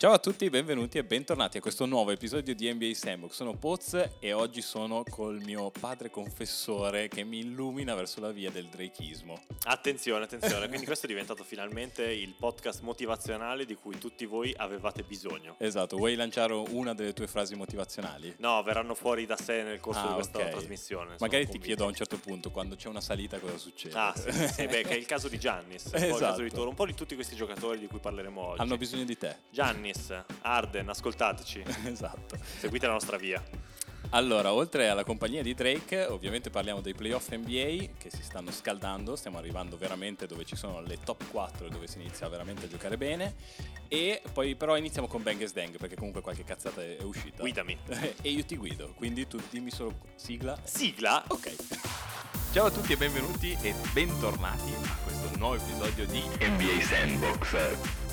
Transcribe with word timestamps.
Ciao 0.00 0.12
a 0.12 0.18
tutti, 0.18 0.48
benvenuti 0.48 0.96
e 0.96 1.04
bentornati 1.04 1.58
a 1.58 1.60
questo 1.60 1.84
nuovo 1.84 2.10
episodio 2.10 2.54
di 2.54 2.72
NBA 2.72 2.94
Sandbox. 2.94 3.32
Sono 3.32 3.52
Poz 3.52 4.12
e 4.18 4.32
oggi 4.32 4.62
sono 4.62 5.02
col 5.06 5.42
mio 5.42 5.70
padre 5.78 6.08
confessore 6.08 7.08
che 7.08 7.22
mi 7.22 7.40
illumina 7.40 7.94
verso 7.94 8.18
la 8.22 8.30
via 8.30 8.50
del 8.50 8.64
drakeismo. 8.68 9.38
Attenzione, 9.64 10.24
attenzione, 10.24 10.68
quindi 10.68 10.86
questo 10.86 11.04
è 11.04 11.08
diventato 11.10 11.44
finalmente 11.44 12.02
il 12.10 12.32
podcast 12.32 12.80
motivazionale 12.80 13.66
di 13.66 13.74
cui 13.74 13.98
tutti 13.98 14.24
voi 14.24 14.54
avevate 14.56 15.02
bisogno. 15.02 15.56
Esatto, 15.58 15.98
vuoi 15.98 16.14
lanciare 16.14 16.54
una 16.54 16.94
delle 16.94 17.12
tue 17.12 17.26
frasi 17.26 17.54
motivazionali? 17.54 18.36
No, 18.38 18.62
verranno 18.62 18.94
fuori 18.94 19.26
da 19.26 19.36
sé 19.36 19.62
nel 19.62 19.80
corso 19.80 20.00
ah, 20.00 20.06
di 20.06 20.14
questa 20.14 20.38
okay. 20.38 20.50
trasmissione. 20.50 21.16
Magari 21.18 21.46
ti 21.46 21.58
chiedo 21.58 21.84
a 21.84 21.88
un 21.88 21.94
certo 21.94 22.16
punto, 22.16 22.50
quando 22.50 22.74
c'è 22.74 22.88
una 22.88 23.02
salita 23.02 23.38
cosa 23.38 23.58
succede? 23.58 23.94
Ah, 23.98 24.14
sì, 24.16 24.32
sì 24.32 24.66
beh, 24.66 24.80
che 24.80 24.94
è 24.94 24.96
il 24.96 25.04
caso 25.04 25.28
di 25.28 25.38
Giannis, 25.38 25.92
esatto. 25.92 26.04
un, 26.04 26.10
po 26.10 26.16
caso 26.16 26.40
di 26.40 26.46
esatto. 26.46 26.68
un 26.70 26.74
po' 26.74 26.86
di 26.86 26.94
tutti 26.94 27.14
questi 27.14 27.36
giocatori 27.36 27.78
di 27.78 27.86
cui 27.86 27.98
parleremo 27.98 28.40
oggi. 28.40 28.62
Hanno 28.62 28.78
bisogno 28.78 29.04
di 29.04 29.18
te. 29.18 29.36
Giannis 29.50 29.89
Dennis, 29.90 30.22
Arden, 30.42 30.88
ascoltateci. 30.88 31.64
esatto. 31.86 32.38
Seguite 32.58 32.86
la 32.86 32.92
nostra 32.92 33.16
via. 33.16 33.42
Allora, 34.12 34.52
oltre 34.52 34.88
alla 34.88 35.04
compagnia 35.04 35.42
di 35.42 35.54
Drake, 35.54 36.06
ovviamente 36.06 36.50
parliamo 36.50 36.80
dei 36.80 36.94
playoff 36.94 37.30
NBA 37.30 37.92
che 37.96 38.10
si 38.10 38.22
stanno 38.22 38.50
scaldando, 38.50 39.14
stiamo 39.14 39.38
arrivando 39.38 39.76
veramente 39.76 40.26
dove 40.26 40.44
ci 40.44 40.56
sono 40.56 40.80
le 40.80 40.98
top 41.04 41.30
4 41.30 41.68
dove 41.68 41.86
si 41.86 42.00
inizia 42.00 42.28
veramente 42.28 42.64
a 42.64 42.68
giocare 42.68 42.96
bene 42.96 43.36
e 43.86 44.20
poi 44.32 44.56
però 44.56 44.76
iniziamo 44.76 45.06
con 45.06 45.22
Bang 45.22 45.48
Dang 45.52 45.76
perché 45.76 45.94
comunque 45.94 46.22
qualche 46.22 46.42
cazzata 46.42 46.82
è 46.82 46.96
uscita. 47.02 47.42
Guidami. 47.42 47.78
e 48.20 48.30
io 48.30 48.44
ti 48.44 48.56
guido, 48.56 48.94
quindi 48.96 49.28
tu 49.28 49.40
dimmi 49.48 49.70
solo 49.70 49.96
sigla. 50.16 50.58
Sigla? 50.64 51.22
Ok. 51.28 51.54
Ciao 52.52 52.66
a 52.66 52.70
tutti 52.70 52.92
e 52.92 52.96
benvenuti 52.96 53.56
e 53.62 53.74
bentornati 53.92 54.72
a 54.72 54.96
questo 55.04 55.30
nuovo 55.36 55.54
episodio 55.54 56.04
di 56.06 56.20
NBA 56.20 56.80
Sandbox. 56.80 58.09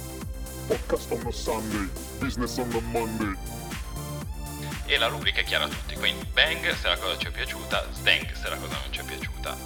Podcast 0.68 1.10
on 1.14 1.26
a 1.26 1.32
Sunday, 1.32 1.88
business 2.20 2.58
on 2.58 2.70
a 2.74 2.82
Monday. 2.92 3.34
E 4.86 4.98
la 4.98 5.08
rubrica 5.08 5.40
è 5.40 5.44
chiara 5.46 5.64
a 5.64 5.70
tutti, 5.70 5.96
quindi 5.96 6.26
bang 6.34 6.74
se 6.76 6.90
la 6.90 6.98
cosa 6.98 7.18
ci 7.18 7.28
è 7.28 7.32
piaciuta, 7.32 7.88
stank 7.94 8.36
se 8.36 8.50
la 8.50 8.58
cosa 8.58 8.78
non 8.78 8.92
ci 8.92 9.00
è 9.00 9.04
piaciuta. 9.06 9.58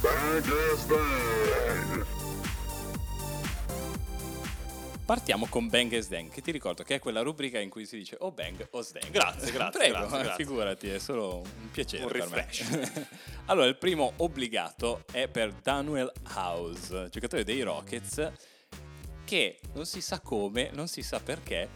Bang 0.00 0.46
e 0.46 0.76
stank! 0.78 2.06
Partiamo 5.04 5.46
con 5.46 5.68
Bang 5.68 5.92
e 5.92 6.00
Sdang, 6.00 6.30
che 6.30 6.40
ti 6.40 6.52
ricordo 6.52 6.84
che 6.84 6.94
è 6.94 6.98
quella 7.00 7.20
rubrica 7.20 7.58
in 7.58 7.68
cui 7.68 7.84
si 7.84 7.98
dice 7.98 8.16
o 8.20 8.30
Bang 8.30 8.66
o 8.70 8.80
Sdang. 8.80 9.10
Grazie, 9.10 9.52
grazie. 9.52 9.78
Prego, 9.78 9.98
grazie, 10.06 10.22
grazie. 10.22 10.44
figurati, 10.44 10.88
è 10.88 10.98
solo 10.98 11.38
un 11.38 11.70
piacere. 11.70 12.04
Un 12.04 12.08
refresh. 12.10 13.08
allora, 13.46 13.66
il 13.66 13.76
primo 13.76 14.12
obbligato 14.16 15.02
è 15.12 15.28
per 15.28 15.52
Daniel 15.52 16.10
House, 16.34 17.08
giocatore 17.10 17.44
dei 17.44 17.60
Rockets 17.60 18.48
che 19.30 19.60
non 19.74 19.86
si 19.86 20.00
sa 20.00 20.18
come, 20.18 20.70
non 20.72 20.88
si 20.88 21.04
sa 21.04 21.20
perché, 21.20 21.68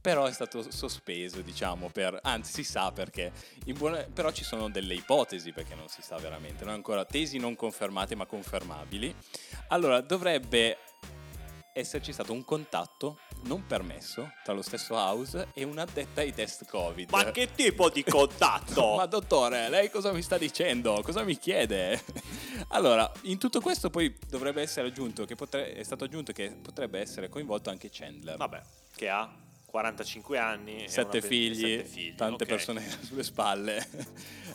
però 0.00 0.24
è 0.24 0.32
stato 0.32 0.68
sospeso, 0.72 1.40
diciamo, 1.40 1.88
per, 1.88 2.18
anzi 2.20 2.52
si 2.52 2.64
sa 2.64 2.90
perché, 2.90 3.30
buona, 3.76 4.02
però 4.12 4.32
ci 4.32 4.42
sono 4.42 4.68
delle 4.68 4.94
ipotesi 4.94 5.52
perché 5.52 5.76
non 5.76 5.86
si 5.86 6.02
sa 6.02 6.16
veramente, 6.16 6.64
non 6.64 6.74
ancora 6.74 7.04
tesi 7.04 7.38
non 7.38 7.54
confermate 7.54 8.16
ma 8.16 8.26
confermabili. 8.26 9.14
Allora, 9.68 10.00
dovrebbe 10.00 10.78
esserci 11.76 12.12
stato 12.12 12.32
un 12.32 12.42
contatto 12.42 13.18
non 13.42 13.66
permesso 13.66 14.32
tra 14.42 14.54
lo 14.54 14.62
stesso 14.62 14.94
house 14.94 15.48
e 15.52 15.62
un'addetta 15.62 16.22
ai 16.22 16.32
test 16.32 16.66
Covid. 16.66 17.10
Ma 17.10 17.30
che 17.30 17.54
tipo 17.54 17.90
di 17.90 18.02
contatto? 18.02 18.94
Ma 18.96 19.04
dottore, 19.04 19.68
lei 19.68 19.90
cosa 19.90 20.10
mi 20.12 20.22
sta 20.22 20.38
dicendo? 20.38 21.02
Cosa 21.02 21.22
mi 21.22 21.36
chiede? 21.36 22.02
allora, 22.68 23.10
in 23.22 23.38
tutto 23.38 23.60
questo 23.60 23.90
poi 23.90 24.16
dovrebbe 24.26 24.62
essere 24.62 24.88
aggiunto 24.88 25.26
che 25.26 25.34
potre- 25.34 25.74
è 25.74 25.82
stato 25.82 26.04
aggiunto 26.04 26.32
che 26.32 26.50
potrebbe 26.50 26.98
essere 26.98 27.28
coinvolto 27.28 27.68
anche 27.68 27.90
Chandler. 27.92 28.38
Vabbè, 28.38 28.62
che 28.96 29.08
ha 29.10 29.30
45 29.76 30.38
anni, 30.38 30.88
sette 30.88 31.20
figli, 31.20 31.76
sette 31.76 31.84
figli, 31.84 32.14
tante 32.14 32.44
okay. 32.44 32.56
persone 32.56 32.80
sulle 33.04 33.22
spalle. 33.22 33.86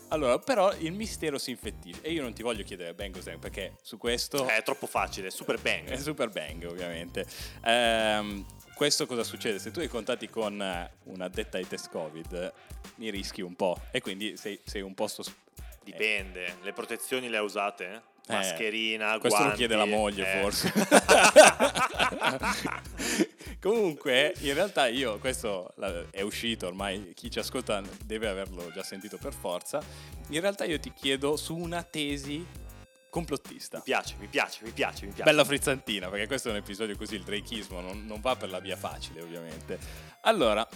allora, 0.08 0.40
però 0.40 0.74
il 0.74 0.94
mistero 0.94 1.38
si 1.38 1.52
infettisce 1.52 2.02
e 2.02 2.12
io 2.12 2.24
non 2.24 2.34
ti 2.34 2.42
voglio 2.42 2.64
chiedere 2.64 2.96
Bang 2.96 3.22
Bang 3.22 3.38
perché 3.38 3.76
su 3.84 3.98
questo 3.98 4.48
è 4.48 4.64
troppo 4.64 4.88
facile, 4.88 5.30
super 5.30 5.62
bang. 5.62 5.90
È 5.90 5.98
super 5.98 6.30
bang, 6.30 6.66
ovviamente. 6.66 7.28
Ehm 7.64 8.46
questo 8.74 9.06
cosa 9.06 9.24
succede? 9.24 9.60
Se 9.60 9.70
tu 9.70 9.80
hai 9.80 9.88
contatti 9.88 10.28
con 10.28 10.60
eh, 10.60 10.92
un'addetta 11.04 11.58
ai 11.58 11.68
test 11.68 11.92
Covid, 11.92 12.52
mi 12.96 13.12
rischi 13.12 13.42
un 13.42 13.56
po' 13.56 13.80
e 13.92 14.02
quindi 14.02 14.36
sei, 14.38 14.60
sei 14.64 14.82
un 14.82 14.96
po' 14.96 15.08
sospeso. 15.08 15.38
Dipende, 15.84 16.56
le 16.64 16.74
protezioni 16.74 17.30
le 17.30 17.38
ha 17.38 17.44
usate? 17.44 18.02
Eh, 18.28 18.34
Mascherina, 18.34 19.14
eh, 19.14 19.20
questo 19.20 19.38
guanti, 19.38 19.62
lo 19.62 19.68
chiede 19.68 19.76
la 19.76 19.86
moglie 19.86 20.34
eh. 20.34 20.42
forse. 20.42 20.74
Comunque, 23.62 24.34
in 24.40 24.56
realtà 24.56 24.88
io, 24.88 25.20
questo 25.20 25.72
è 26.10 26.22
uscito 26.22 26.66
ormai, 26.66 27.14
chi 27.14 27.30
ci 27.30 27.38
ascolta 27.38 27.80
deve 28.04 28.28
averlo 28.28 28.72
già 28.72 28.82
sentito 28.82 29.20
per 29.20 29.34
forza. 29.34 29.80
In 30.30 30.42
realtà 30.42 30.66
io 30.66 30.80
ti 30.80 30.92
chiedo 30.92 31.38
su 31.38 31.56
una 31.56 31.84
tesi 31.84 32.44
complottista. 33.08 33.78
Mi 33.78 33.84
piace, 33.84 34.16
mi 34.18 34.26
piace, 34.26 34.64
mi 34.64 34.72
piace, 34.72 35.06
mi 35.06 35.12
piace. 35.12 35.30
Bella 35.30 35.46
frizzantina, 35.46 36.10
perché 36.10 36.26
questo 36.26 36.48
è 36.48 36.52
un 36.52 36.58
episodio 36.58 36.98
così, 36.98 37.14
il 37.14 37.24
drakeismo 37.24 37.82
non, 37.82 38.04
non 38.08 38.20
va 38.20 38.36
per 38.36 38.50
la 38.50 38.60
via 38.60 38.76
facile, 38.76 39.22
ovviamente. 39.22 39.78
Allora, 40.22 40.68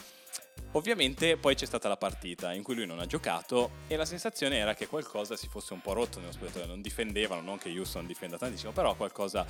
Ovviamente 0.71 1.37
poi 1.37 1.55
c'è 1.55 1.65
stata 1.65 1.87
la 1.87 1.95
partita 1.95 2.51
in 2.51 2.61
cui 2.61 2.75
lui 2.75 2.85
non 2.85 2.99
ha 2.99 3.05
giocato 3.05 3.71
e 3.87 3.95
la 3.95 4.03
sensazione 4.03 4.57
era 4.57 4.73
che 4.73 4.87
qualcosa 4.87 5.37
si 5.37 5.47
fosse 5.47 5.73
un 5.73 5.81
po' 5.81 5.93
rotto 5.93 6.19
nello 6.19 6.33
spogliatoio, 6.33 6.65
non 6.65 6.81
difendevano, 6.81 7.41
non 7.41 7.57
che 7.57 7.69
Houston 7.69 8.05
difenda 8.05 8.37
tantissimo, 8.37 8.73
però 8.73 8.93
qualcosa, 8.95 9.45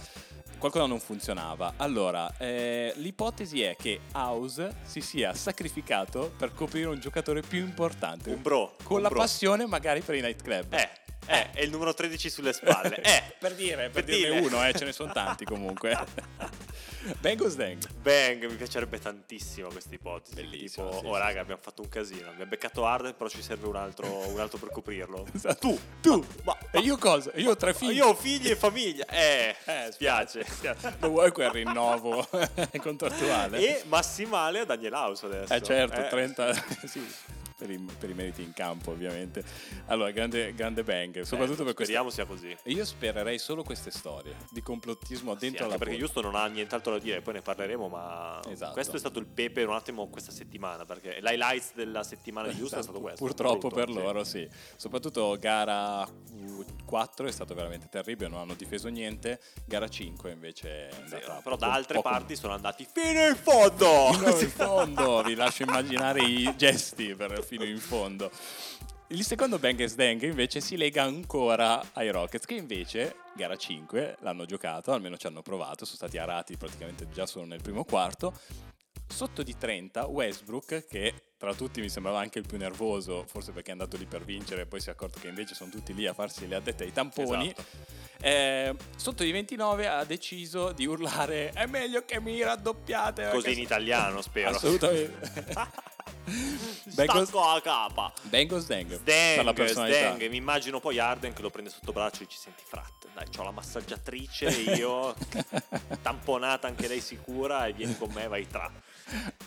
qualcosa 0.60 0.86
non 0.86 1.00
funzionava. 1.00 1.74
Allora, 1.78 2.32
eh, 2.38 2.94
l'ipotesi 2.98 3.64
è 3.64 3.76
che 3.76 4.02
House 4.14 4.76
si 4.84 5.02
sia 5.02 5.34
sacrificato 5.34 6.32
per 6.38 6.54
coprire 6.54 6.90
un 6.90 7.00
giocatore 7.00 7.42
più 7.42 7.60
importante. 7.60 8.30
Un 8.30 8.42
bro. 8.44 8.76
Con 8.84 8.98
un 8.98 9.02
la 9.02 9.10
bro. 9.10 9.20
passione 9.20 9.66
magari 9.66 10.02
per 10.02 10.16
i 10.16 10.22
nightclub. 10.22 10.74
Eh, 10.74 10.90
eh, 11.28 11.52
è 11.52 11.62
il 11.64 11.72
numero 11.72 11.94
13 11.94 12.30
sulle 12.30 12.54
spalle. 12.54 13.02
Eh, 13.06 13.24
per 13.40 13.56
dire, 13.56 13.90
per, 13.90 14.04
per 14.04 14.04
dirne 14.04 14.36
dire. 14.36 14.48
uno, 14.48 14.66
eh, 14.66 14.74
ce 14.74 14.86
ne 14.86 14.92
sono 14.92 15.12
tanti 15.12 15.46
comunque. 15.46 15.98
Bang 17.20 17.42
o 17.42 17.50
Sdang? 17.50 17.88
Bang, 18.02 18.46
mi 18.46 18.56
piacerebbe 18.56 19.00
tantissimo 19.00 19.68
questa 19.68 19.94
ipotesi. 19.94 20.36
Bellissimo. 20.36 20.90
Tipo, 20.90 21.00
sì, 21.00 21.06
oh 21.06 21.14
sì. 21.14 21.20
raga, 21.20 21.42
abbiamo 21.42 21.62
fatto 21.62 21.82
un 21.82 21.90
casino. 21.90 22.30
Abbiamo 22.30 22.50
beccato 22.50 22.86
Hard, 22.86 23.14
però 23.14 23.30
ci 23.30 23.42
serve 23.42 23.68
un 23.68 23.76
altro, 23.76 24.08
un 24.28 24.40
altro 24.40 24.58
per 24.58 24.72
coprirlo. 24.72 25.26
Esatto. 25.36 25.68
Tu, 25.68 25.80
tu. 26.02 26.26
Ma, 26.44 26.58
ma, 26.72 26.80
e 26.80 26.80
io 26.80 26.98
cosa? 26.98 27.32
Io 27.36 27.52
ho 27.52 27.56
tre 27.56 27.74
figli. 27.74 27.98
Io 27.98 28.08
ho 28.08 28.16
figli 28.16 28.50
e 28.50 28.56
famiglia. 28.56 29.06
Eh, 29.06 29.56
eh 29.66 29.90
spiace. 29.94 30.46
Lo 31.00 31.10
vuoi 31.10 31.32
quel 31.32 31.50
rinnovo 31.52 32.28
contrattuale? 32.82 33.58
E 33.60 33.84
massimale 33.86 34.60
a 34.60 34.66
Daniel 34.66 34.94
House 34.94 35.26
adesso. 35.26 35.54
Eh 35.54 35.62
certo, 35.62 36.02
eh. 36.02 36.08
30... 36.08 36.54
sì 36.86 37.34
per 37.58 37.70
i, 37.70 37.78
per 37.78 38.10
i, 38.10 38.14
meriti 38.14 38.44
in 38.44 38.54
campo 38.54 38.92
ovviamente. 38.92 39.44
Allora, 39.88 40.12
grande, 40.12 40.54
grande 40.54 40.84
bang, 40.84 41.22
soprattutto 41.22 41.62
eh, 41.62 41.74
per 41.74 41.86
Speriamo 41.86 42.10
queste... 42.12 42.26
sia 42.26 42.26
così. 42.26 42.56
Io 42.76 42.86
spererei 42.86 43.40
solo 43.40 43.64
queste 43.64 43.92
storie 43.92 44.36
di 44.52 44.62
complottismo 44.62 45.36
dentro 45.36 45.66
sì, 45.66 45.72
la 45.72 45.78
perché 45.78 45.98
Giusto 45.98 46.22
non 46.22 46.36
ha 46.36 46.46
nient'altro 46.48 46.94
da 46.94 47.00
dire, 47.00 47.22
poi 47.22 47.36
ne 47.36 47.42
parleremo, 47.42 47.88
ma 47.88 48.42
esatto. 48.50 48.74
questo 48.74 48.96
è 48.96 49.00
stato 49.00 49.20
il 49.20 49.26
pepe 49.26 49.64
un 49.64 49.74
attimo 49.74 50.08
questa 50.08 50.32
settimana, 50.32 50.86
perché 50.86 51.20
l'highlights 51.22 51.74
della 51.74 52.04
settimana 52.04 52.48
di 52.48 52.56
Giusto 52.58 52.78
esatto. 52.78 52.80
è 52.80 52.84
stato 52.84 53.00
questo. 53.00 53.26
Purtroppo 53.26 53.70
brutto, 53.70 53.76
per 53.76 53.88
sì. 53.88 53.94
loro 53.94 54.24
sì, 54.24 54.50
soprattutto 54.76 55.38
gara 55.40 56.08
4 56.86 57.28
è 57.28 57.32
stato 57.32 57.54
veramente 57.54 57.88
terribile, 57.90 58.30
non 58.30 58.40
hanno 58.40 58.56
difeso 58.56 58.90
niente, 58.90 59.40
gara 59.66 59.88
5 59.88 60.32
invece 60.32 60.90
è 60.90 60.96
andata... 60.96 61.36
Sì, 61.36 61.42
però 61.44 61.56
da 61.56 61.72
altre 61.72 62.02
parti 62.02 62.36
sono 62.36 62.54
andati 62.54 62.86
fino 62.92 63.26
in 63.26 63.36
fondo! 63.36 64.12
Fino 64.14 64.40
in 64.40 64.50
fondo, 64.50 65.22
vi 65.24 65.36
lascio 65.36 65.64
immaginare 65.64 66.22
i 66.22 66.54
gesti 66.56 67.16
per 67.16 67.44
fino 67.46 67.64
in 67.64 67.78
fondo. 67.78 68.30
Il 69.10 69.24
secondo 69.24 69.60
Bang 69.60 69.86
Dang 69.94 70.22
invece 70.24 70.60
si 70.60 70.76
lega 70.76 71.04
ancora 71.04 71.92
ai 71.94 72.10
Rockets, 72.10 72.46
che 72.46 72.56
invece, 72.56 73.18
gara 73.36 73.56
5, 73.56 74.18
l'hanno 74.22 74.46
giocato, 74.46 74.92
almeno 74.92 75.16
ci 75.16 75.28
hanno 75.28 75.44
provato, 75.44 75.86
sono 75.86 75.98
stati 75.98 76.18
arati 76.18 76.58
praticamente 76.58 77.08
già 77.12 77.28
solo 77.28 77.46
nel 77.46 77.62
primo 77.62 77.86
quarto. 77.86 78.34
Sotto 79.08 79.44
di 79.44 79.56
30, 79.56 80.08
Westbrook, 80.08 80.88
che 80.88 81.14
tra 81.38 81.54
tutti 81.54 81.82
mi 81.82 81.90
sembrava 81.90 82.20
anche 82.20 82.40
il 82.40 82.46
più 82.48 82.58
nervoso, 82.58 83.26
forse 83.28 83.52
perché 83.52 83.70
è 83.70 83.72
andato 83.74 83.98
lì 83.98 84.06
per 84.06 84.24
vincere 84.24 84.62
e 84.62 84.66
poi 84.66 84.80
si 84.80 84.90
è 84.90 84.92
accorto 84.92 85.20
che 85.20 85.28
invece 85.28 85.54
sono 85.54 85.70
tutti 85.70 85.94
lì 85.94 86.08
a 86.08 86.14
farsi 86.14 86.48
le 86.48 86.56
addette 86.56 86.84
ai 86.84 86.94
tamponi. 86.94 87.52
Esatto. 87.52 88.04
Eh, 88.22 88.76
sotto 88.96 89.24
di 89.24 89.32
29 89.32 89.88
ha 89.88 90.04
deciso 90.06 90.72
di 90.72 90.86
urlare 90.86 91.52
è 91.52 91.66
meglio 91.66 92.06
che 92.06 92.20
mi 92.20 92.42
raddoppiate. 92.42 93.30
Così 93.30 93.54
in 93.54 93.60
italiano, 93.60 94.22
spero. 94.22 94.50
Assolutamente. 94.50 95.84
Bengals, 96.96 97.30
Stacco 97.30 97.54
la 97.54 97.62
capa. 97.62 98.14
Bengals 98.24 98.66
per 98.66 99.44
la 99.44 99.54
personalità. 99.54 100.10
Dang, 100.10 100.28
mi 100.28 100.38
immagino 100.38 100.80
poi 100.80 100.98
Arden 100.98 101.34
che 101.34 101.42
lo 101.42 101.50
prende 101.50 101.70
sotto 101.70 101.92
braccio 101.92 102.24
e 102.24 102.28
ci 102.28 102.38
senti 102.38 102.64
frat. 102.66 103.08
Dai, 103.14 103.26
ho 103.38 103.44
la 103.44 103.52
massaggiatrice 103.52 104.48
io, 104.76 105.16
tamponata 106.02 106.68
anche 106.68 106.88
lei 106.88 107.00
sicura 107.00 107.68
e 107.68 107.74
vieni 107.74 107.96
con 107.98 108.12
me, 108.12 108.28
vai 108.28 108.48
tra. 108.48 108.72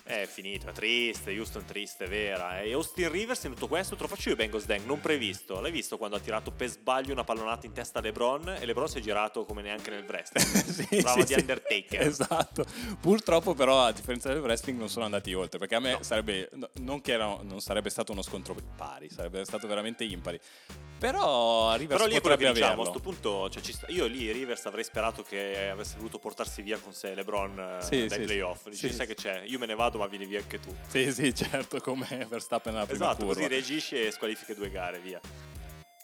È 0.03 0.27
finito, 0.27 0.69
è 0.69 0.73
triste, 0.73 1.37
Houston 1.37 1.65
triste, 1.65 1.88
è 1.97 2.09
vera. 2.09 2.61
E 2.61 2.73
Austin 2.73 3.11
Rivers 3.11 3.45
in 3.45 3.53
tutto 3.55 3.69
questo 3.69 3.97
te 3.97 4.03
lo 4.03 4.09
faccio 4.09 4.29
io 4.31 4.37
Bengals 4.37 4.67
Dang, 4.67 4.85
non 4.85 5.01
previsto. 5.01 5.61
L'hai 5.61 5.71
visto 5.71 5.97
quando 5.99 6.17
ha 6.17 6.21
tirato 6.21 6.51
per 6.51 6.69
sbaglio 6.69 7.13
una 7.13 7.25
pallonata 7.25 7.67
in 7.67 7.73
testa 7.73 7.99
a 7.99 8.03
LeBron 8.03 8.57
e 8.61 8.65
LeBron 8.67 8.89
si 8.89 8.99
è 8.99 9.01
girato 9.01 9.45
come 9.45 9.63
neanche 9.63 9.91
nel 9.91 10.05
wrestling. 10.07 10.47
Sì, 10.89 11.01
Bravo 11.03 11.21
sì, 11.21 11.27
di 11.27 11.33
sì. 11.35 11.41
Undertaker. 11.41 12.01
Esatto. 12.07 12.65
Purtroppo, 13.01 13.55
però, 13.55 13.83
a 13.85 13.93
differenza 13.93 14.33
del 14.33 14.41
wrestling, 14.43 14.79
non 14.79 14.89
sono 14.89 15.05
andati 15.05 15.33
oltre. 15.35 15.59
Perché 15.59 15.75
a 15.75 15.81
me 15.81 15.93
No. 15.93 16.03
sarebbe. 16.03 16.49
no, 16.53 16.69
non 16.81 17.01
che 17.01 17.13
era- 17.13 17.39
non 17.43 17.61
sarebbe 17.61 17.91
stato 17.91 18.13
uno 18.13 18.23
scontro 18.23 18.55
pari, 18.77 19.09
sarebbe 19.11 19.45
stato 19.45 19.67
veramente 19.67 20.05
impari. 20.05 20.39
Però 20.99 21.77
Rivers 21.77 22.01
Però 22.01 22.11
lì 22.11 22.17
è 22.17 22.21
quello 22.21 22.37
che 22.37 22.53
diciamo, 22.53 22.73
a 22.73 22.77
questo 22.77 22.99
punto 22.99 23.49
cioè, 23.51 23.63
ci 23.63 23.73
sta- 23.73 23.87
io 23.89 24.07
lì 24.07 24.33
Rivers 24.33 24.67
avrei 24.67 24.83
sperato 24.83 25.23
che 25.23 25.69
avesse 25.69 25.95
voluto 25.97 26.19
portarsi 26.19 26.61
via 26.61 26.77
con 26.79 26.93
sé 26.93 27.15
LeBron 27.15 27.77
eh, 27.81 27.83
Sì, 27.85 28.07
dai 28.07 28.19
sì, 28.19 28.25
playoff. 28.25 28.69
Dici, 28.69 28.89
sì. 28.89 28.95
sai 28.95 29.07
che 29.07 29.15
c'è, 29.15 29.43
io 29.47 29.59
me 29.61 29.67
ne 29.67 29.77
vado 29.77 29.99
ma 29.99 30.09
vieni 30.09 30.27
via 30.27 30.41
anche 30.41 30.59
tu. 30.59 30.75
Sì, 30.89 31.13
sì, 31.13 31.33
certo, 31.33 31.68
come 31.81 32.27
Verstappen 32.29 32.73
nella 32.73 32.87
prima 32.87 33.05
Esatto, 33.05 33.25
curva. 33.25 33.35
così 33.35 33.47
reagisci 33.49 33.95
e 34.07 34.11
squalifiche 34.11 34.55
due 34.55 34.71
gare, 34.71 34.99
via. 35.01 35.21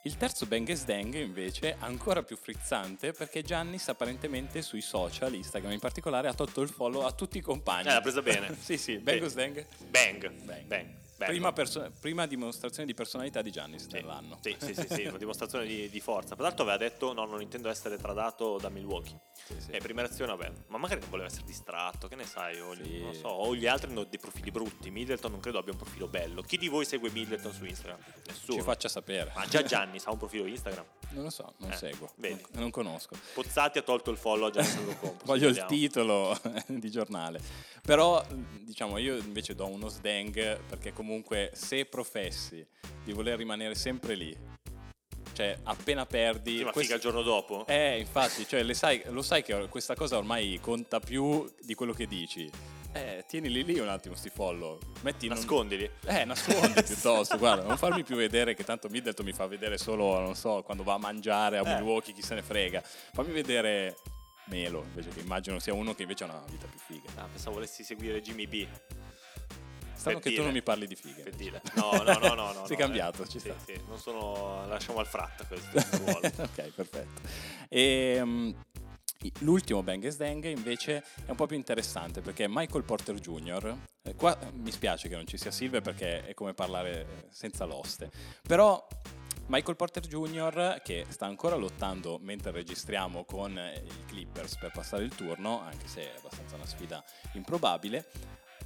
Il 0.03 0.19
terzo 0.19 0.45
Bengals 0.45 0.85
Dang 0.85 1.15
invece 1.15 1.77
ancora 1.79 2.23
più 2.23 2.37
frizzante 2.37 3.13
perché 3.13 3.43
Giannis 3.43 3.89
apparentemente 3.89 4.61
sui 4.61 4.83
social, 4.83 5.33
Instagram 5.33 5.73
in 5.73 5.79
particolare, 5.79 6.29
ha 6.29 6.35
tolto 6.35 6.61
il 6.61 6.69
follow 6.69 7.07
a 7.07 7.13
tutti 7.13 7.39
i 7.39 7.41
compagni. 7.41 7.89
Eh, 7.89 7.93
l'ha 7.95 8.01
presa 8.03 8.21
bene. 8.21 8.55
sì, 8.61 8.77
sì. 8.77 9.03
Dang. 9.03 9.33
Bang, 9.33 9.67
Bang. 9.89 10.31
bang, 10.43 10.65
bang. 10.67 10.87
Prima, 11.17 11.53
perso- 11.53 11.91
prima 12.01 12.27
dimostrazione 12.27 12.87
di 12.87 12.95
personalità 12.95 13.41
di 13.43 13.51
Giannis 13.51 13.83
Sì, 13.83 13.89
dell'anno. 13.89 14.39
Sì, 14.43 14.57
sì, 14.59 14.75
sì, 14.75 14.87
sì, 14.89 15.03
una 15.07 15.17
dimostrazione 15.19 15.65
di, 15.67 15.89
di 15.89 16.01
forza. 16.01 16.35
Peraltro 16.37 16.63
aveva 16.63 16.77
detto 16.79 17.13
no, 17.13 17.25
non 17.25 17.41
intendo 17.41 17.69
essere 17.69 17.97
tradato 17.97 18.59
da 18.59 18.69
Milwaukee. 18.69 19.19
Sì, 19.45 19.55
sì. 19.59 19.71
E 19.71 19.79
prima 19.79 20.01
reazione, 20.03 20.35
vabbè, 20.35 20.53
ma 20.69 20.79
magari 20.79 21.01
non 21.01 21.11
voleva 21.11 21.29
essere 21.29 21.45
distratto, 21.45 22.09
che 22.09 22.17
ne 22.17 22.25
sai, 22.25 22.59
o, 22.61 22.75
gli- 22.75 22.99
non 22.99 23.09
lo 23.09 23.15
so, 23.15 23.29
o 23.29 23.55
gli 23.55 23.67
altri 23.67 23.91
hanno 23.91 24.05
dei 24.05 24.19
profili 24.19 24.51
brutti. 24.51 24.91
Middleton 24.91 25.31
non 25.31 25.41
credo 25.41 25.59
abbia 25.59 25.73
un 25.73 25.79
profilo 25.79 26.09
bello. 26.09 26.43
Chi 26.43 26.57
di 26.57 26.69
voi 26.69 26.85
segue 26.85 27.11
Middleton 27.11 27.53
su 27.53 27.65
Instagram? 27.65 27.99
Nessuno. 28.27 28.59
Ci 28.59 28.63
faccia 28.65 28.89
sapere. 28.89 29.33
Ma 29.37 29.47
già 29.47 29.63
Gianni 29.65 29.99
ha 30.05 30.11
un 30.11 30.19
profilo 30.19 30.47
Instagram. 30.47 30.85
Non 31.11 31.25
lo 31.25 31.31
so, 31.31 31.55
non 31.59 31.71
Eh, 31.71 31.77
seguo, 31.77 32.11
non, 32.17 32.41
non 32.53 32.71
conosco. 32.71 33.17
Pozzati 33.35 33.79
ha 33.79 33.83
tolto 33.83 34.11
il 34.11 34.17
follow 34.17 34.49
a 34.49 34.51
Gianni 34.51 34.67
Antetokounmpo. 34.69 35.25
Voglio 35.27 35.49
il 35.49 35.65
titolo 35.67 36.37
di 36.67 36.91
giornale. 36.91 37.41
Però, 37.83 38.25
diciamo, 38.63 38.99
io 38.99 39.17
invece 39.17 39.55
do 39.55 39.67
uno 39.69 39.89
sdang 39.89 40.59
perché 40.63 40.89
comunque 40.89 41.03
se 41.53 41.85
professi 41.85 42.67
di 43.05 43.13
voler 43.13 43.37
rimanere 43.37 43.75
sempre 43.75 44.15
lì, 44.15 44.37
cioè 45.33 45.59
appena 45.65 46.07
perdi... 46.07 46.59
Sì, 46.59 46.65
ma 46.65 46.71
quest- 46.71 46.87
figa 46.87 46.95
il 46.97 47.03
giorno 47.03 47.23
dopo? 47.23 47.67
Eh, 47.67 47.99
infatti, 47.99 48.47
cioè, 48.47 48.73
sai- 48.75 49.03
lo 49.09 49.23
sai 49.23 49.43
che 49.43 49.69
questa 49.69 49.95
cosa 49.95 50.17
ormai 50.17 50.59
conta 50.61 51.01
più 51.01 51.53
di 51.61 51.75
quello 51.75 51.93
che 51.93 52.07
dici. 52.07 52.51
Eh, 52.97 53.25
tienili 53.27 53.65
lì 53.65 53.81
un 53.81 53.89
attimo 53.89 54.15
sti 54.15 54.31
follow. 54.31 54.79
Metti 55.01 55.27
in 55.27 55.33
un- 55.33 55.39
Nascondili. 55.39 55.91
Eh, 56.07 56.25
nascondi 56.25 56.81
piuttosto, 56.87 57.37
guarda, 57.39 57.65
non 57.67 57.77
farmi 57.77 58.05
più 58.05 58.15
vedere 58.15 58.55
che 58.55 58.63
tanto 58.63 58.89
Middleton 58.89 59.25
mi 59.27 59.33
fa 59.33 59.47
vedere 59.49 59.77
solo, 59.79 60.21
non 60.21 60.37
so, 60.37 60.63
quando 60.63 60.85
va 60.85 60.95
a 60.95 60.99
mangiare 60.99 61.59
a 61.59 61.69
Eh. 61.69 61.75
Milwaukee, 61.75 62.15
chi 62.15 62.23
se 62.23 62.35
ne 62.37 62.43
frega. 62.43 62.81
Fammi 62.85 63.33
vedere 63.33 63.97
Melo, 64.47 64.85
invece 64.85 65.09
che 65.09 65.21
immagino 65.21 65.59
sia 65.59 65.75
uno 65.75 65.93
che 65.95 66.03
invece 66.03 66.23
ha 66.23 66.29
una 66.29 66.45
vita 66.49 66.67
più 66.69 66.79
figa. 66.79 67.11
Ah, 67.21 67.27
pensavo 67.27 67.57
volessi 67.57 67.83
seguire 67.83 68.21
Jimmy 68.23 68.47
B. 68.47 68.67
Strano 69.95 70.19
che 70.19 70.25
tu 70.25 70.31
dire. 70.31 70.43
non 70.43 70.53
mi 70.53 70.63
parli 70.63 70.87
di 70.87 70.97
fighe. 70.97 71.23
Per 71.23 71.35
dire. 71.35 71.63
No, 71.75 71.93
no, 72.03 72.19
no, 72.19 72.35
no. 72.35 72.53
no 72.53 72.67
Sei 72.67 72.77
no, 72.77 72.83
cambiato, 72.83 73.23
eh. 73.23 73.29
ci 73.29 73.39
sì, 73.39 73.49
sta. 73.49 73.57
sì, 73.65 73.81
non 73.89 73.99
sono... 73.99 74.67
Lasciamo 74.67 74.99
al 74.99 75.07
frat 75.07 75.47
questo 75.47 75.97
ruolo. 76.05 76.21
ok, 76.27 76.71
perfetto. 76.75 77.21
E, 77.69 78.55
l'ultimo 79.41 79.83
Bang 79.83 80.15
Dang 80.17 80.45
invece 80.45 81.05
è 81.25 81.31
un 81.31 81.37
po' 81.37 81.47
più 81.47 81.57
interessante 81.57 82.21
perché 82.21 82.47
Michael 82.49 82.85
Porter 82.85 83.15
Jr. 83.15 83.77
eh, 84.03 84.15
qua 84.15 84.39
eh, 84.39 84.51
mi 84.53 84.71
spiace 84.71 85.09
che 85.09 85.17
non 85.17 85.27
ci 85.27 85.39
sia 85.39 85.51
Silver 85.51 85.81
perché 85.81 86.27
è 86.27 86.35
come 86.35 86.55
parlare 86.55 87.01
eh, 87.01 87.07
senza 87.31 87.65
l'oste. 87.65 88.11
Però 88.47 88.87
Michael 89.47 89.77
Porter 89.77 90.07
Jr. 90.07 90.81
che 90.83 91.05
sta 91.09 91.27
ancora 91.27 91.57
lottando 91.57 92.19
mentre 92.21 92.51
registriamo 92.51 93.25
con 93.25 93.53
i 93.53 94.05
Clippers 94.07 94.57
per 94.57 94.71
passare 94.73 95.05
il 95.05 95.15
turno, 95.15 95.61
anche 95.61 95.87
se 95.87 96.13
è 96.13 96.17
abbastanza 96.17 96.57
una 96.57 96.67
sfida 96.67 97.05
improbabile, 97.33 98.07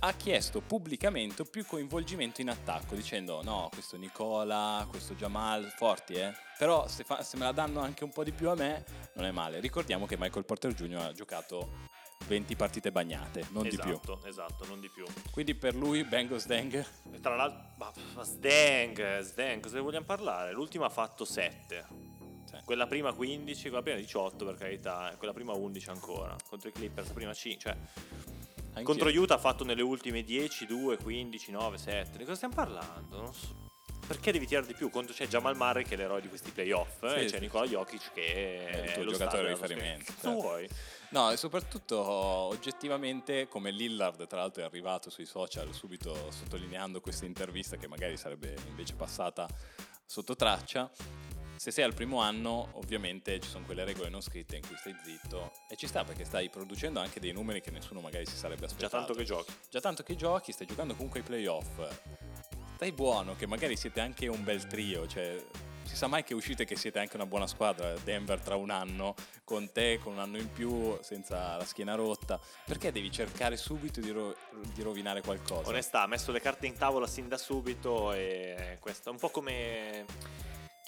ha 0.01 0.13
chiesto 0.13 0.61
pubblicamente 0.61 1.45
più 1.45 1.67
coinvolgimento 1.67 2.41
in 2.41 2.51
attacco, 2.51 2.95
dicendo 2.95 3.43
no, 3.43 3.69
questo 3.73 3.97
Nicola, 3.97 4.87
questo 4.89 5.15
Jamal, 5.15 5.65
forti 5.65 6.15
eh, 6.15 6.33
però 6.57 6.87
se, 6.87 7.05
fa- 7.05 7.23
se 7.23 7.37
me 7.37 7.45
la 7.45 7.53
danno 7.53 7.81
anche 7.81 8.05
un 8.05 8.11
po' 8.11 8.23
di 8.23 8.33
più 8.33 8.49
a 8.49 8.55
me 8.55 8.85
non 9.15 9.25
è 9.25 9.31
male. 9.31 9.61
Ricordiamo 9.61 10.07
che 10.07 10.17
Michael 10.19 10.45
Porter 10.45 10.73
Jr. 10.73 10.99
ha 10.99 11.13
giocato 11.13 11.87
20 12.27 12.57
partite 12.57 12.93
bagnate, 12.93 13.47
non 13.51 13.63
di 13.69 13.77
più. 13.77 13.91
esatto, 13.91 14.25
esatto, 14.25 14.67
non 14.67 14.81
di 14.81 14.91
più. 14.91 15.05
Quindi 15.31 15.55
per 15.55 15.75
lui 15.75 16.05
Bengals 16.05 16.47
Dang 16.47 16.85
E 17.11 17.21
tra 17.21 17.35
l'altro, 17.35 18.23
Sdang, 18.23 19.21
Sdang, 19.21 19.61
cosa 19.63 19.81
vogliamo 19.81 20.05
parlare? 20.05 20.53
L'ultima 20.53 20.87
ha 20.87 20.91
fatto 20.91 21.25
7. 21.25 22.07
Sì. 22.45 22.57
Quella 22.65 22.87
prima 22.87 23.13
15, 23.13 23.63
quella 23.63 23.83
prima 23.83 23.99
18 23.99 24.45
per 24.45 24.55
carità, 24.55 25.13
e 25.13 25.17
quella 25.17 25.33
prima 25.33 25.53
11 25.53 25.91
ancora. 25.91 26.37
Contro 26.49 26.69
i 26.69 26.73
Clippers, 26.73 27.11
prima 27.11 27.35
5. 27.35 27.61
Cioè, 27.61 27.77
anche- 28.79 28.85
contro 28.85 29.09
Utah 29.09 29.35
ha 29.35 29.39
fatto 29.39 29.65
nelle 29.65 29.83
ultime 29.83 30.23
10, 30.23 30.67
2, 30.67 30.97
15, 30.99 31.51
9, 31.51 31.79
7. 31.79 32.19
Di 32.19 32.25
cosa 32.25 32.37
stiamo 32.37 32.55
parlando? 32.55 33.33
So. 33.33 33.67
Perché 34.09 34.33
devi 34.33 34.47
tirare 34.47 34.67
di 34.67 34.73
più? 34.73 34.89
Contro 34.89 35.13
c'è 35.13 35.29
Jamal 35.29 35.55
Murray 35.55 35.85
che 35.85 35.93
è 35.93 35.97
l'eroe 35.99 36.23
di 36.23 36.29
questi 36.29 36.51
playoff 36.51 37.07
Sì, 37.07 37.19
e 37.19 37.29
sì, 37.29 37.35
c'è 37.35 37.41
Nicola 37.41 37.67
Jokic 37.67 38.13
che 38.15 38.67
È 38.67 38.85
il 38.87 38.93
tuo 38.93 39.05
giocatore 39.05 39.43
di 39.43 39.49
riferimento, 39.49 40.05
certo. 40.13 40.31
vuoi? 40.31 40.67
No, 41.11 41.31
e 41.31 41.37
soprattutto 41.37 41.99
oggettivamente 42.01 43.49
come 43.49 43.71
Lillard 43.71 44.27
tra 44.27 44.39
l'altro 44.39 44.63
è 44.63 44.65
arrivato 44.65 45.11
sui 45.11 45.27
social 45.27 45.75
subito 45.75 46.31
sottolineando 46.31 47.03
questa 47.03 47.27
intervista 47.27 47.77
che 47.77 47.87
magari 47.87 48.17
sarebbe 48.17 48.57
invece 48.69 48.95
passata 48.95 49.47
sotto 50.07 50.35
traccia. 50.35 50.91
Se 51.59 51.73
sei 51.73 51.83
al 51.83 51.93
primo 51.93 52.21
anno, 52.21 52.69
ovviamente 52.75 53.41
ci 53.41 53.49
sono 53.49 53.65
quelle 53.65 53.85
regole 53.85 54.09
non 54.09 54.21
scritte 54.23 54.55
in 54.55 54.65
cui 54.65 54.77
stai 54.77 54.95
zitto 55.03 55.53
e 55.69 55.75
ci 55.75 55.89
sta 55.89 56.05
perché 56.05 56.25
stai 56.25 56.49
producendo 56.51 57.01
anche 57.01 57.19
dei 57.19 57.33
numeri 57.33 57.61
che 57.61 57.73
nessuno 57.73 58.01
magari 58.01 58.27
si 58.27 58.37
sarebbe 58.37 58.61
Già 58.61 58.67
aspettato. 58.67 58.97
tanto 58.97 59.15
che 59.15 59.25
giochi. 59.25 59.53
Già 59.69 59.81
tanto 59.81 60.03
che 60.05 60.15
giochi, 60.15 60.53
stai 60.53 60.69
giocando 60.69 60.95
comunque 60.95 61.19
ai 61.19 61.27
playoff. 61.27 61.81
Stai 62.77 62.93
buono, 62.93 63.35
che 63.35 63.49
magari 63.49 63.77
siete 63.77 63.99
anche 63.99 64.29
un 64.29 64.45
bel 64.45 64.69
trio, 64.69 65.09
cioè 65.09 65.45
si 65.83 65.97
sa 65.97 66.07
mai 66.07 66.23
che 66.23 66.33
uscite 66.35 66.65
che 66.65 66.77
siete 66.77 67.01
anche 67.01 67.17
una 67.17 67.27
buona 67.27 67.49
squadra. 67.49 67.93
Denver 68.05 68.39
tra 68.41 68.55
un 68.55 68.71
anno, 68.71 69.17
con 69.43 69.73
te, 69.73 69.99
con 70.01 70.13
un 70.13 70.21
anno 70.21 70.39
in 70.39 70.53
più, 70.53 70.97
senza 71.01 71.57
la 71.57 71.65
schiena 71.65 71.97
rotta. 71.97 72.39
Perché 72.67 72.93
devi 72.93 73.11
cercare 73.11 73.57
subito 73.57 73.99
di, 74.01 74.11
ro- 74.11 74.37
di 74.73 74.83
rovinare 74.83 75.23
qualcosa? 75.23 75.69
Onestà, 75.71 76.03
ha 76.03 76.07
messo 76.07 76.31
le 76.31 76.41
carte 76.41 76.67
in 76.67 76.77
tavola 76.79 77.09
sin 77.09 77.27
da 77.27 77.37
subito 77.37 78.13
e 78.13 78.77
questo 78.79 79.09
è 79.09 79.13
un 79.13 79.19
po' 79.19 79.31
come 79.31 80.05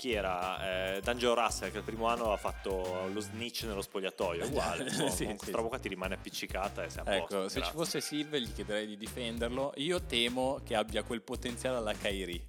chi 0.01 0.15
era? 0.15 0.95
Eh, 0.95 1.01
D'Angelo 1.03 1.35
Russell 1.35 1.71
che 1.71 1.77
il 1.77 1.85
primo 1.85 2.07
anno 2.07 2.33
ha 2.33 2.39
fatto 2.39 3.07
lo 3.13 3.21
snitch 3.21 3.65
nello 3.65 3.83
spogliatoio, 3.83 4.47
uguale. 4.47 4.89
Sì, 4.91 5.03
no? 5.03 5.11
sì, 5.11 5.25
con 5.27 5.39
sì. 5.39 5.51
roba 5.51 5.69
qua 5.69 5.79
ti 5.79 5.89
rimane 5.89 6.15
appiccicata 6.15 6.85
e 6.85 6.89
sei 6.89 7.03
a 7.05 7.19
posto. 7.19 7.37
Ecco, 7.37 7.49
se 7.51 7.63
ci 7.63 7.71
fosse 7.73 8.01
Silver 8.01 8.41
gli 8.41 8.51
chiederei 8.51 8.87
di 8.87 8.97
difenderlo. 8.97 9.75
Io 9.77 10.01
temo 10.01 10.61
che 10.65 10.75
abbia 10.75 11.03
quel 11.03 11.21
potenziale 11.21 11.77
alla 11.77 11.93
Kairi. 11.93 12.43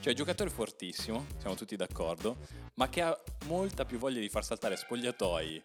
Cioè, 0.00 0.12
giocatore 0.12 0.50
fortissimo, 0.50 1.24
siamo 1.38 1.56
tutti 1.56 1.76
d'accordo, 1.76 2.36
ma 2.74 2.90
che 2.90 3.00
ha 3.00 3.18
molta 3.46 3.86
più 3.86 3.96
voglia 3.96 4.20
di 4.20 4.28
far 4.28 4.44
saltare 4.44 4.76
spogliatoi 4.76 5.62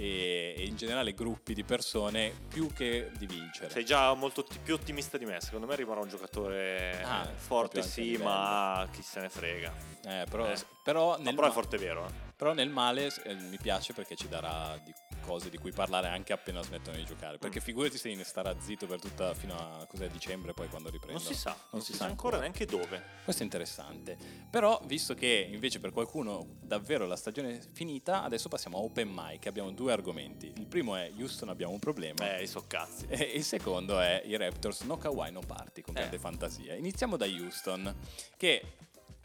e, 0.00 0.54
e 0.56 0.64
in 0.64 0.76
generale 0.76 1.12
gruppi 1.12 1.52
di 1.52 1.62
persone 1.62 2.32
più 2.48 2.72
che 2.72 3.10
di 3.18 3.26
vincere. 3.26 3.68
Sei 3.70 3.84
già 3.84 4.14
molto 4.14 4.42
ti- 4.44 4.58
più 4.62 4.74
ottimista 4.74 5.18
di 5.18 5.26
me. 5.26 5.40
Secondo 5.40 5.66
me 5.66 5.74
arriverà 5.74 6.00
un 6.00 6.08
giocatore 6.08 7.02
Ah, 7.02 7.24
eh, 7.28 7.34
forte, 7.36 7.80
proprio 7.80 7.80
anche 7.80 7.80
a 7.80 7.82
sì, 7.82 8.16
ma 8.16 8.88
chi 8.92 9.02
se 9.02 9.20
ne 9.20 9.28
frega. 9.28 9.72
Eh, 10.06 10.24
però, 10.30 10.50
Eh. 10.50 10.56
però 10.82 11.16
nel 11.18 11.34
però 11.34 11.46
è 11.46 11.48
ma- 11.48 11.54
forte 11.54 11.76
vero. 11.76 12.06
eh. 12.06 12.28
però 12.34 12.54
nel 12.54 12.70
male 12.70 13.12
eh, 13.24 13.34
mi 13.34 13.58
piace 13.60 13.92
perché 13.92 14.16
ci 14.16 14.26
darà 14.28 14.80
di 14.82 14.92
cose 15.20 15.50
di 15.50 15.58
cui 15.58 15.72
parlare 15.72 16.08
anche 16.08 16.32
appena 16.32 16.62
smettono 16.62 16.96
di 16.96 17.04
giocare. 17.04 17.38
Perché 17.38 17.58
Mm. 17.60 17.62
figurati 17.62 17.98
se 17.98 18.14
ne 18.14 18.24
starà 18.24 18.58
zitto 18.60 18.86
per 18.86 19.00
tutta 19.00 19.34
fino 19.34 19.54
a 19.54 19.86
cos'è, 19.86 20.08
dicembre, 20.08 20.52
poi 20.52 20.68
quando 20.68 20.88
riprende. 20.90 21.22
Non 21.22 21.32
si 21.32 21.38
sa, 21.38 21.56
non, 21.70 21.82
si, 21.82 21.92
sa 21.94 22.04
ancora 22.06 22.38
neanche 22.38 22.66
dove. 22.66 23.02
Questo 23.24 23.42
è 23.42 23.44
interessante. 23.44 24.16
Però, 24.50 24.80
visto 24.84 25.14
che 25.14 25.48
invece 25.50 25.80
per 25.80 25.92
qualcuno 25.92 26.56
davvero 26.60 27.06
la 27.06 27.16
stagione 27.16 27.58
è 27.58 27.60
finita, 27.72 28.22
adesso 28.22 28.48
passiamo 28.48 28.78
a 28.78 28.80
Open 28.80 29.08
Mic. 29.12 29.46
Abbiamo 29.46 29.70
due 29.72 29.92
argomenti. 29.92 30.52
Il 30.56 30.66
primo 30.66 30.96
è 30.96 31.10
Houston 31.18 31.48
abbiamo 31.48 31.72
un 31.72 31.78
problema. 31.78 32.36
Eh, 32.36 32.42
i 32.42 32.46
soccazzi. 32.46 33.06
E 33.08 33.22
il 33.34 33.44
secondo 33.44 33.98
è 34.00 34.22
i 34.24 34.36
Raptors 34.36 34.80
no 34.82 34.96
Kawhi 34.96 35.30
no 35.30 35.40
party 35.40 35.82
con 35.82 35.96
Eh. 35.96 36.00
grande 36.00 36.18
fantasia. 36.18 36.74
Iniziamo 36.74 37.16
da 37.16 37.26
Houston 37.26 37.94
che 38.36 38.76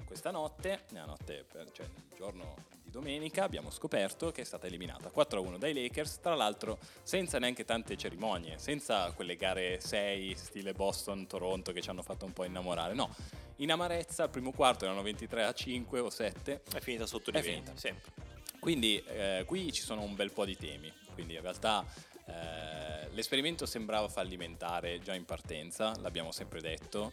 questa 0.05 0.31
notte, 0.31 0.83
nella 0.89 1.05
notte 1.05 1.45
per- 1.51 1.71
cioè 1.71 1.85
il 1.85 2.15
giorno 2.15 2.55
domenica 2.95 3.43
abbiamo 3.43 3.71
scoperto 3.71 4.31
che 4.31 4.41
è 4.41 4.45
stata 4.45 4.67
eliminata 4.67 5.11
4-1 5.13 5.57
dai 5.57 5.73
Lakers, 5.73 6.21
tra 6.21 6.33
l'altro 6.33 6.79
senza 7.03 7.39
neanche 7.39 7.65
tante 7.65 7.97
cerimonie, 7.97 8.57
senza 8.57 9.11
quelle 9.11 9.35
gare 9.35 9.81
6 9.81 10.33
stile 10.37 10.71
Boston-Toronto 10.71 11.73
che 11.73 11.81
ci 11.81 11.89
hanno 11.89 12.03
fatto 12.03 12.23
un 12.23 12.31
po' 12.31 12.45
innamorare, 12.45 12.93
no. 12.93 13.13
In 13.57 13.73
amarezza 13.73 14.23
al 14.23 14.29
primo 14.29 14.53
quarto 14.53 14.85
erano 14.85 15.01
23 15.01 15.43
a 15.43 15.51
5 15.51 15.99
o 15.99 16.09
7. 16.09 16.61
È 16.73 16.79
finita 16.79 17.05
sotto 17.05 17.31
di 17.31 17.37
È 17.37 17.41
20, 17.41 17.59
finita. 17.59 17.77
sempre. 17.77 18.11
Quindi 18.59 19.03
eh, 19.07 19.43
qui 19.45 19.73
ci 19.73 19.81
sono 19.81 20.01
un 20.01 20.15
bel 20.15 20.31
po' 20.31 20.45
di 20.45 20.55
temi, 20.55 20.91
quindi 21.13 21.33
in 21.33 21.41
realtà 21.41 21.85
eh, 22.27 23.09
l'esperimento 23.11 23.65
sembrava 23.65 24.07
fallimentare 24.07 24.99
già 24.99 25.13
in 25.13 25.25
partenza, 25.25 25.93
l'abbiamo 25.99 26.31
sempre 26.31 26.61
detto, 26.61 27.11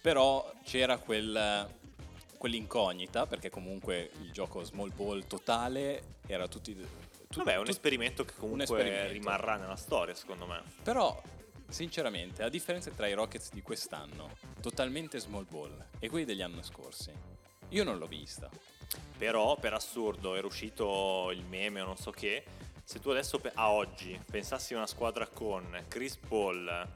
però 0.00 0.52
c'era 0.62 0.98
quel, 0.98 1.68
quell'incognita, 2.36 3.26
perché 3.26 3.50
comunque 3.50 4.10
il 4.22 4.30
gioco 4.32 4.62
small 4.64 4.92
ball 4.94 5.26
totale 5.26 6.16
era 6.26 6.48
tutti... 6.48 6.74
tu- 6.74 7.38
Vabbè, 7.38 7.54
è 7.54 7.58
un 7.58 7.68
esperimento 7.68 8.24
che 8.24 8.34
comunque 8.36 8.64
esperimento. 8.64 9.12
rimarrà 9.12 9.56
nella 9.56 9.76
storia, 9.76 10.14
secondo 10.14 10.46
me. 10.46 10.62
Però, 10.82 11.20
sinceramente, 11.68 12.42
a 12.42 12.48
differenza 12.48 12.90
tra 12.90 13.06
i 13.06 13.14
Rockets 13.14 13.50
di 13.52 13.62
quest'anno, 13.62 14.36
totalmente 14.60 15.18
small 15.18 15.46
ball, 15.48 15.86
e 15.98 16.08
quelli 16.08 16.24
degli 16.24 16.42
anni 16.42 16.62
scorsi, 16.62 17.10
io 17.70 17.84
non 17.84 17.98
l'ho 17.98 18.06
vista. 18.06 18.48
Però, 19.18 19.56
per 19.56 19.74
assurdo, 19.74 20.34
era 20.36 20.46
uscito 20.46 21.30
il 21.32 21.44
meme 21.44 21.80
o 21.80 21.86
non 21.86 21.96
so 21.96 22.10
che. 22.10 22.44
Se 22.84 23.00
tu 23.00 23.10
adesso 23.10 23.40
a 23.54 23.72
oggi 23.72 24.18
pensassi 24.30 24.74
a 24.74 24.76
una 24.76 24.86
squadra 24.86 25.26
con 25.26 25.84
Chris 25.88 26.16
Paul, 26.16 26.88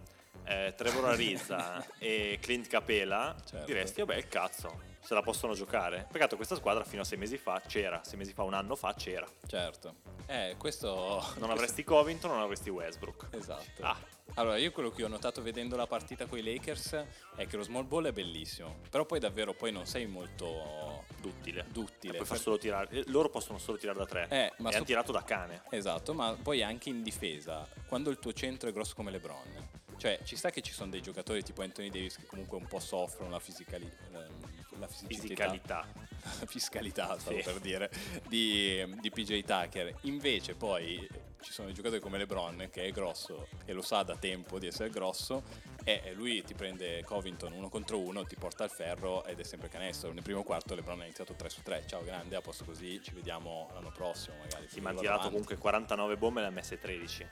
eh, 0.44 0.74
Trevor 0.76 1.06
Arizza 1.06 1.84
e 1.98 2.38
Clint 2.40 2.66
Capela, 2.68 3.34
Certo. 3.44 3.66
diresti, 3.66 4.00
vabbè, 4.00 4.16
il 4.16 4.28
cazzo, 4.28 4.80
se 5.00 5.14
la 5.14 5.22
possono 5.22 5.54
giocare. 5.54 6.06
Peccato 6.10 6.36
questa 6.36 6.54
squadra 6.56 6.84
fino 6.84 7.02
a 7.02 7.04
sei 7.04 7.18
mesi 7.18 7.36
fa 7.38 7.60
c'era, 7.66 8.00
sei 8.04 8.18
mesi 8.18 8.32
fa, 8.32 8.42
un 8.42 8.54
anno 8.54 8.74
fa 8.76 8.94
c'era. 8.94 9.26
Certo. 9.46 9.96
Eh, 10.26 10.54
questo... 10.58 11.24
Non 11.38 11.50
avresti 11.50 11.82
Covington, 11.84 12.30
non 12.30 12.40
avresti 12.40 12.70
Westbrook. 12.70 13.28
Esatto. 13.30 13.82
Ah, 13.82 13.96
Allora, 14.34 14.56
io 14.58 14.70
quello 14.70 14.90
che 14.90 15.02
ho 15.02 15.08
notato 15.08 15.42
vedendo 15.42 15.74
la 15.74 15.88
partita 15.88 16.26
con 16.26 16.38
i 16.38 16.42
Lakers 16.42 17.04
è 17.34 17.46
che 17.46 17.56
lo 17.56 17.64
small 17.64 17.86
ball 17.88 18.06
è 18.06 18.12
bellissimo, 18.12 18.76
però 18.88 19.04
poi 19.04 19.18
davvero 19.18 19.54
poi 19.54 19.72
non 19.72 19.86
sei 19.86 20.06
molto 20.06 21.04
duttile. 21.20 21.64
duttile. 21.68 22.14
Puoi 22.14 22.26
far 22.26 22.38
solo 22.38 22.58
tirare, 22.58 22.88
eh, 22.90 23.02
loro 23.06 23.28
possono 23.28 23.58
solo 23.58 23.76
tirare 23.78 23.98
da 23.98 24.06
tre. 24.06 24.26
Eh, 24.28 24.52
ma 24.58 24.68
e 24.68 24.70
so- 24.72 24.76
hanno 24.78 24.86
tirato 24.86 25.10
da 25.10 25.24
cane. 25.24 25.62
Esatto, 25.70 26.14
ma 26.14 26.36
poi 26.40 26.62
anche 26.62 26.90
in 26.90 27.02
difesa, 27.02 27.66
quando 27.88 28.10
il 28.10 28.18
tuo 28.20 28.32
centro 28.32 28.68
è 28.68 28.72
grosso 28.72 28.94
come 28.94 29.10
LeBron, 29.10 29.68
cioè 30.00 30.18
ci 30.24 30.34
sta 30.34 30.48
che 30.50 30.62
ci 30.62 30.72
sono 30.72 30.90
dei 30.90 31.02
giocatori 31.02 31.42
tipo 31.42 31.60
Anthony 31.60 31.90
Davis 31.90 32.16
che 32.16 32.24
comunque 32.24 32.56
un 32.56 32.66
po' 32.66 32.80
soffrono 32.80 33.28
la, 33.28 33.38
fisicali- 33.38 33.90
ehm, 34.12 34.78
la 34.78 34.86
Fisicalità. 34.88 35.86
fiscalità, 36.48 37.18
stavo 37.18 37.36
Sì. 37.36 37.42
per 37.42 37.60
dire, 37.60 37.90
di, 38.26 38.82
di 39.00 39.10
PJ 39.10 39.44
Tucker. 39.44 39.94
Invece 40.02 40.54
poi 40.54 41.06
ci 41.42 41.52
sono 41.52 41.68
i 41.68 41.74
giocatori 41.74 42.00
come 42.00 42.16
LeBron 42.18 42.68
che 42.70 42.84
è 42.84 42.90
grosso 42.92 43.48
e 43.66 43.72
lo 43.74 43.82
sa 43.82 44.02
da 44.02 44.16
tempo 44.16 44.58
di 44.58 44.66
essere 44.66 44.88
grosso 44.90 45.42
e 45.84 46.12
lui 46.14 46.42
ti 46.44 46.54
prende 46.54 47.02
Covington 47.04 47.52
uno 47.52 47.68
contro 47.68 47.98
uno, 47.98 48.24
ti 48.24 48.36
porta 48.36 48.64
al 48.64 48.70
ferro 48.70 49.24
ed 49.24 49.38
è 49.38 49.44
sempre 49.44 49.68
canestro. 49.68 50.12
Nel 50.12 50.22
primo 50.22 50.42
quarto 50.42 50.74
LeBron 50.74 51.00
ha 51.00 51.04
iniziato 51.04 51.34
3 51.34 51.48
su 51.50 51.60
3, 51.62 51.84
ciao 51.86 52.02
grande, 52.04 52.36
a 52.36 52.40
posto 52.40 52.64
così, 52.64 53.02
ci 53.02 53.12
vediamo 53.12 53.68
l'anno 53.74 53.90
prossimo 53.92 54.36
magari. 54.38 54.66
Sì, 54.68 54.80
ma 54.80 54.90
Vado 54.90 55.00
tirato 55.02 55.28
comunque 55.28 55.56
49 55.58 56.16
bombe 56.16 56.40
e 56.40 56.42
ne 56.44 56.48
ha 56.48 56.52
messe 56.52 56.78
13. 56.78 57.26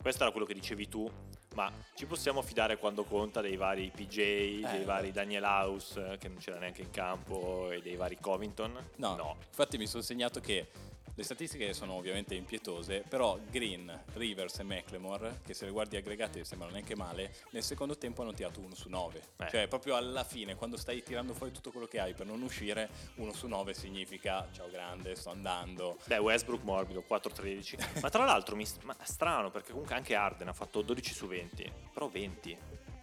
Questo 0.00 0.22
era 0.22 0.30
quello 0.30 0.46
che 0.46 0.54
dicevi 0.54 0.88
tu, 0.88 1.10
ma 1.56 1.72
ci 1.94 2.06
possiamo 2.06 2.40
fidare 2.40 2.78
quando 2.78 3.02
conta 3.02 3.40
dei 3.40 3.56
vari 3.56 3.90
PJ, 3.92 4.16
dei 4.16 4.60
vabbè. 4.62 4.84
vari 4.84 5.10
Daniel 5.10 5.42
House, 5.42 6.12
eh, 6.12 6.18
che 6.18 6.28
non 6.28 6.38
c'era 6.38 6.58
neanche 6.58 6.82
in 6.82 6.90
campo, 6.90 7.70
e 7.72 7.82
dei 7.82 7.96
vari 7.96 8.16
Covington? 8.20 8.90
No, 8.96 9.36
infatti 9.48 9.76
mi 9.76 9.88
sono 9.88 10.04
segnato 10.04 10.38
che 10.38 10.68
le 11.14 11.22
statistiche 11.22 11.72
sono 11.72 11.94
ovviamente 11.94 12.34
impietose, 12.34 13.04
però 13.08 13.38
Green, 13.50 14.04
Rivers 14.14 14.58
e 14.58 14.62
McLemore, 14.62 15.40
che 15.44 15.54
se 15.54 15.64
le 15.64 15.70
guardi 15.70 15.96
aggregate 15.96 16.44
sembrano 16.44 16.72
neanche 16.72 16.94
male, 16.94 17.34
nel 17.50 17.62
secondo 17.62 17.96
tempo 17.96 18.22
hanno 18.22 18.32
tirato 18.32 18.60
1 18.60 18.74
su 18.74 18.88
9. 18.88 19.22
Eh. 19.38 19.48
Cioè 19.50 19.68
proprio 19.68 19.96
alla 19.96 20.24
fine, 20.24 20.54
quando 20.54 20.76
stai 20.76 21.02
tirando 21.02 21.34
fuori 21.34 21.52
tutto 21.52 21.70
quello 21.70 21.86
che 21.86 22.00
hai 22.00 22.14
per 22.14 22.26
non 22.26 22.42
uscire, 22.42 22.88
1 23.16 23.32
su 23.32 23.46
9 23.46 23.74
significa 23.74 24.48
ciao 24.52 24.70
grande, 24.70 25.14
sto 25.14 25.30
andando. 25.30 25.98
Beh, 26.04 26.18
Westbrook 26.18 26.62
morbido, 26.62 27.04
4-13. 27.08 28.00
ma 28.00 28.10
tra 28.10 28.24
l'altro 28.24 28.56
mi, 28.56 28.66
ma 28.82 28.96
strano 29.02 29.50
perché 29.50 29.72
comunque 29.72 29.94
anche 29.94 30.14
Arden 30.14 30.48
ha 30.48 30.52
fatto 30.52 30.82
12 30.82 31.14
su 31.14 31.26
20, 31.26 31.72
però 31.92 32.08
20. 32.08 32.58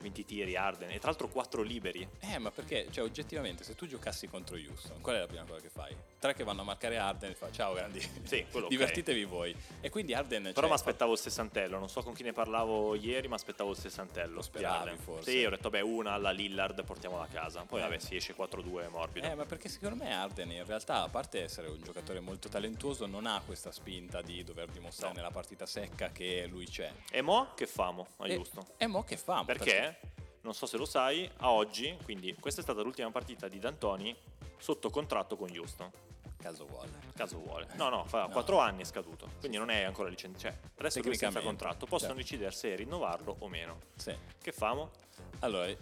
20 0.05 0.23
tiri 0.25 0.55
Arden 0.55 0.91
e 0.91 0.99
tra 0.99 1.09
l'altro 1.09 1.27
4 1.27 1.61
liberi. 1.63 2.07
Eh, 2.19 2.37
ma 2.37 2.51
perché, 2.51 2.87
cioè, 2.91 3.03
oggettivamente, 3.03 3.63
se 3.63 3.73
tu 3.75 3.87
giocassi 3.87 4.27
contro 4.27 4.55
Houston, 4.55 5.01
qual 5.01 5.15
è 5.15 5.19
la 5.19 5.25
prima 5.27 5.43
cosa 5.45 5.59
che 5.61 5.69
fai? 5.69 5.95
Tre 6.19 6.33
che 6.35 6.43
vanno 6.43 6.61
a 6.61 6.63
marcare 6.63 6.97
Arden 6.97 7.31
e 7.31 7.35
fa 7.35 7.51
ciao 7.51 7.73
grandi, 7.73 7.99
Sì, 8.23 8.45
quello 8.51 8.67
divertitevi 8.69 9.23
voi. 9.25 9.55
E 9.81 9.89
quindi 9.89 10.13
Arden... 10.13 10.43
Però 10.43 10.53
cioè, 10.61 10.67
mi 10.67 10.73
aspettavo 10.73 11.13
il 11.13 11.17
sessantello, 11.17 11.79
non 11.79 11.89
so 11.89 12.03
con 12.03 12.13
chi 12.13 12.21
ne 12.23 12.33
parlavo 12.33 12.93
ieri, 12.95 13.27
ma 13.27 13.35
aspettavo 13.35 13.71
il 13.71 13.77
sessantello. 13.77 14.35
Lo 14.35 14.41
speravi, 14.43 14.95
forse. 14.97 15.31
Sì, 15.31 15.43
ho 15.43 15.49
detto, 15.49 15.69
beh, 15.71 15.81
una 15.81 16.13
alla 16.13 16.31
Lillard 16.31 16.83
portiamola 16.83 17.23
a 17.23 17.27
casa. 17.27 17.63
Poi, 17.63 17.79
Eh. 17.79 17.83
vabbè, 17.83 17.97
si 17.99 18.15
esce 18.15 18.35
4-2 18.35 18.89
morbido. 18.89 19.25
Eh, 19.27 19.33
ma 19.35 19.45
perché 19.45 19.69
secondo 19.69 19.95
me 20.03 20.13
Arden 20.13 20.51
in 20.51 20.65
realtà, 20.65 21.01
a 21.01 21.09
parte 21.09 21.41
essere 21.43 21.67
un 21.67 21.81
giocatore 21.81 22.19
molto 22.19 22.47
talentuoso, 22.49 23.05
non 23.07 23.25
ha 23.25 23.41
questa 23.45 23.71
spinta 23.71 24.21
di 24.21 24.43
dover 24.43 24.69
dimostrare 24.69 25.13
No. 25.13 25.19
nella 25.19 25.31
partita 25.31 25.65
secca 25.65 26.11
che 26.11 26.45
lui 26.47 26.65
c'è. 26.65 26.91
E 27.11 27.21
mo 27.21 27.53
che 27.55 27.65
famo 27.67 28.07
a 28.17 28.27
E- 28.27 28.35
Houston? 28.35 28.63
E 28.77 28.87
mo 28.87 29.03
che 29.03 29.17
fa? 29.17 29.43
Perché, 29.45 29.94
non 30.41 30.53
so 30.53 30.65
se 30.65 30.77
lo 30.77 30.85
sai, 30.85 31.29
a 31.37 31.51
oggi, 31.51 31.97
quindi 32.03 32.35
questa 32.39 32.61
è 32.61 32.63
stata 32.63 32.81
l'ultima 32.81 33.09
partita 33.11 33.47
di 33.47 33.59
D'Antoni 33.59 34.15
sotto 34.57 34.89
contratto 34.89 35.35
con 35.35 35.49
Houston. 35.49 35.89
Caso 36.37 36.65
vuole. 36.65 36.91
Caso 37.15 37.39
vuole. 37.39 37.67
No, 37.73 37.89
no, 37.89 38.05
fa 38.05 38.27
No. 38.27 38.29
4 38.29 38.59
anni 38.59 38.81
è 38.81 38.85
scaduto, 38.85 39.29
quindi 39.39 39.57
non 39.57 39.71
è 39.71 39.81
ancora 39.81 40.09
licenziato. 40.09 40.57
Cioè, 40.57 40.71
adesso 40.77 41.01
lui 41.01 41.13
è 41.13 41.15
senza 41.15 41.41
contratto, 41.41 41.87
possono 41.87 42.13
certo. 42.13 42.21
decidere 42.21 42.51
se 42.51 42.75
rinnovarlo 42.75 43.37
o 43.39 43.47
meno. 43.47 43.79
Sì. 43.95 44.15
Che 44.39 44.51
famo? 44.51 44.91
Allora, 45.39 45.73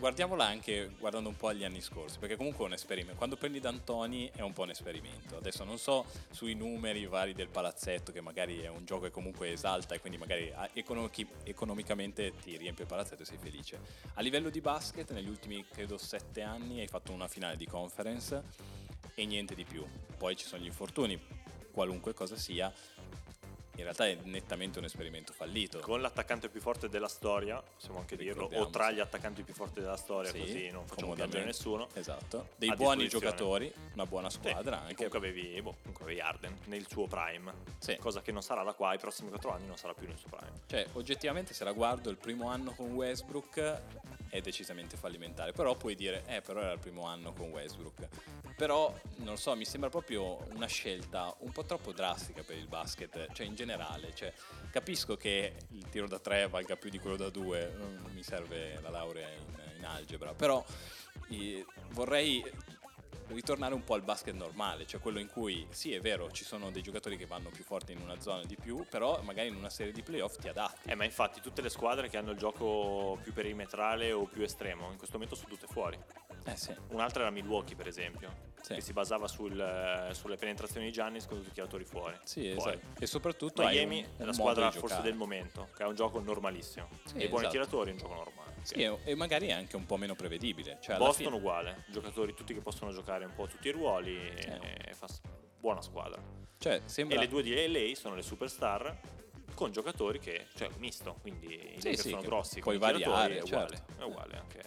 guardiamola 0.00 0.46
anche 0.46 0.92
guardando 0.98 1.28
un 1.28 1.36
po' 1.36 1.48
agli 1.48 1.62
anni 1.62 1.82
scorsi, 1.82 2.18
perché 2.18 2.34
comunque 2.36 2.64
è 2.64 2.66
un 2.66 2.72
esperimento. 2.72 3.18
Quando 3.18 3.36
prendi 3.36 3.60
D'Antoni 3.60 4.30
è 4.34 4.40
un 4.40 4.54
po' 4.54 4.62
un 4.62 4.70
esperimento. 4.70 5.36
Adesso 5.36 5.62
non 5.62 5.76
so 5.76 6.06
sui 6.30 6.54
numeri 6.54 7.04
vari 7.06 7.34
del 7.34 7.48
palazzetto, 7.48 8.10
che 8.10 8.22
magari 8.22 8.60
è 8.60 8.68
un 8.68 8.86
gioco 8.86 9.02
che 9.02 9.10
comunque 9.10 9.52
esalta 9.52 9.94
e 9.94 10.00
quindi 10.00 10.18
magari 10.18 10.50
ah, 10.54 10.68
economici- 10.72 11.28
economicamente 11.44 12.32
ti 12.40 12.56
riempie 12.56 12.84
il 12.84 12.90
palazzetto 12.90 13.22
e 13.22 13.26
sei 13.26 13.36
felice. 13.36 13.78
A 14.14 14.22
livello 14.22 14.48
di 14.48 14.62
basket, 14.62 15.12
negli 15.12 15.28
ultimi 15.28 15.66
credo 15.70 15.98
sette 15.98 16.40
anni 16.40 16.80
hai 16.80 16.88
fatto 16.88 17.12
una 17.12 17.28
finale 17.28 17.56
di 17.56 17.66
conference 17.66 18.42
e 19.14 19.26
niente 19.26 19.54
di 19.54 19.64
più. 19.64 19.84
Poi 20.16 20.34
ci 20.34 20.46
sono 20.46 20.62
gli 20.62 20.66
infortuni, 20.66 21.20
qualunque 21.70 22.14
cosa 22.14 22.36
sia. 22.36 22.72
In 23.76 23.84
realtà 23.84 24.06
è 24.06 24.16
nettamente 24.24 24.78
un 24.78 24.84
esperimento 24.84 25.32
fallito. 25.32 25.78
Con 25.78 26.00
l'attaccante 26.00 26.48
più 26.48 26.60
forte 26.60 26.88
della 26.88 27.08
storia, 27.08 27.62
possiamo 27.62 27.98
anche 27.98 28.16
dirlo, 28.16 28.48
o 28.52 28.68
tra 28.68 28.88
sì. 28.88 28.94
gli 28.94 29.00
attaccanti 29.00 29.42
più 29.42 29.54
forti 29.54 29.80
della 29.80 29.96
storia, 29.96 30.30
Sì, 30.30 30.38
così 30.38 30.70
non 30.70 30.86
facciamo 30.86 31.14
piangere 31.14 31.44
nessuno. 31.44 31.88
Esatto, 31.94 32.48
dei 32.56 32.74
buoni 32.74 33.08
giocatori, 33.08 33.72
una 33.94 34.06
buona 34.06 34.28
Sì, 34.28 34.38
squadra 34.38 34.76
e 34.76 34.80
anche. 34.80 34.94
Comunque 35.08 35.18
avevi, 35.18 35.62
boh, 35.62 35.76
comunque 35.80 36.04
avevi 36.04 36.20
Arden 36.20 36.58
nel 36.66 36.86
suo 36.88 37.06
prime, 37.06 37.52
Sì. 37.78 37.96
cosa 37.96 38.20
che 38.20 38.32
non 38.32 38.42
sarà 38.42 38.62
da 38.62 38.74
qua 38.74 38.90
ai 38.90 38.98
prossimi 38.98 39.30
4 39.30 39.50
anni, 39.50 39.66
non 39.66 39.76
sarà 39.76 39.94
più 39.94 40.06
nel 40.06 40.18
suo 40.18 40.28
prime. 40.28 40.60
Cioè, 40.66 40.86
oggettivamente 40.92 41.54
se 41.54 41.64
la 41.64 41.72
guardo 41.72 42.10
il 42.10 42.16
primo 42.16 42.48
anno 42.48 42.72
con 42.72 42.92
Westbrook 42.92 43.80
è 44.28 44.40
decisamente 44.40 44.96
fallimentare, 44.96 45.52
però 45.52 45.74
puoi 45.74 45.94
dire, 45.94 46.22
eh, 46.26 46.40
però 46.42 46.60
era 46.60 46.72
il 46.72 46.78
primo 46.78 47.06
anno 47.06 47.32
con 47.32 47.48
Westbrook. 47.50 48.08
Però, 48.60 48.94
non 49.20 49.38
so, 49.38 49.56
mi 49.56 49.64
sembra 49.64 49.88
proprio 49.88 50.36
una 50.52 50.66
scelta 50.66 51.34
un 51.38 51.50
po' 51.50 51.64
troppo 51.64 51.92
drastica 51.92 52.42
per 52.42 52.58
il 52.58 52.66
basket, 52.66 53.32
cioè 53.32 53.46
in 53.46 53.54
generale, 53.54 54.14
cioè, 54.14 54.30
capisco 54.70 55.16
che 55.16 55.54
il 55.70 55.88
tiro 55.88 56.06
da 56.06 56.18
tre 56.18 56.46
valga 56.46 56.76
più 56.76 56.90
di 56.90 56.98
quello 56.98 57.16
da 57.16 57.30
due, 57.30 57.72
non 57.78 58.10
mi 58.12 58.22
serve 58.22 58.78
la 58.82 58.90
laurea 58.90 59.30
in, 59.30 59.78
in 59.78 59.84
algebra, 59.86 60.34
però 60.34 60.62
eh, 61.30 61.64
vorrei 61.92 62.44
ritornare 63.28 63.72
un 63.72 63.82
po' 63.82 63.94
al 63.94 64.02
basket 64.02 64.34
normale, 64.34 64.86
cioè 64.86 65.00
quello 65.00 65.20
in 65.20 65.28
cui 65.28 65.66
sì 65.70 65.94
è 65.94 66.00
vero 66.00 66.30
ci 66.30 66.44
sono 66.44 66.70
dei 66.70 66.82
giocatori 66.82 67.16
che 67.16 67.24
vanno 67.24 67.48
più 67.48 67.64
forti 67.64 67.92
in 67.92 68.00
una 68.02 68.20
zona 68.20 68.44
di 68.44 68.56
più, 68.60 68.84
però 68.90 69.22
magari 69.22 69.48
in 69.48 69.54
una 69.54 69.70
serie 69.70 69.92
di 69.94 70.02
playoff 70.02 70.36
ti 70.36 70.48
adatti. 70.48 70.90
Eh, 70.90 70.94
ma 70.94 71.04
infatti 71.04 71.40
tutte 71.40 71.62
le 71.62 71.70
squadre 71.70 72.10
che 72.10 72.18
hanno 72.18 72.32
il 72.32 72.36
gioco 72.36 73.18
più 73.22 73.32
perimetrale 73.32 74.12
o 74.12 74.24
più 74.26 74.42
estremo, 74.42 74.90
in 74.90 74.98
questo 74.98 75.16
momento 75.16 75.34
sono 75.34 75.48
tutte 75.48 75.66
fuori. 75.66 76.19
Eh 76.44 76.56
sì, 76.56 76.74
Un'altra 76.88 77.22
era 77.22 77.30
Milwaukee, 77.30 77.76
per 77.76 77.86
esempio, 77.86 78.48
Sì. 78.60 78.74
che 78.74 78.80
si 78.80 78.92
basava 78.92 79.26
sul, 79.28 80.08
sulle 80.12 80.36
penetrazioni 80.36 80.86
di 80.86 80.92
Giannis 80.92 81.26
con 81.26 81.38
tutti 81.38 81.50
i 81.50 81.52
tiratori 81.52 81.84
fuori. 81.84 82.16
sì 82.24 82.52
Fuori. 82.54 82.74
esatto. 82.74 83.02
E 83.02 83.06
soprattutto 83.06 83.62
Miami 83.62 83.98
un- 84.00 84.22
è 84.22 84.24
la 84.24 84.32
squadra 84.32 84.70
forse 84.70 85.00
del 85.02 85.14
momento, 85.14 85.68
che 85.76 85.82
ha 85.82 85.88
un 85.88 85.94
gioco 85.94 86.20
normalissimo. 86.20 86.88
Sì, 87.04 87.14
Dei 87.18 87.28
buoni 87.28 87.46
esatto. 87.46 87.58
tiratori, 87.58 87.90
un 87.92 87.96
gioco 87.98 88.14
normale. 88.14 88.54
Sì, 88.62 88.74
e 88.74 88.98
e 89.04 89.14
magari 89.14 89.46
è 89.48 89.52
anche 89.52 89.76
un 89.76 89.86
po' 89.86 89.96
meno 89.96 90.14
prevedibile. 90.14 90.78
Cioè, 90.80 90.96
Boston 90.98 91.24
fine- 91.26 91.36
uguale, 91.36 91.84
giocatori 91.88 92.34
tutti 92.34 92.52
che 92.54 92.60
possono 92.60 92.92
giocare 92.92 93.24
un 93.24 93.34
po' 93.34 93.46
tutti 93.46 93.68
i 93.68 93.70
ruoli 93.70 94.16
e 94.28 94.92
fa 94.94 95.06
buona 95.58 95.80
squadra. 95.82 96.20
cioè, 96.58 96.82
sembra... 96.84 97.16
E 97.16 97.20
le 97.20 97.28
due 97.28 97.42
di 97.42 97.54
LA 97.54 97.94
sono 97.94 98.14
le 98.14 98.22
superstar 98.22 98.98
con 99.54 99.72
giocatori 99.72 100.18
che, 100.18 100.46
cioè 100.54 100.68
misto, 100.76 101.16
quindi 101.22 101.46
i 101.54 101.80
Sì, 101.80 101.88
Lakers 101.88 102.00
sì, 102.00 102.08
sono 102.10 102.22
grossi, 102.22 102.58
i 102.58 102.62
tiratori 102.62 102.78
variare, 102.78 103.38
è 103.38 103.42
uguale, 103.42 103.68
certo. 103.76 103.92
è 104.00 104.04
uguale 104.04 104.36
anche. 104.36 104.64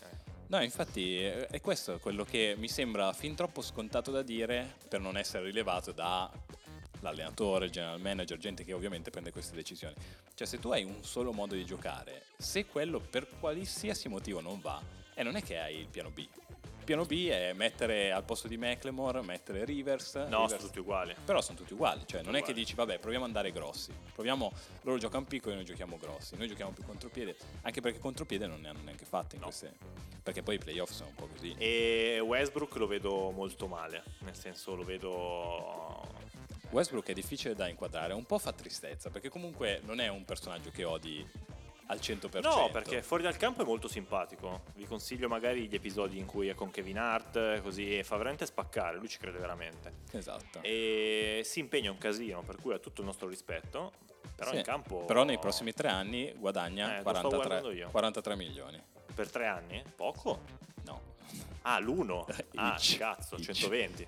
No, 0.53 0.61
infatti 0.61 1.19
è 1.19 1.59
questo 1.61 1.97
quello 1.97 2.23
che 2.23 2.53
mi 2.59 2.67
sembra 2.67 3.11
fin 3.11 3.33
troppo 3.33 3.63
scontato 3.63 4.11
da 4.11 4.21
dire 4.21 4.75
per 4.87 4.99
non 5.01 5.17
essere 5.17 5.45
rilevato 5.45 5.91
dall'allenatore, 5.91 7.65
il 7.65 7.71
general 7.71 7.99
manager, 7.99 8.37
gente 8.37 8.63
che 8.63 8.71
ovviamente 8.71 9.09
prende 9.09 9.31
queste 9.31 9.55
decisioni. 9.55 9.95
Cioè 10.35 10.45
se 10.45 10.59
tu 10.59 10.69
hai 10.69 10.83
un 10.83 11.03
solo 11.03 11.33
modo 11.33 11.55
di 11.55 11.65
giocare, 11.65 12.25
se 12.37 12.67
quello 12.67 12.99
per 12.99 13.27
qualsiasi 13.39 14.09
motivo 14.09 14.41
non 14.41 14.61
va, 14.61 14.79
e 15.15 15.23
non 15.23 15.35
è 15.35 15.41
che 15.41 15.57
hai 15.57 15.77
il 15.77 15.87
piano 15.87 16.11
B. 16.11 16.23
Piano 16.83 17.05
B 17.05 17.27
è 17.29 17.53
mettere 17.53 18.11
al 18.11 18.23
posto 18.23 18.47
di 18.47 18.57
McLemore, 18.57 19.21
mettere 19.21 19.63
Rivers. 19.65 20.15
No, 20.15 20.23
Rivers- 20.23 20.49
sono 20.55 20.63
tutti 20.63 20.79
uguali. 20.79 21.15
Però 21.23 21.41
sono 21.41 21.57
tutti 21.57 21.73
uguali, 21.73 22.03
cioè 22.05 22.21
non 22.21 22.31
è 22.35 22.39
che 22.39 22.51
uguali. 22.51 22.59
dici 22.59 22.75
vabbè 22.75 22.99
proviamo 22.99 23.23
ad 23.25 23.29
andare 23.29 23.51
grossi, 23.51 23.93
proviamo, 24.13 24.51
loro 24.81 24.97
giocano 24.97 25.25
piccoli 25.25 25.53
e 25.53 25.55
noi 25.55 25.65
giochiamo 25.65 25.97
grossi, 25.97 26.35
noi 26.35 26.47
giochiamo 26.47 26.71
più 26.71 26.83
contropiede, 26.83 27.35
anche 27.61 27.81
perché 27.81 27.99
contropiede 27.99 28.47
non 28.47 28.61
ne 28.61 28.69
hanno 28.69 28.81
neanche 28.83 29.05
fatte 29.05 29.35
in 29.35 29.41
No. 29.41 29.47
queste, 29.47 29.73
perché 30.21 30.43
poi 30.43 30.55
i 30.55 30.59
playoff 30.59 30.91
sono 30.91 31.09
un 31.09 31.15
po' 31.15 31.27
così. 31.27 31.55
E 31.57 32.19
Westbrook 32.19 32.75
lo 32.75 32.87
vedo 32.87 33.31
molto 33.31 33.67
male, 33.67 34.03
nel 34.19 34.35
senso 34.35 34.75
lo 34.75 34.83
vedo... 34.83 36.21
Westbrook 36.69 37.07
è 37.09 37.13
difficile 37.13 37.53
da 37.53 37.67
inquadrare, 37.67 38.13
un 38.13 38.25
po' 38.25 38.39
fa 38.39 38.51
tristezza, 38.51 39.09
perché 39.11 39.29
comunque 39.29 39.81
non 39.85 39.99
è 39.99 40.07
un 40.07 40.25
personaggio 40.25 40.71
che 40.71 40.83
odi 40.83 41.23
al 41.93 41.99
100%. 41.99 42.41
No, 42.41 42.69
perché 42.71 43.01
fuori 43.01 43.23
dal 43.23 43.37
campo 43.37 43.61
è 43.61 43.65
molto 43.65 43.87
simpatico. 43.87 44.63
Vi 44.75 44.85
consiglio 44.85 45.27
magari 45.27 45.67
gli 45.67 45.75
episodi 45.75 46.17
in 46.17 46.25
cui 46.25 46.47
è 46.49 46.55
con 46.55 46.69
Kevin 46.71 46.97
Hart, 46.97 47.61
così 47.61 47.97
e 47.97 48.03
fa 48.03 48.17
veramente 48.17 48.45
spaccare, 48.45 48.97
lui 48.97 49.07
ci 49.07 49.17
crede 49.17 49.37
veramente. 49.39 49.93
Esatto. 50.11 50.59
E 50.61 51.41
si 51.43 51.59
impegna 51.59 51.91
un 51.91 51.97
casino, 51.97 52.41
per 52.43 52.57
cui 52.61 52.73
ha 52.73 52.79
tutto 52.79 53.01
il 53.01 53.07
nostro 53.07 53.27
rispetto. 53.27 53.93
Però 54.35 54.49
Sì, 54.49 54.57
in 54.57 54.63
campo... 54.63 55.05
però 55.05 55.23
nei 55.23 55.37
prossimi 55.37 55.73
tre 55.73 55.89
anni 55.89 56.33
guadagna 56.35 56.97
Eh, 56.97 57.03
lo 57.03 57.13
sto 57.13 57.29
guardando 57.29 57.37
43, 57.37 57.73
io. 57.75 57.89
43 57.91 58.35
milioni. 58.35 58.81
Per 59.13 59.29
tre 59.29 59.45
anni? 59.47 59.83
Poco? 59.95 60.41
No. 60.85 61.01
Ah, 61.63 61.77
l'uno? 61.79 62.25
Ah, 62.55 62.71
Each. 62.79 62.97
cazzo, 62.97 63.35
Each. 63.35 63.45
120. 63.53 64.07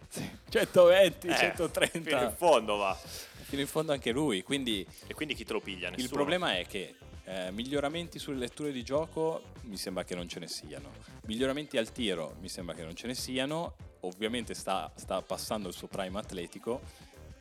120, 0.50 1.28
Eh, 1.28 1.36
130. 1.36 2.00
Fino 2.10 2.22
in 2.24 2.34
fondo 2.36 2.76
va. 2.78 2.94
Fino 2.96 3.62
in 3.62 3.68
fondo 3.68 3.92
anche 3.92 4.12
lui, 4.12 4.42
quindi 4.42 4.86
E 5.08 5.14
quindi 5.14 5.36
chi 5.36 5.46
te 5.46 5.54
lo 5.54 5.60
piglia? 5.62 5.90
Nessuno. 5.90 6.04
Il 6.08 6.12
problema 6.12 6.58
è 6.58 6.66
che 6.66 6.96
eh, 7.26 7.52
miglioramenti 7.52 8.20
sulle 8.20 8.38
letture 8.38 8.72
di 8.72 8.84
gioco 8.84 9.54
mi 9.64 9.78
sembra 9.78 10.04
che 10.04 10.16
non 10.16 10.28
ce 10.28 10.40
ne 10.40 10.48
siano. 10.48 10.92
Miglioramenti 11.26 11.78
al 11.78 11.92
tiro 11.92 12.36
mi 12.40 12.50
sembra 12.50 12.76
che 12.76 12.84
non 12.84 12.96
ce 12.96 13.08
ne 13.08 13.16
siano. 13.16 13.76
Ovviamente 14.02 14.54
sta, 14.54 14.92
sta 14.96 15.22
passando 15.22 15.68
il 15.68 15.74
suo 15.74 15.88
prime 15.88 16.20
atletico. 16.20 16.82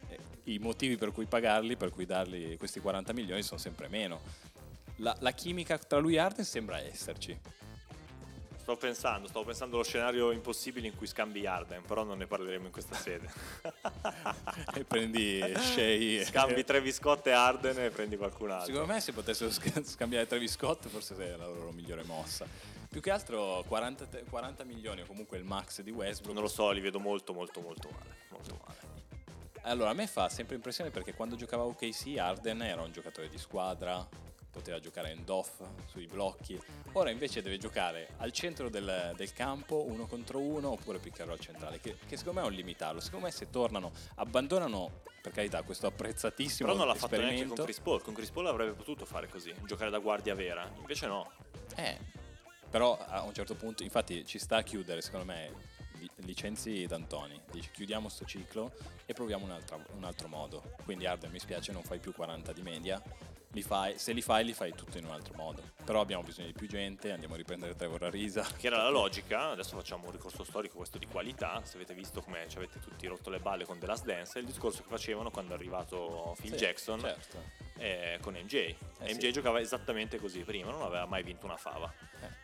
Eh, 0.08 0.18
I 0.44 0.58
motivi 0.58 0.96
per 0.96 1.12
cui 1.12 1.26
pagarli, 1.26 1.76
per 1.76 1.90
cui 1.90 2.06
dargli 2.06 2.56
questi 2.56 2.80
40 2.80 3.12
milioni 3.12 3.42
sono 3.42 3.60
sempre 3.60 3.88
meno. 3.88 4.20
La, 4.96 5.14
la 5.20 5.32
chimica 5.32 5.76
tra 5.76 5.98
lui 5.98 6.14
e 6.14 6.18
Arden 6.18 6.44
sembra 6.44 6.80
esserci. 6.80 7.38
Sto 8.64 8.76
pensando, 8.78 9.28
stavo 9.28 9.44
pensando 9.44 9.74
allo 9.74 9.84
scenario 9.84 10.30
impossibile 10.30 10.86
in 10.86 10.96
cui 10.96 11.06
scambi 11.06 11.44
Arden, 11.46 11.82
però 11.82 12.02
non 12.02 12.16
ne 12.16 12.26
parleremo 12.26 12.64
in 12.64 12.72
questa 12.72 12.94
sede. 12.94 13.30
E 14.74 14.84
prendi 14.84 15.38
Shea. 15.58 16.24
scambi 16.24 16.64
Travis 16.64 16.96
Scott 16.96 17.26
e 17.26 17.32
Arden 17.32 17.78
e 17.78 17.90
prendi 17.90 18.16
qualcun 18.16 18.52
altro. 18.52 18.72
Secondo 18.72 18.90
me 18.94 19.00
se 19.02 19.12
potessero 19.12 19.50
sc- 19.50 19.84
scambiare 19.84 20.26
Travis 20.26 20.52
Scott 20.52 20.88
forse 20.88 21.14
è 21.14 21.36
la 21.36 21.46
loro 21.46 21.72
migliore 21.72 22.04
mossa. 22.04 22.46
Più 22.88 23.02
che 23.02 23.10
altro 23.10 23.62
40, 23.68 24.06
te- 24.06 24.24
40 24.30 24.64
milioni 24.64 25.02
o 25.02 25.06
comunque 25.06 25.36
il 25.36 25.44
max 25.44 25.82
di 25.82 25.90
Westbrook. 25.90 26.32
Non 26.32 26.44
lo 26.44 26.48
so, 26.48 26.70
li 26.70 26.80
vedo 26.80 26.98
molto 26.98 27.34
molto 27.34 27.60
molto 27.60 27.90
male. 27.90 28.16
Molto 28.30 28.58
male. 28.66 28.78
Allora, 29.64 29.90
a 29.90 29.94
me 29.94 30.06
fa 30.06 30.30
sempre 30.30 30.54
impressione 30.54 30.88
perché 30.90 31.12
quando 31.12 31.36
giocava 31.36 31.64
OKC 31.64 32.16
Arden 32.16 32.62
era 32.62 32.80
un 32.80 32.92
giocatore 32.92 33.28
di 33.28 33.36
squadra, 33.36 34.08
poteva 34.54 34.78
giocare 34.78 35.10
in 35.10 35.24
off 35.26 35.60
sui 35.86 36.06
blocchi. 36.06 36.58
Ora 36.92 37.10
invece 37.10 37.42
deve 37.42 37.58
giocare 37.58 38.10
al 38.18 38.30
centro 38.30 38.70
del, 38.70 39.12
del 39.16 39.32
campo, 39.32 39.84
uno 39.84 40.06
contro 40.06 40.38
uno, 40.38 40.70
oppure 40.70 40.98
pick 40.98 41.20
and 41.20 41.28
roll 41.28 41.38
centrale, 41.38 41.80
che, 41.80 41.96
che 42.06 42.16
secondo 42.16 42.40
me 42.40 42.46
è 42.46 42.48
un 42.48 42.54
limitarlo. 42.54 43.00
Secondo 43.00 43.26
me 43.26 43.32
se 43.32 43.50
tornano, 43.50 43.90
abbandonano, 44.16 45.02
per 45.20 45.32
carità, 45.32 45.62
questo 45.62 45.88
apprezzatissimo 45.88 46.68
Però 46.68 46.78
non 46.78 46.86
l'ha 46.86 46.94
fatto 46.94 47.16
neanche 47.16 47.46
con 47.46 47.64
Chris 47.64 47.80
Paul. 47.80 48.00
Con 48.00 48.14
Chris 48.14 48.30
Paul 48.30 48.46
avrebbe 48.46 48.72
potuto 48.72 49.04
fare 49.04 49.28
così, 49.28 49.52
giocare 49.64 49.90
da 49.90 49.98
guardia 49.98 50.34
vera. 50.34 50.70
Invece 50.78 51.06
no. 51.06 51.30
Eh, 51.76 51.98
però 52.70 52.96
a 52.96 53.22
un 53.22 53.34
certo 53.34 53.56
punto, 53.56 53.82
infatti 53.82 54.24
ci 54.24 54.38
sta 54.38 54.58
a 54.58 54.62
chiudere, 54.62 55.02
secondo 55.02 55.26
me, 55.26 55.52
li- 55.94 56.10
licenzi 56.26 56.86
D'Antoni, 56.86 57.40
dici 57.50 57.70
chiudiamo 57.70 58.08
sto 58.08 58.24
ciclo 58.24 58.72
e 59.06 59.12
proviamo 59.12 59.44
un'altra- 59.44 59.84
un 59.96 60.04
altro 60.04 60.28
modo. 60.28 60.74
Quindi 60.84 61.06
Arden 61.06 61.30
mi 61.30 61.40
spiace, 61.40 61.72
non 61.72 61.82
fai 61.82 61.98
più 61.98 62.12
40 62.12 62.52
di 62.52 62.62
media, 62.62 63.02
li 63.54 63.62
fai, 63.62 63.96
se 63.98 64.12
li 64.12 64.20
fai 64.20 64.44
li 64.44 64.52
fai 64.52 64.74
tutto 64.74 64.98
in 64.98 65.04
un 65.04 65.12
altro 65.12 65.34
modo. 65.36 65.62
Però 65.84 66.00
abbiamo 66.00 66.22
bisogno 66.22 66.48
di 66.48 66.52
più 66.52 66.66
gente, 66.66 67.12
andiamo 67.12 67.34
a 67.34 67.36
riprendere 67.36 67.74
Trevor 67.74 68.04
Arisa. 68.04 68.42
Che 68.58 68.66
era 68.66 68.82
la 68.82 68.90
logica, 68.90 69.50
adesso 69.50 69.76
facciamo 69.76 70.06
un 70.06 70.12
ricorso 70.12 70.44
storico 70.44 70.76
questo 70.76 70.98
di 70.98 71.06
qualità, 71.06 71.62
se 71.64 71.76
avete 71.76 71.94
visto 71.94 72.20
come 72.20 72.46
ci 72.48 72.56
avete 72.56 72.80
tutti 72.80 73.06
rotto 73.06 73.30
le 73.30 73.38
balle 73.38 73.64
con 73.64 73.78
The 73.78 73.86
Last 73.86 74.04
Dance, 74.04 74.38
è 74.38 74.40
il 74.40 74.46
discorso 74.46 74.82
che 74.82 74.88
facevano 74.88 75.30
quando 75.30 75.52
è 75.52 75.56
arrivato 75.56 76.34
Phil 76.40 76.50
Sì, 76.50 76.56
Jackson 76.56 77.00
Certo. 77.00 77.38
eh, 77.78 78.18
con 78.20 78.34
MJ. 78.34 78.54
Eh, 78.54 78.76
MJ 79.00 79.20
sì. 79.20 79.32
giocava 79.32 79.60
esattamente 79.60 80.18
così 80.18 80.40
prima, 80.40 80.70
non 80.70 80.82
aveva 80.82 81.06
mai 81.06 81.22
vinto 81.22 81.46
una 81.46 81.56
fava. 81.56 81.92
Eh. 82.20 82.42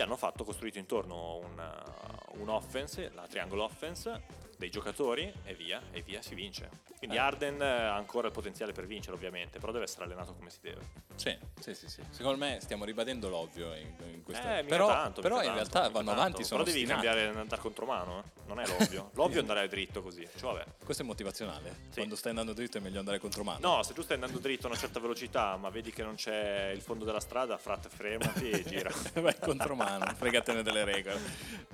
Hanno 0.00 0.16
fatto 0.16 0.44
costruito 0.44 0.78
intorno 0.78 1.38
un, 1.38 1.58
uh, 1.58 2.40
un 2.40 2.48
offense, 2.50 3.10
la 3.14 3.26
triangle 3.26 3.62
offense, 3.62 4.22
dei 4.58 4.70
giocatori 4.70 5.32
e 5.44 5.54
via, 5.54 5.80
e 5.92 6.02
via 6.02 6.20
si 6.20 6.34
vince. 6.34 6.68
Quindi 6.98 7.14
Eh. 7.16 7.20
Arden 7.20 7.62
eh, 7.62 7.64
ha 7.64 7.94
ancora 7.94 8.26
il 8.26 8.32
potenziale 8.32 8.72
per 8.72 8.86
vincere 8.86 9.14
ovviamente, 9.14 9.60
però 9.60 9.70
deve 9.70 9.84
essere 9.84 10.04
allenato 10.04 10.34
come 10.34 10.50
si 10.50 10.58
deve. 10.60 10.80
Sì, 11.14 11.36
sì, 11.60 11.74
sì, 11.74 11.88
sì. 11.88 12.02
Secondo 12.10 12.38
me 12.44 12.58
stiamo 12.60 12.84
ribadendo 12.84 13.28
l'ovvio 13.28 13.72
in, 13.74 13.92
in 14.12 14.22
questo 14.24 14.46
Eh, 14.46 14.64
però, 14.64 14.88
tanto, 14.88 15.20
però 15.20 15.36
in 15.36 15.42
tanto, 15.44 15.54
realtà 15.58 15.80
vanno 15.90 16.06
tanto. 16.08 16.20
avanti, 16.20 16.44
sono 16.44 16.62
Però 16.64 16.74
devi 16.74 16.84
ostinati. 16.84 17.06
cambiare 17.06 17.38
andare 17.38 17.60
contromano, 17.62 18.18
eh? 18.18 18.22
non 18.46 18.60
è 18.60 18.66
l'ovvio. 18.66 19.10
L'ovvio 19.14 19.36
è 19.38 19.40
andare 19.40 19.68
dritto 19.68 20.02
così. 20.02 20.26
Cioè, 20.36 20.52
vabbè. 20.52 20.64
Questo 20.84 21.02
è 21.04 21.06
motivazionale. 21.06 21.74
Sì. 21.88 21.94
Quando 21.96 22.16
stai 22.16 22.30
andando 22.30 22.52
dritto 22.52 22.78
è 22.78 22.80
meglio 22.80 22.98
andare 22.98 23.18
contro 23.20 23.44
mano. 23.44 23.76
No, 23.76 23.82
se 23.84 23.92
tu 23.94 24.02
stai 24.02 24.16
andando 24.16 24.38
dritto 24.38 24.66
a 24.66 24.70
una 24.70 24.78
certa 24.78 24.98
velocità, 24.98 25.56
ma 25.56 25.70
vedi 25.70 25.92
che 25.92 26.02
non 26.02 26.16
c'è 26.16 26.70
il 26.74 26.80
fondo 26.80 27.04
della 27.04 27.20
strada, 27.20 27.56
frat, 27.58 27.88
fermati 27.88 28.50
e 28.50 28.64
gira. 28.64 28.90
Vai 29.20 29.38
contro 29.38 29.76
mano, 29.76 30.04
fregatene 30.16 30.62
delle 30.62 30.84
regole. 30.84 31.20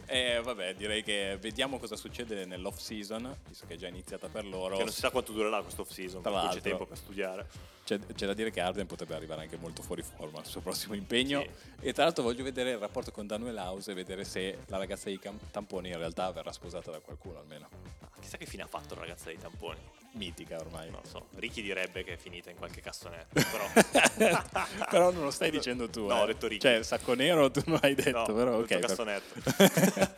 E 0.07 0.41
vabbè, 0.43 0.75
direi 0.75 1.03
che 1.03 1.39
vediamo 1.41 1.79
cosa 1.79 1.97
succede 1.97 2.45
nell'off 2.45 2.74
season, 2.79 3.37
visto 3.49 3.67
che 3.67 3.75
è 3.75 3.77
già 3.77 3.89
iniziata 3.89 4.29
per 4.29 4.45
loro. 4.45 4.77
che 4.77 4.85
non 4.85 4.93
si 4.93 5.01
sa 5.01 5.11
quanto 5.11 5.33
durerà 5.33 5.63
questo 5.63 5.83
off 5.83 5.91
season, 5.91 6.23
cui 6.23 6.31
c'è 6.31 6.37
l'altro. 6.37 6.61
tempo 6.61 6.87
per 6.87 6.97
studiare. 6.97 7.49
C'è, 7.85 7.99
c'è 7.99 8.27
da 8.27 8.35
dire 8.35 8.51
che 8.51 8.61
Arden 8.61 8.87
potrebbe 8.87 9.15
arrivare 9.15 9.43
anche 9.43 9.57
molto 9.57 9.83
fuori 9.83 10.03
forma 10.03 10.39
al 10.39 10.47
suo 10.47 10.61
prossimo 10.61 10.95
impegno. 10.95 11.43
Sì. 11.43 11.87
E 11.87 11.93
tra 11.93 12.05
l'altro 12.05 12.23
voglio 12.23 12.43
vedere 12.43 12.71
il 12.71 12.79
rapporto 12.79 13.11
con 13.11 13.27
Daniel 13.27 13.57
House 13.57 13.91
e 13.91 13.95
vedere 13.95 14.25
se 14.25 14.59
la 14.67 14.79
ragazza 14.79 15.11
di 15.11 15.21
Tamponi 15.51 15.89
in 15.89 15.99
realtà 15.99 16.31
verrà 16.33 16.53
sposata 16.53 16.91
da 16.91 17.01
qualcuno 17.01 17.39
almeno. 17.39 17.69
Ah, 18.01 18.11
chissà 18.21 18.37
che 18.39 18.47
fine 18.47 18.63
ha 18.63 18.67
fatto 18.67 18.95
la 18.95 19.03
ragazza 19.03 19.27
dei 19.27 19.39
tamponi. 19.39 19.81
Mitica 20.15 20.59
ormai. 20.59 20.91
Non 20.91 21.01
lo 21.03 21.09
so. 21.09 21.27
Ricky 21.37 21.63
direbbe 21.63 22.05
che 22.05 22.15
è 22.15 22.17
finita 22.17 22.51
in 22.51 22.57
qualche 22.57 22.81
cassonetto, 22.81 23.35
però. 23.51 24.39
però 24.91 25.11
non 25.11 25.25
lo 25.25 25.31
stai 25.31 25.51
dicendo 25.51 25.89
tu. 25.89 26.07
No, 26.07 26.19
eh. 26.19 26.21
ho 26.21 26.27
detto 26.27 26.47
Ricky. 26.47 26.61
Cioè, 26.61 26.83
sacco 26.83 27.15
nero 27.15 27.51
tu 27.51 27.63
non 27.67 27.79
hai 27.83 27.95
detto, 27.95 28.27
no, 28.27 28.35
però 28.35 28.59
ok. 28.59 28.79
cassonetto. 28.79 29.41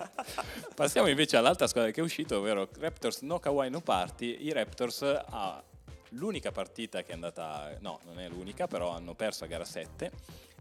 Passiamo 0.74 1.08
invece 1.08 1.36
all'altra 1.36 1.66
squadra 1.66 1.90
che 1.90 2.00
è 2.00 2.04
uscita, 2.04 2.36
ovvero 2.36 2.68
Raptors 2.78 3.20
no 3.20 3.38
Kawhi 3.38 3.70
no 3.70 3.80
party. 3.80 4.46
I 4.46 4.52
Raptors 4.52 5.02
ha 5.02 5.62
l'unica 6.10 6.52
partita 6.52 7.02
che 7.02 7.10
è 7.10 7.14
andata, 7.14 7.74
no, 7.80 8.00
non 8.04 8.20
è 8.20 8.28
l'unica, 8.28 8.66
però 8.66 8.90
hanno 8.90 9.14
perso 9.14 9.44
a 9.44 9.46
gara 9.46 9.64
7 9.64 10.10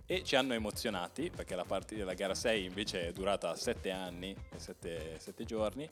e 0.08 0.24
ci 0.24 0.36
hanno 0.36 0.54
emozionati 0.54 1.32
perché 1.36 1.56
la 1.56 1.66
partita 1.66 2.02
della 2.02 2.14
gara 2.14 2.36
6 2.36 2.64
invece 2.64 3.08
è 3.08 3.12
durata 3.12 3.56
7 3.56 3.92
anni 3.92 4.36
e 4.52 4.60
7, 4.60 5.46
giorni. 5.46 5.90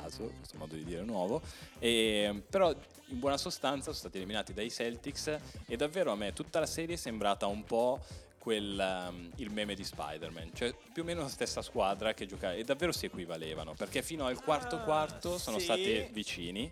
Caso, 0.00 0.30
questo 0.36 0.56
modo 0.58 0.74
di 0.74 0.84
dire 0.84 1.02
nuovo. 1.02 1.40
E, 1.78 2.42
però 2.48 2.70
in 2.70 3.18
buona 3.18 3.36
sostanza 3.36 3.84
sono 3.84 3.94
stati 3.96 4.18
eliminati 4.18 4.52
dai 4.52 4.70
Celtics 4.70 5.38
e 5.66 5.76
davvero 5.76 6.12
a 6.12 6.14
me 6.16 6.32
tutta 6.32 6.60
la 6.60 6.66
serie 6.66 6.94
è 6.94 6.98
sembrata 6.98 7.46
un 7.46 7.64
po' 7.64 7.98
quel, 8.38 9.06
um, 9.10 9.30
il 9.36 9.50
meme 9.50 9.74
di 9.74 9.84
Spider-Man, 9.84 10.50
cioè 10.54 10.74
più 10.92 11.02
o 11.02 11.04
meno 11.04 11.22
la 11.22 11.28
stessa 11.28 11.60
squadra 11.62 12.14
che 12.14 12.26
giocava 12.26 12.54
e 12.54 12.64
davvero 12.64 12.92
si 12.92 13.06
equivalevano 13.06 13.74
perché 13.74 14.02
fino 14.02 14.26
al 14.26 14.40
quarto 14.42 14.76
Ah, 14.76 14.80
quarto 14.80 15.38
sono 15.38 15.58
sì. 15.58 15.64
stati 15.64 16.08
vicini, 16.12 16.70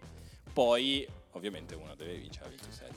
poi 0.52 1.06
ovviamente 1.32 1.74
una 1.74 1.94
deve 1.94 2.14
vincere. 2.14 2.54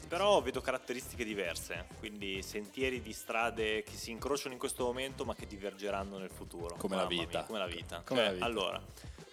Però 0.07 0.41
vedo 0.41 0.61
caratteristiche 0.61 1.25
diverse, 1.25 1.87
quindi 1.99 2.41
sentieri 2.41 3.01
di 3.01 3.11
strade 3.11 3.83
che 3.83 3.93
si 3.95 4.11
incrociano 4.11 4.53
in 4.53 4.59
questo 4.59 4.85
momento 4.85 5.25
ma 5.25 5.35
che 5.35 5.45
divergeranno 5.45 6.17
nel 6.17 6.29
futuro. 6.29 6.75
Come 6.75 6.95
la 6.95 7.05
vita. 7.05 7.27
mia, 7.29 7.43
come 7.43 7.59
la 7.59 7.67
vita. 7.67 8.01
Come 8.05 8.19
Cioè, 8.19 8.27
la 8.27 8.33
vita. 8.33 8.45
Allora, 8.45 8.81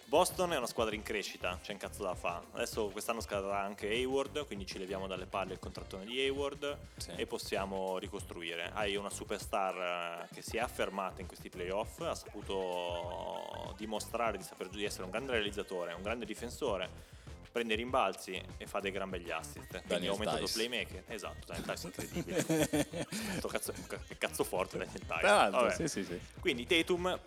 Boston 0.09 0.53
è 0.53 0.57
una 0.57 0.67
squadra 0.67 0.95
in 0.95 1.03
crescita, 1.03 1.59
c'è 1.61 1.73
un 1.73 1.79
cazzo 1.79 2.01
da 2.01 2.15
fa. 2.15 2.41
Adesso 2.53 2.87
quest'anno 2.87 3.19
scadrà 3.19 3.59
anche 3.59 3.89
Hayward, 3.89 4.45
quindi 4.45 4.65
ci 4.65 4.77
leviamo 4.79 5.05
dalle 5.05 5.25
palle 5.25 5.51
il 5.51 5.59
contrattone 5.59 6.05
di 6.05 6.17
Hayward 6.21 6.77
Sì. 6.95 7.11
e 7.17 7.25
possiamo 7.27 7.97
ricostruire. 7.97 8.71
Hai 8.73 8.95
una 8.95 9.09
superstar 9.09 10.21
eh, 10.29 10.33
che 10.33 10.41
si 10.41 10.55
è 10.55 10.61
affermata 10.61 11.19
in 11.19 11.27
questi 11.27 11.49
playoff, 11.49 11.99
ha 12.01 12.15
saputo 12.15 13.73
dimostrare 13.77 14.37
di, 14.37 14.43
saper, 14.45 14.69
di 14.69 14.85
essere 14.85 15.03
un 15.03 15.09
grande 15.11 15.31
realizzatore, 15.33 15.91
un 15.91 16.01
grande 16.03 16.25
difensore. 16.25 17.15
prende 17.51 17.75
rimbalzi 17.75 18.41
e 18.57 18.65
fa 18.67 18.79
dei 18.79 18.91
gran 18.91 19.09
begli 19.09 19.31
assist. 19.31 19.81
Quindi 19.87 20.07
ha 20.07 20.11
aumentato 20.11 20.45
Tice. 20.45 20.53
playmaker. 20.53 21.03
Esatto, 21.07 21.47
Daniel 21.47 21.65
Tice 21.65 21.87
incredibile. 21.87 23.07
Cazzo, 23.47 23.73
cazzo 24.17 24.43
forte 24.45 24.77
Daniel 24.77 25.51
Tice. 25.75 25.87
Sì, 25.89 26.03
sì, 26.03 26.05
sì. 26.05 26.19
Quindi 26.39 26.65
Tatum, 26.65 27.19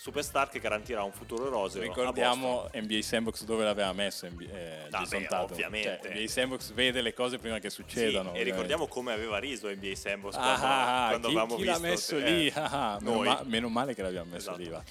superstar 0.00 0.48
che 0.48 0.60
garantirà 0.60 1.02
un 1.02 1.12
futuro 1.12 1.50
roseo. 1.50 1.82
Ricordiamo 1.82 2.70
NBA 2.72 3.02
Sandbox 3.02 3.44
dove 3.44 3.64
l'aveva 3.64 3.92
messo 3.92 4.24
eh, 4.24 4.86
Ah, 4.90 5.04
beh, 5.06 5.26
Tatum. 5.26 5.50
ovviamente. 5.52 6.00
Cioè, 6.02 6.14
NBA 6.14 6.26
Sandbox 6.26 6.72
vede 6.72 7.02
le 7.02 7.12
cose 7.12 7.36
prima 7.36 7.56
che 7.58 7.68
Boston. 7.68 7.84
Sì, 7.86 7.92
succedano. 7.92 8.14
e 8.14 8.18
ovviamente. 8.30 8.50
ricordiamo 8.50 8.86
come 8.86 9.12
aveva 9.12 9.36
riso 9.38 9.68
NBA 9.68 9.94
Sandbox 9.94 10.34
Ah, 10.36 10.40
quando, 10.40 10.66
ah, 10.66 11.04
ah, 11.04 11.08
quando 11.10 11.28
chi, 11.28 11.34
avevamo 11.36 11.56
chi 11.56 11.62
visto. 11.64 11.78
l'ha 11.82 11.86
messo 11.86 12.16
eh, 12.16 12.30
lì? 12.32 12.52
Ah, 12.54 12.92
ah, 12.94 12.98
meno, 13.00 13.22
ma- 13.22 13.42
meno 13.44 13.68
male 13.68 13.94
che 13.94 14.00
l'abbiamo 14.02 14.30
messo 14.30 14.52
Esatto. 14.52 14.56
lì. 14.58 14.68
va. 14.70 14.82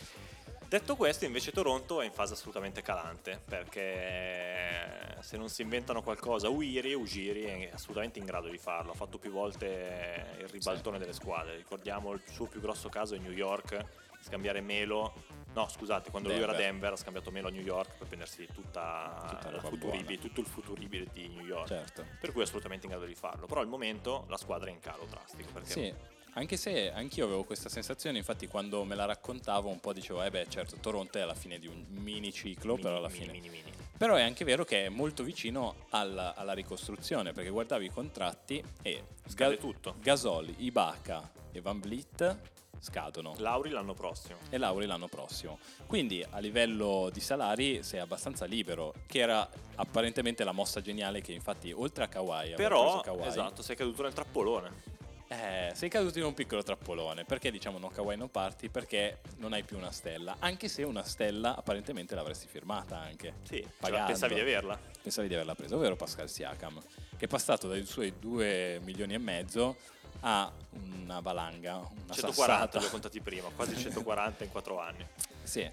Detto 0.67 0.95
questo, 0.95 1.26
invece 1.26 1.52
Toronto 1.52 2.00
è 2.02 2.06
in 2.06 2.12
fase 2.12 2.34
assolutamente 2.34 2.84
calante, 2.84 3.41
perché 3.43 5.17
se 5.22 5.38
non 5.38 5.50
si 5.50 5.63
inventano 5.63 6.04
qualcosa, 6.04 6.50
Uiri, 6.50 6.93
Ujiri 6.93 7.43
è 7.45 7.69
assolutamente 7.74 8.19
in 8.19 8.26
grado 8.26 8.48
di 8.48 8.60
farlo. 8.60 8.91
Ha 8.91 8.95
fatto 8.95 9.17
più 9.17 9.32
volte 9.32 10.26
il 10.39 10.48
ribaltone 10.50 11.00
delle 11.00 11.13
squadre. 11.13 11.56
Ricordiamo 11.56 12.12
il 12.13 12.22
suo 12.32 12.45
più 12.45 12.62
grosso 12.62 12.89
caso 12.89 13.15
in 13.15 13.24
New 13.24 13.32
York, 13.32 13.84
scambiare 14.22 14.62
Melo. 14.62 15.14
No, 15.54 15.68
scusate, 15.68 16.12
quando 16.12 16.30
lui 16.30 16.38
Denver. 16.38 16.56
era 16.56 16.64
a 16.66 16.70
Denver 16.70 16.94
ha 16.94 16.96
scambiato 16.96 17.32
Melo 17.32 17.48
a 17.48 17.52
New 17.52 17.64
York 17.64 17.98
per 17.98 18.08
prendersi 18.08 18.48
tutta, 18.54 19.40
Tutta 19.42 19.60
futuribile- 19.60 20.20
tutto 20.20 20.42
il 20.42 20.46
futuribile 20.46 21.08
di 21.12 21.28
New 21.28 21.46
York. 21.46 21.68
Certo. 21.68 22.06
Per 22.20 22.32
cui 22.32 22.42
è 22.42 22.44
assolutamente 22.44 22.86
in 22.86 22.92
grado 22.92 23.08
di 23.08 23.16
farlo. 23.16 23.48
Però 23.48 23.62
al 23.62 23.68
momento 23.68 24.26
la 24.30 24.38
squadra 24.38 24.70
è 24.70 24.72
in 24.72 24.80
calo 24.80 25.06
drastico. 25.10 25.50
Perché 25.52 25.70
Sì, 25.72 25.94
anche 26.34 26.56
se 26.56 26.92
anch'io 26.92 27.26
avevo 27.26 27.44
questa 27.44 27.68
sensazione, 27.68 28.20
infatti 28.20 28.48
quando 28.48 28.84
me 28.84 28.94
la 28.96 29.06
raccontavo 29.06 29.70
un 29.70 29.80
po' 29.80 29.92
dicevo, 29.92 30.22
eh 30.24 30.30
beh 30.30 30.48
certo, 30.50 30.76
Toronto 30.78 31.18
è 31.18 31.22
alla 31.22 31.34
fine 31.36 31.58
di 31.58 31.68
un 31.68 31.84
mini 31.90 32.32
ciclo, 32.32 32.74
mini, 32.74 32.84
però 32.84 32.98
alla 32.98 33.08
mini, 33.10 33.20
fine... 33.20 33.32
mini, 33.32 33.50
mini. 33.50 33.74
Però 33.98 34.16
è 34.16 34.22
anche 34.22 34.46
vero 34.46 34.64
che 34.64 34.86
è 34.86 34.90
molto 34.90 35.24
vicino 35.24 35.88
alla, 35.90 36.34
alla 36.36 36.54
ricostruzione, 36.54 37.34
perché 37.34 37.50
guardavi 37.50 37.86
i 37.86 37.90
contratti 37.90 38.64
e 38.82 39.04
Scade 39.28 39.58
tutto. 39.58 39.96
Gasol, 40.00 40.54
Ibaka 40.58 41.30
e 41.52 41.60
Van 41.60 41.82
Vliet 41.82 42.38
scadono 42.80 43.34
Lauri 43.38 43.70
l'anno 43.70 43.94
prossimo. 43.94 44.38
e 44.50 44.58
Lauri 44.58 44.86
l'anno 44.86 45.08
prossimo. 45.08 45.60
Quindi 45.86 46.26
a 46.30 46.39
livello 46.39 47.10
di 47.12 47.20
salari 47.20 47.84
sei 47.84 48.00
abbastanza 48.00 48.46
libero, 48.46 48.94
che 49.08 49.20
era 49.20 49.48
apparentemente 49.76 50.44
la 50.44 50.52
mossa 50.52 50.82
geniale 50.82 51.22
che 51.22 51.32
infatti 51.34 51.72
oltre 51.72 52.04
a 52.06 52.08
Kawhi 52.08 52.54
Però, 52.56 53.02
Kawhi, 53.02 53.28
esatto, 53.28 53.62
sei 53.62 53.76
caduto 53.76 54.04
nel 54.04 54.13
trappolone. 54.13 54.98
eh, 55.32 55.72
sei 55.76 55.89
caduto 55.89 56.18
in 56.18 56.26
un 56.26 56.34
piccolo 56.34 56.63
trappolone. 56.63 57.24
Perché 57.26 57.52
diciamo 57.52 57.78
no 57.78 57.89
Kawhi 57.89 58.15
non 58.18 58.32
parti? 58.32 58.70
Perché 58.70 59.20
non 59.38 59.54
hai 59.54 59.63
più 59.63 59.78
una 59.78 59.92
stella. 59.92 60.38
Anche 60.39 60.68
se 60.68 60.84
una 60.84 61.04
stella 61.04 61.56
apparentemente 61.56 62.15
l'avresti 62.15 62.48
firmata 62.48 62.98
anche. 62.98 63.36
Sì, 63.44 63.65
Pagando. 63.80 64.08
pensavi 64.08 64.34
di 64.34 64.39
averla? 64.39 64.80
Pensavi 65.02 65.28
di 65.28 65.34
averla 65.36 65.56
presa, 65.56 65.76
ovvero 65.76 65.96
Pascal 65.96 66.30
Siakam, 66.30 66.80
che 67.18 67.26
è 67.26 67.28
passato 67.28 67.68
dai 67.68 67.86
suoi 67.86 68.13
2 68.20 68.80
milioni 68.84 69.13
e 69.13 69.18
mezzo 69.20 69.78
a 70.22 70.52
una 70.72 71.20
valanga, 71.22 71.78
una 71.78 72.14
140 72.14 72.34
sassata. 72.36 72.80
li 72.80 72.86
ho 72.86 72.90
contati 72.90 73.20
prima, 73.22 73.50
quasi 73.56 73.76
140 73.78 74.44
in 74.44 74.52
4 74.52 74.80
anni. 74.80 75.08
Sì. 75.44 75.72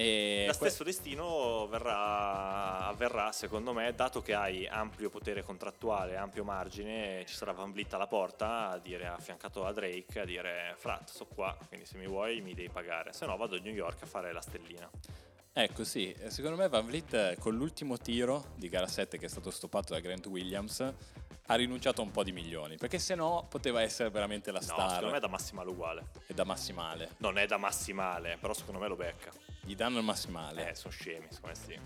E 0.00 0.44
Lo 0.46 0.56
que- 0.56 0.68
stesso 0.68 0.84
destino 0.84 1.66
verrà, 1.66 2.86
avverrà, 2.86 3.32
secondo 3.32 3.72
me, 3.72 3.92
dato 3.96 4.22
che 4.22 4.32
hai 4.32 4.64
ampio 4.68 5.10
potere 5.10 5.42
contrattuale, 5.42 6.16
ampio 6.16 6.44
margine, 6.44 7.24
ci 7.26 7.34
sarà 7.34 7.50
Van 7.50 7.72
Vliet 7.72 7.92
alla 7.94 8.06
porta 8.06 8.68
a 8.70 8.78
dire, 8.78 9.08
affiancato 9.08 9.66
a 9.66 9.72
Drake, 9.72 10.20
a 10.20 10.24
dire, 10.24 10.74
frat, 10.76 11.08
sto 11.10 11.26
qua, 11.26 11.56
quindi 11.66 11.84
se 11.84 11.96
mi 11.98 12.06
vuoi 12.06 12.40
mi 12.42 12.54
devi 12.54 12.68
pagare, 12.70 13.12
se 13.12 13.26
no 13.26 13.36
vado 13.36 13.56
a 13.56 13.58
New 13.58 13.74
York 13.74 14.00
a 14.02 14.06
fare 14.06 14.32
la 14.32 14.40
stellina. 14.40 14.88
Ecco 15.52 15.82
sì, 15.82 16.14
secondo 16.28 16.56
me 16.56 16.68
Van 16.68 16.86
Vliet 16.86 17.14
eh, 17.14 17.36
con 17.40 17.56
l'ultimo 17.56 17.98
tiro 17.98 18.52
di 18.54 18.68
gara 18.68 18.86
7 18.86 19.18
che 19.18 19.26
è 19.26 19.28
stato 19.28 19.50
stoppato 19.50 19.94
da 19.94 19.98
Grant 19.98 20.26
Williams 20.26 20.92
ha 21.50 21.54
rinunciato 21.54 22.02
a 22.02 22.04
un 22.04 22.10
po' 22.10 22.22
di 22.22 22.32
milioni, 22.32 22.76
perché 22.76 22.98
se 22.98 23.14
no 23.14 23.46
poteva 23.48 23.80
essere 23.80 24.10
veramente 24.10 24.50
la 24.50 24.58
No, 24.58 24.64
star 24.64 24.88
secondo 24.90 25.10
me 25.12 25.16
è 25.16 25.20
da 25.20 25.28
massimale 25.28 25.70
uguale. 25.70 26.04
e 26.26 26.34
da 26.34 26.44
massimale. 26.44 27.14
Non 27.18 27.38
è 27.38 27.46
da 27.46 27.56
massimale, 27.56 28.36
però 28.38 28.52
secondo 28.52 28.78
me 28.80 28.88
lo 28.88 28.96
becca. 28.96 29.30
Gli 29.62 29.74
danno 29.74 29.98
il 29.98 30.04
massimale. 30.04 30.70
Eh, 30.70 30.74
sono 30.74 30.92
scemi, 30.92 31.26
secondo 31.30 31.58
me 31.58 31.64
sì. 31.64 31.78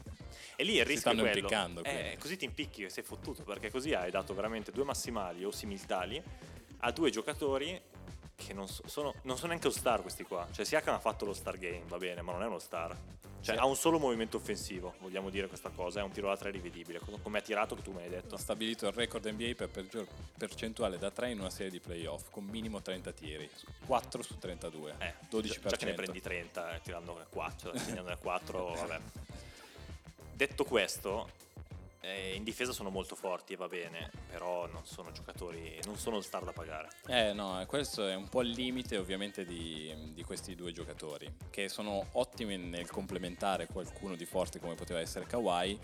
E 0.56 0.64
lì 0.64 0.74
il 0.74 0.84
rischio 0.84 1.12
stanno 1.12 1.20
è 1.24 1.30
quello. 1.30 1.38
impiccando, 1.38 1.84
Eh, 1.84 2.16
così 2.18 2.36
ti 2.36 2.44
impicchi 2.44 2.82
e 2.84 2.90
sei 2.90 3.04
fottuto, 3.04 3.44
perché 3.44 3.70
così 3.70 3.94
hai 3.94 4.10
dato 4.10 4.34
veramente 4.34 4.72
due 4.72 4.84
massimali 4.84 5.44
o 5.44 5.50
similtali 5.52 6.20
a 6.84 6.90
due 6.90 7.10
giocatori 7.10 7.80
che 8.46 8.52
non, 8.54 8.68
so- 8.68 8.82
sono, 8.86 9.14
non 9.22 9.36
sono 9.36 9.48
neanche 9.48 9.66
lo 9.68 9.72
star 9.72 10.00
questi 10.02 10.24
qua. 10.24 10.46
Cioè 10.50 10.64
Siakam 10.64 10.94
ha 10.94 10.98
fatto 11.00 11.24
lo 11.24 11.32
star 11.34 11.58
game, 11.58 11.82
va 11.86 11.96
bene, 11.98 12.22
ma 12.22 12.32
non 12.32 12.42
è 12.42 12.46
uno 12.46 12.58
star. 12.58 12.96
Cioè 13.42 13.56
Sì. 13.56 13.60
ha 13.60 13.64
un 13.66 13.74
solo 13.74 13.98
movimento 13.98 14.36
offensivo, 14.36 14.94
vogliamo 15.00 15.28
dire 15.28 15.48
questa 15.48 15.70
cosa, 15.70 15.98
è 15.98 16.02
un 16.04 16.12
tiro 16.12 16.28
da 16.28 16.36
tre 16.36 16.50
rivedibile, 16.50 17.00
co- 17.00 17.18
come 17.22 17.38
ha 17.38 17.40
tirato 17.40 17.74
che 17.74 17.82
tu 17.82 17.90
me 17.90 18.00
l'hai 18.02 18.08
detto. 18.10 18.36
Ha 18.36 18.38
stabilito 18.38 18.86
il 18.86 18.92
record 18.92 19.26
NBA 19.26 19.54
per 19.56 19.68
peggior 19.68 20.06
percentuale 20.38 20.96
da 20.96 21.10
3 21.10 21.32
in 21.32 21.40
una 21.40 21.50
serie 21.50 21.70
di 21.72 21.80
playoff 21.80 22.30
con 22.30 22.44
minimo 22.44 22.80
30 22.80 23.10
tiri, 23.10 23.50
4 23.86 24.22
su 24.22 24.38
32, 24.38 24.94
Eh, 24.98 25.14
12%. 25.28 25.60
già- 25.62 25.68
Già 25.70 25.76
che 25.76 25.84
ne 25.86 25.94
prendi 25.94 26.20
30 26.20 26.74
eh, 26.76 26.80
tirando 26.82 27.18
a 27.18 27.24
4, 27.28 27.76
segnando 27.78 28.12
a 28.12 28.16
4, 28.16 28.74
vabbè. 28.74 29.00
Detto 30.34 30.64
questo, 30.64 31.30
eh, 32.02 32.34
in 32.34 32.42
difesa 32.42 32.72
sono 32.72 32.90
molto 32.90 33.14
forti 33.14 33.52
e 33.52 33.56
va 33.56 33.68
bene, 33.68 34.10
però 34.28 34.66
non 34.66 34.84
sono 34.84 35.12
giocatori, 35.12 35.80
non 35.84 35.96
sono 35.96 36.20
star 36.20 36.44
da 36.44 36.52
pagare. 36.52 36.90
Eh 37.06 37.32
no, 37.32 37.64
questo 37.66 38.06
è 38.06 38.14
un 38.14 38.28
po' 38.28 38.42
il 38.42 38.50
limite 38.50 38.96
ovviamente 38.96 39.44
di, 39.44 40.12
di 40.12 40.22
questi 40.24 40.54
due 40.54 40.72
giocatori, 40.72 41.32
che 41.50 41.68
sono 41.68 42.08
ottimi 42.12 42.56
nel 42.56 42.90
complementare 42.90 43.66
qualcuno 43.66 44.16
di 44.16 44.24
forte 44.24 44.58
come 44.58 44.74
poteva 44.74 45.00
essere 45.00 45.26
Kawhi, 45.26 45.78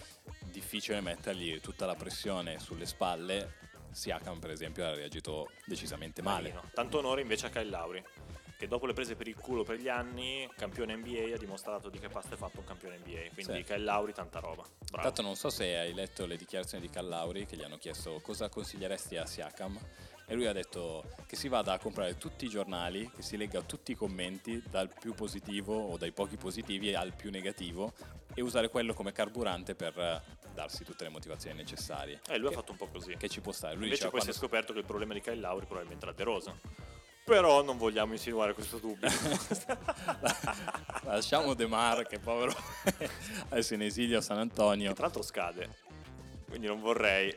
difficile 0.51 1.01
mettergli 1.01 1.61
tutta 1.61 1.87
la 1.87 1.95
pressione 1.95 2.59
sulle 2.59 2.87
spalle, 2.87 3.67
Siakam 3.91 4.39
per 4.39 4.51
esempio 4.51 4.87
ha 4.87 4.95
reagito 4.95 5.51
decisamente 5.65 6.21
male. 6.21 6.55
Tanto 6.75 6.99
onore 6.99 7.23
invece 7.23 7.47
a 7.47 7.51
Kyle 7.51 7.71
Lauri, 7.71 8.05
che 8.59 8.67
dopo 8.67 8.87
le 8.87 8.93
prese 8.93 9.15
per 9.15 9.29
il 9.29 9.37
culo 9.37 9.63
per 9.63 9.79
gli 9.79 9.87
anni, 9.87 10.51
campione 10.57 10.97
NBA, 10.97 11.33
ha 11.33 11.39
dimostrato 11.39 11.89
di 11.89 12.01
che 12.01 12.09
pasta 12.09 12.35
è 12.35 12.37
fatto 12.37 12.59
un 12.59 12.65
campione 12.67 12.99
NBA. 12.99 13.33
Quindi 13.33 13.65
Sì. 13.65 13.77
Lauri, 13.79 14.13
tanta 14.13 14.41
roba. 14.41 14.65
Bravo. 14.91 15.03
Tanto 15.07 15.23
non 15.23 15.37
so 15.37 15.49
se 15.49 15.77
hai 15.79 15.95
letto 15.95 16.27
le 16.27 16.37
dichiarazioni 16.37 16.85
di 16.85 16.91
Callauri 16.93 17.47
che 17.47 17.57
gli 17.57 17.63
hanno 17.63 17.79
chiesto 17.79 18.19
cosa 18.21 18.49
consiglieresti 18.49 19.17
a 19.17 19.25
Siakam 19.27 19.79
e 20.27 20.35
lui 20.35 20.47
ha 20.47 20.53
detto 20.53 21.05
che 21.29 21.37
si 21.37 21.47
vada 21.47 21.73
a 21.75 21.79
comprare 21.79 22.17
tutti 22.19 22.47
i 22.47 22.49
giornali, 22.49 23.09
che 23.15 23.23
si 23.23 23.37
legga 23.37 23.63
tutti 23.63 23.93
i 23.93 23.95
commenti 23.95 24.61
dal 24.69 24.93
più 24.93 25.15
positivo 25.15 25.77
o 25.77 25.97
dai 25.97 26.11
pochi 26.11 26.37
positivi 26.37 26.93
al 26.97 27.15
più 27.15 27.31
negativo 27.31 27.93
e 28.35 28.43
usare 28.43 28.71
quello 28.71 28.93
come 28.93 29.13
carburante 29.13 29.77
per 29.77 29.97
eh, 29.97 30.21
darsi 30.53 30.83
tutte 30.83 31.05
le 31.05 31.11
motivazioni 31.11 31.57
necessarie. 31.57 32.21
Eh, 32.29 32.39
lui 32.39 32.49
che, 32.49 32.55
ha 32.55 32.59
fatto 32.59 32.73
un 32.73 32.79
po' 32.79 32.89
così. 32.89 33.15
che 33.17 33.29
ci 33.29 33.41
può 33.41 33.53
stare. 33.53 33.75
Lui 33.77 33.85
Invece 33.85 34.09
poi 34.09 34.21
si 34.21 34.31
è 34.31 34.33
quando- 34.33 34.39
scoperto 34.41 34.73
che 34.73 34.81
il 34.81 34.85
problema 34.85 35.15
di 35.15 35.21
Kyle 35.21 35.37
Lauri 35.37 35.65
probabilmente 35.65 36.05
era 36.07 36.13
De 36.15 36.25
Rosa. 36.25 36.59
Però 37.29 37.63
non 37.63 37.77
vogliamo 37.77 38.13
insinuare 38.15 38.55
questo 38.55 38.79
dubbio. 38.79 39.07
Lasciamo 41.05 41.53
De 41.53 41.67
Mar 41.67 42.07
che 42.07 42.19
povero 42.19 42.55
adesso 43.51 43.75
in 43.75 43.83
esilio 43.83 44.19
a 44.19 44.21
San 44.23 44.39
Antonio. 44.39 44.95
Tra 44.95 45.05
l'altro 45.05 45.23
scade. 45.23 45.69
Quindi 46.49 46.67
non 46.67 46.81
vorrei. 46.81 47.35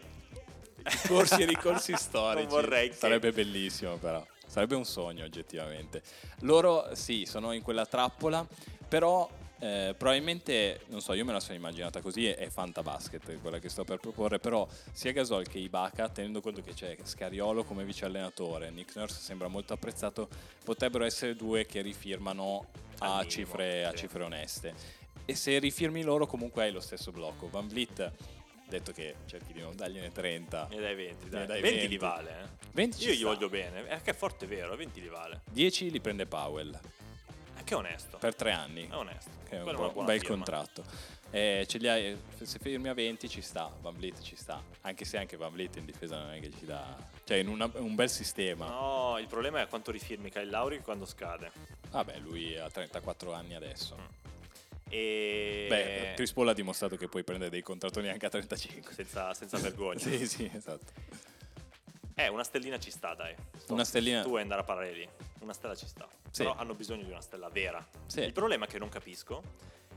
corsi 1.08 1.41
e 1.41 1.45
ricorsi 1.45 1.93
storici. 1.97 2.45
Non 2.47 2.62
vorrei 2.62 2.89
che- 2.89 2.95
Sarebbe 2.95 3.34
bellissimo, 3.34 3.97
però. 3.97 4.25
Sarebbe 4.47 4.75
un 4.75 4.86
sogno, 4.86 5.25
oggettivamente. 5.25 6.01
Loro, 6.41 6.95
sì, 6.95 7.25
sono 7.25 7.51
in 7.51 7.62
quella 7.62 7.86
trappola, 7.86 8.45
però 8.88 9.30
eh, 9.62 9.93
probabilmente, 9.95 10.82
non 10.88 11.02
so, 11.02 11.13
io 11.13 11.24
me 11.24 11.32
la 11.34 11.39
sono 11.39 11.56
immaginata 11.56 12.02
così, 12.02 12.26
è 12.26 12.50
fantabasket 12.50 13.39
quella 13.41 13.60
che 13.60 13.69
sto 13.69 13.84
per 13.84 14.00
proporre, 14.00 14.39
però 14.39 14.67
sia 14.91 15.12
Gasol 15.12 15.47
che 15.47 15.60
Ibaka, 15.60 16.10
tenendo 16.10 16.41
conto 16.41 16.63
che 16.63 16.74
c'è 16.74 16.97
Scariolo 17.04 17.63
come 17.63 17.84
vice 17.86 18.06
allenatore, 18.06 18.71
Nick 18.71 18.95
Nurse 18.95 19.21
sembra 19.21 19.47
molto 19.47 19.74
apprezzato, 19.74 20.28
potrebbero 20.65 21.04
essere 21.04 21.36
due 21.36 21.67
che 21.67 21.82
rifirmano 21.82 22.65
a, 23.00 23.08
minimo, 23.17 23.30
cifre, 23.30 23.86
a 23.86 23.91
sì. 23.91 23.97
cifre 23.97 24.24
oneste. 24.24 24.74
E 25.26 25.36
se 25.36 25.60
rifirmi 25.60 26.02
loro 26.02 26.26
comunque 26.26 26.63
hai 26.63 26.71
lo 26.71 26.80
stesso 26.80 27.12
blocco. 27.12 27.47
Van 27.47 27.67
Vliet, 27.67 28.12
detto 28.67 28.91
che 28.91 29.15
cerchi 29.28 29.54
di 29.54 29.62
non 29.62 29.76
dargliene 29.76 30.12
30, 30.12 30.69
Ne 30.71 30.80
dai 30.80 30.95
20, 30.95 31.24
Ne 31.26 31.30
dai. 31.30 31.45
dai 31.45 31.62
20, 31.62 31.78
20. 31.78 31.88
li 31.88 31.97
vale. 31.97 32.30
Eh. 32.32 32.47
20 32.71 32.97
ci 32.97 33.06
Io 33.06 33.13
gli 33.13 33.17
sta. 33.17 33.26
voglio 33.28 33.50
bene. 33.50 33.86
È 33.88 34.02
che 34.02 34.12
è 34.12 34.13
forte 34.15 34.47
vero, 34.47 34.76
20 34.76 35.02
li 35.02 35.08
vale. 35.08 35.41
10 35.52 35.91
li 35.91 36.00
prende 36.00 36.26
Powell 36.26 36.74
È 36.74 37.00
che 37.71 37.75
è 37.75 37.77
onesto. 37.77 38.17
per 38.17 38.36
3 38.36 38.51
anni, 38.51 38.88
È 38.88 38.95
onesto. 38.95 39.29
che 39.47 39.57
è 39.57 39.62
un, 39.62 39.75
una 39.75 39.89
buona 39.89 40.07
bel 40.07 40.19
firma. 40.19 40.36
contratto. 40.36 40.84
Eh, 41.34 41.65
ce 41.69 41.77
li 41.77 41.88
hai- 41.88 42.17
se 42.41 42.60
firmi 42.60 42.89
a 42.89 42.93
20 42.93 43.29
ci 43.29 43.41
sta, 43.41 43.71
Van 43.79 43.95
Vliet 43.95 44.19
ci 44.21 44.36
sta, 44.36 44.62
anche 44.81 45.05
se 45.05 45.17
anche 45.17 45.38
Van 45.38 45.51
Vliet 45.51 45.77
in 45.77 45.86
difesa 45.86 46.19
non 46.19 46.34
è 46.34 46.41
che 46.41 46.51
ci 46.51 46.65
dà... 46.65 46.97
Cioè 47.23 47.38
in 47.38 47.47
una- 47.47 47.69
un 47.75 47.95
bel 47.95 48.10
sistema. 48.10 48.67
No, 48.67 49.17
il 49.17 49.27
problema 49.27 49.62
è 49.62 49.67
quanto 49.67 49.91
rifirmi 49.91 50.29
Kyle 50.29 50.45
Lauri 50.49 50.81
quando 50.81 51.05
scade. 51.05 51.49
Vabbè, 51.89 52.17
lui 52.19 52.57
ha 52.57 52.69
34 52.69 53.31
anni 53.34 53.55
adesso. 53.55 53.95
Mm. 53.95 54.05
E... 54.89 55.65
Beh, 55.69 56.12
Chris 56.15 56.34
Paul 56.34 56.49
ha 56.49 56.53
dimostrato 56.53 56.97
che 56.97 57.07
puoi 57.07 57.23
prendere 57.23 57.49
dei 57.49 57.62
contrattoni 57.62 58.10
anche 58.10 58.25
a 58.25 58.29
35. 58.29 58.91
senza, 58.93 59.34
senza 59.34 59.57
vergogna. 59.60 59.99
sì, 60.03 60.27
sì, 60.27 60.51
esatto. 60.53 60.91
Eh, 62.15 62.28
una 62.28 62.43
stellina 62.43 62.78
ci 62.80 62.91
sta, 62.91 63.13
dai. 63.13 63.36
Sto- 63.58 63.74
Una 63.74 63.84
stellina- 63.84 64.21
Tu 64.21 64.30
vuoi 64.30 64.41
andare 64.41 64.62
a 64.62 64.63
parare 64.63 64.91
lì. 64.93 65.08
Una 65.41 65.54
stella 65.54 65.76
ci 65.76 65.88
sta. 65.88 66.08
Sì. 66.30 66.43
Però 66.43 66.56
hanno 66.56 66.74
bisogno 66.76 67.04
di 67.04 67.10
una 67.12 67.21
stella 67.21 67.50
vera. 67.50 67.86
Sì. 68.06 68.21
Il 68.21 68.34
problema 68.34 68.65
che 68.67 68.78
non 68.80 68.89
capisco 68.89 69.41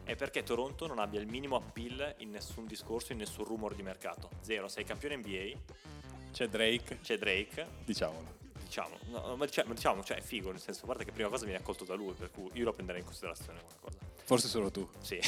è 0.05 0.14
perché 0.16 0.42
Toronto 0.42 0.87
non 0.87 0.98
abbia 0.98 1.20
il 1.20 1.27
minimo 1.27 1.57
appeal 1.57 2.14
in 2.18 2.31
nessun 2.31 2.66
discorso, 2.66 3.12
in 3.12 3.18
nessun 3.18 3.44
rumor 3.44 3.74
di 3.74 3.83
mercato. 3.83 4.29
Zero, 4.40 4.68
sei 4.68 4.85
campione 4.85 5.16
NBA, 5.16 5.59
C'è 6.33 6.48
Drake, 6.48 6.98
c'è 7.00 7.16
Drake, 7.16 7.66
diciamolo. 7.85 8.42
Diciamo, 8.74 8.98
no, 9.04 9.37
ma 9.37 9.44
diciamo, 9.44 9.72
diciamo, 9.72 10.02
cioè 10.02 10.16
è 10.16 10.20
figo, 10.20 10.50
nel 10.50 10.60
senso, 10.60 10.84
guarda 10.84 11.04
che 11.04 11.12
prima 11.12 11.28
cosa 11.28 11.44
viene 11.44 11.60
accolto 11.60 11.84
da 11.84 11.94
lui, 11.94 12.12
per 12.14 12.30
cui 12.32 12.50
io 12.54 12.64
lo 12.64 12.72
prenderei 12.72 13.00
in 13.00 13.06
considerazione 13.06 13.60
come 13.60 13.74
cosa. 13.80 13.98
Forse 14.24 14.48
solo 14.48 14.70
tu. 14.70 14.88
Sì, 15.00 15.20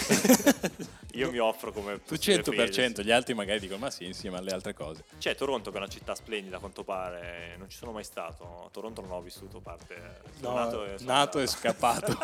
io 1.12 1.30
mi 1.30 1.38
offro 1.38 1.70
come 1.70 2.02
Tu 2.02 2.16
possibile 2.16 2.42
100%, 2.42 3.04
gli 3.04 3.10
altri 3.10 3.34
magari 3.34 3.60
dicono 3.60 3.78
ma 3.78 3.90
sì, 3.90 4.04
insieme 4.06 4.38
alle 4.38 4.50
altre 4.50 4.74
cose. 4.74 5.04
C'è 5.18 5.34
Toronto 5.36 5.70
che 5.70 5.76
è 5.76 5.80
una 5.80 5.88
città 5.88 6.14
splendida 6.14 6.56
a 6.56 6.60
quanto 6.60 6.82
pare, 6.82 7.54
non 7.58 7.68
ci 7.68 7.76
sono 7.76 7.92
mai 7.92 8.04
stato, 8.04 8.64
a 8.66 8.70
Toronto 8.70 9.02
non 9.02 9.12
ho 9.12 9.20
vissuto 9.20 9.60
parte... 9.60 10.22
sono 10.40 10.54
nato 10.54 10.84
e 10.84 10.98
sono 10.98 11.12
nato 11.12 11.38
e 11.38 11.46
scappato. 11.46 12.18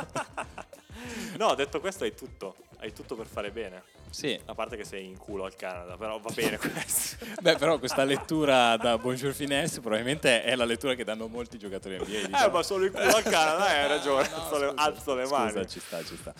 no, 1.38 1.54
detto 1.54 1.78
questo 1.78 2.04
hai 2.04 2.14
tutto, 2.14 2.56
hai 2.78 2.92
tutto 2.92 3.14
per 3.14 3.26
fare 3.26 3.52
bene, 3.52 3.82
sì, 4.12 4.38
a 4.44 4.55
parte 4.55 4.77
che 4.77 4.85
sei 4.85 5.07
in 5.07 5.16
culo 5.16 5.44
al 5.44 5.57
Canada, 5.57 5.96
però 5.96 6.18
va 6.18 6.31
bene 6.35 6.59
questo. 6.61 7.25
beh 7.40 7.57
però 7.57 7.79
questa 7.79 8.05
lettura 8.05 8.77
da 8.77 8.98
Bonjour 8.98 9.33
Finesse 9.33 9.81
probabilmente 9.81 10.42
è 10.44 10.55
la 10.55 10.66
lettura 10.66 10.94
che 10.94 11.03
danno 11.03 11.29
molti 11.29 11.59
giocatori 11.59 11.96
NBA. 11.96 12.05
Eh, 12.05 12.27
diciamo. 12.27 12.53
ma 12.53 12.62
solo 12.62 12.85
il 12.85 12.90
culo 12.90 13.16
al 13.16 13.22
Canada, 13.22 13.72
eh, 13.75 13.79
hai 13.79 13.88
ragione, 13.88 14.29
No, 14.29 14.37
alzo, 14.37 14.59
le, 14.59 14.68
scusa, 14.68 14.83
alzo 14.83 15.14
le 15.14 15.27
mani. 15.27 15.51
Scusa, 15.51 15.66
ci 15.66 15.81
sta, 15.81 16.05
ci 16.05 16.16
sta. 16.16 16.35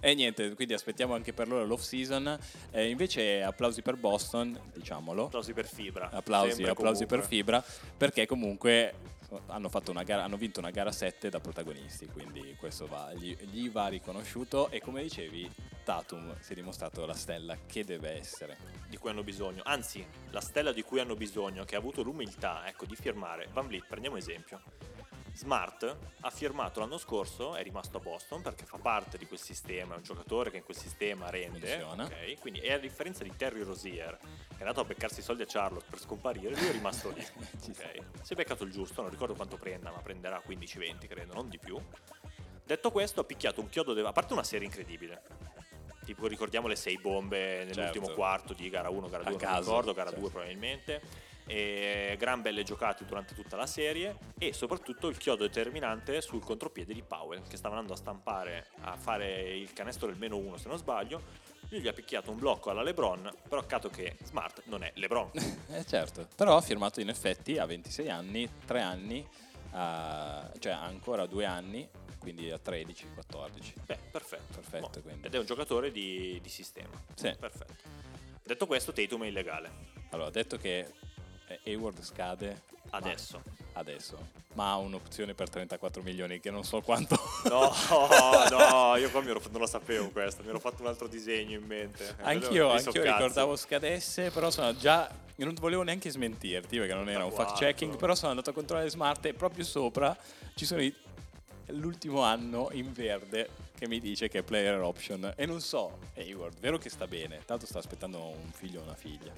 E 0.00 0.14
niente, 0.14 0.54
quindi 0.54 0.72
aspettiamo 0.72 1.14
anche 1.14 1.32
per 1.32 1.48
loro 1.48 1.64
l'off 1.66 1.82
season. 1.82 2.38
Eh, 2.70 2.88
invece 2.88 3.42
applausi 3.42 3.82
per 3.82 3.96
Boston, 3.96 4.58
diciamolo. 4.72 5.26
Applausi 5.26 5.52
per 5.52 5.66
fibra. 5.66 6.08
Applausi, 6.10 6.62
applausi 6.64 7.04
per. 7.06 7.26
Fibra, 7.26 7.62
perché 7.96 8.26
comunque 8.26 8.94
hanno, 9.46 9.70
gara, 10.04 10.24
hanno 10.24 10.36
vinto 10.36 10.60
una 10.60 10.70
gara 10.70 10.92
7 10.92 11.28
da 11.28 11.40
protagonisti, 11.40 12.06
quindi 12.06 12.56
questo 12.58 12.86
va, 12.86 13.12
gli, 13.14 13.36
gli 13.50 13.70
va 13.70 13.88
riconosciuto 13.88 14.70
e 14.70 14.80
come 14.80 15.02
dicevi 15.02 15.50
Tatum 15.84 16.38
si 16.40 16.52
è 16.52 16.54
dimostrato 16.54 17.04
la 17.06 17.14
stella 17.14 17.56
che 17.66 17.84
deve 17.84 18.18
essere. 18.18 18.56
Di 18.88 18.96
cui 18.96 19.10
hanno 19.10 19.22
bisogno, 19.22 19.62
anzi, 19.64 20.06
la 20.30 20.40
stella 20.40 20.72
di 20.72 20.82
cui 20.82 21.00
hanno 21.00 21.14
bisogno, 21.14 21.64
che 21.64 21.74
ha 21.74 21.78
avuto 21.78 22.02
l'umiltà 22.02 22.66
ecco, 22.66 22.86
di 22.86 22.96
firmare 22.96 23.48
Van 23.52 23.66
Vliet, 23.66 23.86
prendiamo 23.86 24.16
esempio. 24.16 24.60
Smart 25.34 25.96
ha 26.20 26.30
firmato 26.30 26.80
l'anno 26.80 26.98
scorso, 26.98 27.54
è 27.54 27.62
rimasto 27.62 27.98
a 27.98 28.00
Boston 28.00 28.42
perché 28.42 28.64
fa 28.64 28.78
parte 28.78 29.18
di 29.18 29.26
quel 29.26 29.38
sistema, 29.38 29.94
è 29.94 29.96
un 29.96 30.02
giocatore 30.02 30.50
che 30.50 30.56
in 30.58 30.64
quel 30.64 30.76
sistema 30.76 31.30
rende. 31.30 31.60
Funziona. 31.78 32.04
ok? 32.04 32.40
Quindi, 32.40 32.60
e 32.60 32.72
a 32.72 32.78
differenza 32.78 33.22
di 33.22 33.32
Terry 33.36 33.62
Rozier, 33.62 34.16
che 34.18 34.56
è 34.56 34.60
andato 34.60 34.80
a 34.80 34.84
beccarsi 34.84 35.20
i 35.20 35.22
soldi 35.22 35.42
a 35.42 35.46
Charlotte 35.46 35.86
per 35.88 36.00
scomparire, 36.00 36.50
lui 36.54 36.66
è 36.68 36.72
rimasto 36.72 37.10
lì. 37.10 37.24
Ci 37.62 37.72
sta. 37.72 37.84
ok? 37.84 38.02
Si 38.22 38.32
è 38.32 38.36
beccato 38.36 38.64
il 38.64 38.72
giusto, 38.72 39.00
non 39.02 39.10
ricordo 39.10 39.34
quanto 39.34 39.56
prenda, 39.56 39.90
ma 39.90 39.98
prenderà 39.98 40.42
15-20, 40.46 41.06
credo, 41.06 41.34
non 41.34 41.48
di 41.48 41.58
più. 41.58 41.80
Detto 42.64 42.90
questo, 42.90 43.20
ha 43.20 43.24
picchiato 43.24 43.60
un 43.60 43.68
chiodo, 43.68 43.92
de- 43.94 44.02
a 44.06 44.12
parte 44.12 44.32
una 44.32 44.42
serie 44.44 44.66
incredibile. 44.66 45.22
Tipo, 46.04 46.26
ricordiamo 46.26 46.68
le 46.68 46.76
sei 46.76 46.98
bombe 46.98 47.64
nell'ultimo 47.64 48.06
Certo. 48.06 48.14
quarto 48.20 48.54
di 48.54 48.68
gara 48.70 48.88
1, 48.88 49.08
gara 49.08 49.24
A 49.24 49.30
2, 49.30 49.38
non 49.46 49.58
ricordo, 49.60 49.92
gara 49.92 50.08
certo. 50.08 50.20
2 50.24 50.30
probabilmente. 50.30 51.02
E 51.50 52.14
gran 52.18 52.42
belle 52.42 52.62
giocate 52.62 53.06
durante 53.06 53.34
tutta 53.34 53.56
la 53.56 53.66
serie 53.66 54.18
e 54.38 54.52
soprattutto 54.52 55.08
il 55.08 55.16
chiodo 55.16 55.44
determinante 55.46 56.20
sul 56.20 56.44
contropiede 56.44 56.92
di 56.92 57.02
Powell 57.02 57.42
che 57.48 57.56
stava 57.56 57.76
andando 57.76 57.94
a 57.94 57.96
stampare 57.96 58.66
a 58.82 58.96
fare 58.98 59.56
il 59.56 59.72
canestro 59.72 60.08
del 60.08 60.18
meno 60.18 60.36
1 60.36 60.58
se 60.58 60.68
non 60.68 60.76
sbaglio. 60.76 61.22
Lui 61.70 61.80
gli 61.80 61.88
ha 61.88 61.92
picchiato 61.94 62.30
un 62.30 62.38
blocco 62.38 62.68
alla 62.68 62.82
LeBron 62.82 63.30
però 63.48 63.64
cato 63.64 63.88
che 63.88 64.16
Smart 64.24 64.62
non 64.66 64.82
è 64.82 64.92
LeBron. 64.94 65.30
Eh 65.70 65.84
certo, 65.86 66.28
però 66.36 66.56
ha 66.56 66.60
firmato 66.60 67.00
in 67.00 67.08
effetti 67.08 67.56
a 67.58 67.64
26 67.64 68.10
anni, 68.10 68.48
3 68.66 68.80
anni, 68.82 69.26
a- 69.70 70.50
cioè 70.58 70.72
ancora 70.72 71.24
2 71.26 71.44
anni, 71.46 71.88
quindi 72.18 72.50
a 72.50 72.58
13, 72.58 73.06
14. 73.14 73.72
beh 73.86 73.98
perfetto. 74.10 74.60
Perfetto, 74.60 75.00
quindi. 75.02 75.26
ed 75.26 75.34
è 75.34 75.38
un 75.38 75.46
giocatore 75.46 75.90
di, 75.90 76.38
di 76.42 76.48
sistema. 76.50 76.90
Sì. 77.14 77.34
perfetto. 77.38 77.74
Detto 78.42 78.66
questo 78.66 78.92
Tatum 78.92 79.24
è 79.24 79.26
illegale. 79.26 79.70
Allora, 80.10 80.30
detto 80.30 80.56
che 80.56 80.90
Hayward 81.64 82.02
scade 82.02 82.62
ma- 82.90 82.96
adesso 82.98 83.42
adesso, 83.74 84.18
ma 84.54 84.72
ha 84.72 84.76
un'opzione 84.78 85.34
per 85.34 85.48
34 85.50 86.02
milioni 86.02 86.40
che 86.40 86.50
non 86.50 86.64
so 86.64 86.80
quanto. 86.80 87.16
No, 87.48 87.72
no, 88.50 88.96
io 88.96 89.08
qua 89.10 89.20
mi 89.20 89.30
ero, 89.30 89.40
non 89.50 89.60
lo 89.60 89.66
sapevo 89.66 90.10
questo, 90.10 90.42
mi 90.42 90.48
ero 90.48 90.58
fatto 90.58 90.82
un 90.82 90.88
altro 90.88 91.06
disegno 91.06 91.56
in 91.56 91.64
mente. 91.64 92.16
Anch'io, 92.22 92.66
Mi 92.68 92.72
anch'io 92.72 92.92
cazzo. 93.02 93.12
ricordavo 93.14 93.56
scadesse, 93.56 94.30
però 94.30 94.50
sono 94.50 94.74
già. 94.76 95.08
Io 95.36 95.44
non 95.44 95.54
volevo 95.54 95.82
neanche 95.82 96.10
smentirti 96.10 96.76
perché 96.78 96.94
non 96.94 97.08
era 97.08 97.24
un 97.24 97.30
fact 97.30 97.56
checking, 97.58 97.96
però 97.96 98.14
sono 98.16 98.30
andato 98.30 98.50
a 98.50 98.52
controllare 98.52 98.90
Smart 98.90 99.24
e 99.26 99.34
proprio 99.34 99.64
sopra 99.64 100.16
ci 100.56 100.66
sono 100.66 100.82
i- 100.82 100.92
l'ultimo 101.66 102.22
anno 102.22 102.70
in 102.72 102.92
verde 102.92 103.48
che 103.78 103.86
mi 103.86 104.00
dice 104.00 104.28
che 104.28 104.38
è 104.38 104.42
player 104.42 104.80
option 104.80 105.32
e 105.36 105.46
non 105.46 105.60
so, 105.60 105.98
Hayward, 106.16 106.58
vero 106.58 106.78
che 106.78 106.90
sta 106.90 107.06
bene, 107.06 107.42
tanto 107.44 107.66
sta 107.66 107.78
aspettando 107.78 108.18
un 108.20 108.50
figlio 108.52 108.80
o 108.80 108.82
una 108.82 108.96
figlia. 108.96 109.32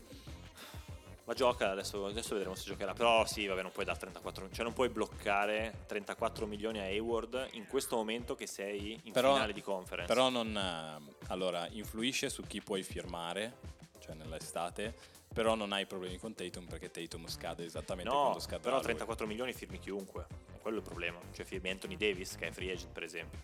Ma 1.31 1.37
gioca, 1.37 1.71
adesso, 1.71 2.07
adesso 2.07 2.35
vedremo 2.35 2.57
se 2.57 2.65
giocherà. 2.65 2.93
Però 2.93 3.25
sì, 3.25 3.47
vabbè, 3.47 3.63
non 3.63 3.71
puoi 3.71 3.85
dare 3.85 4.01
34, 4.01 4.51
cioè 4.51 4.65
non 4.65 4.73
puoi 4.73 4.89
bloccare 4.89 5.85
34 5.87 6.45
milioni 6.45 6.81
a 6.81 6.83
Hayward 6.83 7.51
in 7.53 7.69
questo 7.69 7.95
momento 7.95 8.35
che 8.35 8.49
sei 8.49 8.99
in 9.05 9.13
Però- 9.13 9.35
finale 9.35 9.53
di 9.53 9.63
conference. 9.63 10.13
Però 10.13 10.29
non 10.29 10.57
eh, 10.57 11.15
allora 11.29 11.69
influisce 11.71 12.31
su 12.31 12.43
chi 12.43 12.61
puoi 12.61 12.83
firmare, 12.83 13.59
cioè 14.01 14.17
nell'estate, 14.17 14.93
però 15.33 15.55
non 15.55 15.71
hai 15.71 15.87
problemi 15.87 16.19
con 16.19 16.35
Tatum 16.35 16.67
perché 16.67 16.91
Tatum 16.91 17.29
scade 17.29 17.65
esattamente 17.65 18.13
no, 18.13 18.23
quando 18.23 18.41
scade. 18.41 18.63
però 18.63 18.81
34 18.81 19.25
milioni 19.29 19.53
firmi 19.53 19.79
chiunque. 19.79 20.27
È 20.53 20.59
quello 20.61 20.79
il 20.79 20.83
problema. 20.83 21.21
Cioè 21.33 21.47
firmi 21.47 21.71
Anthony 21.71 21.97
Davis 21.97 22.35
che 22.35 22.49
è 22.49 22.51
free 22.51 22.73
agent, 22.73 22.91
per 22.93 23.05
esempio. 23.05 23.39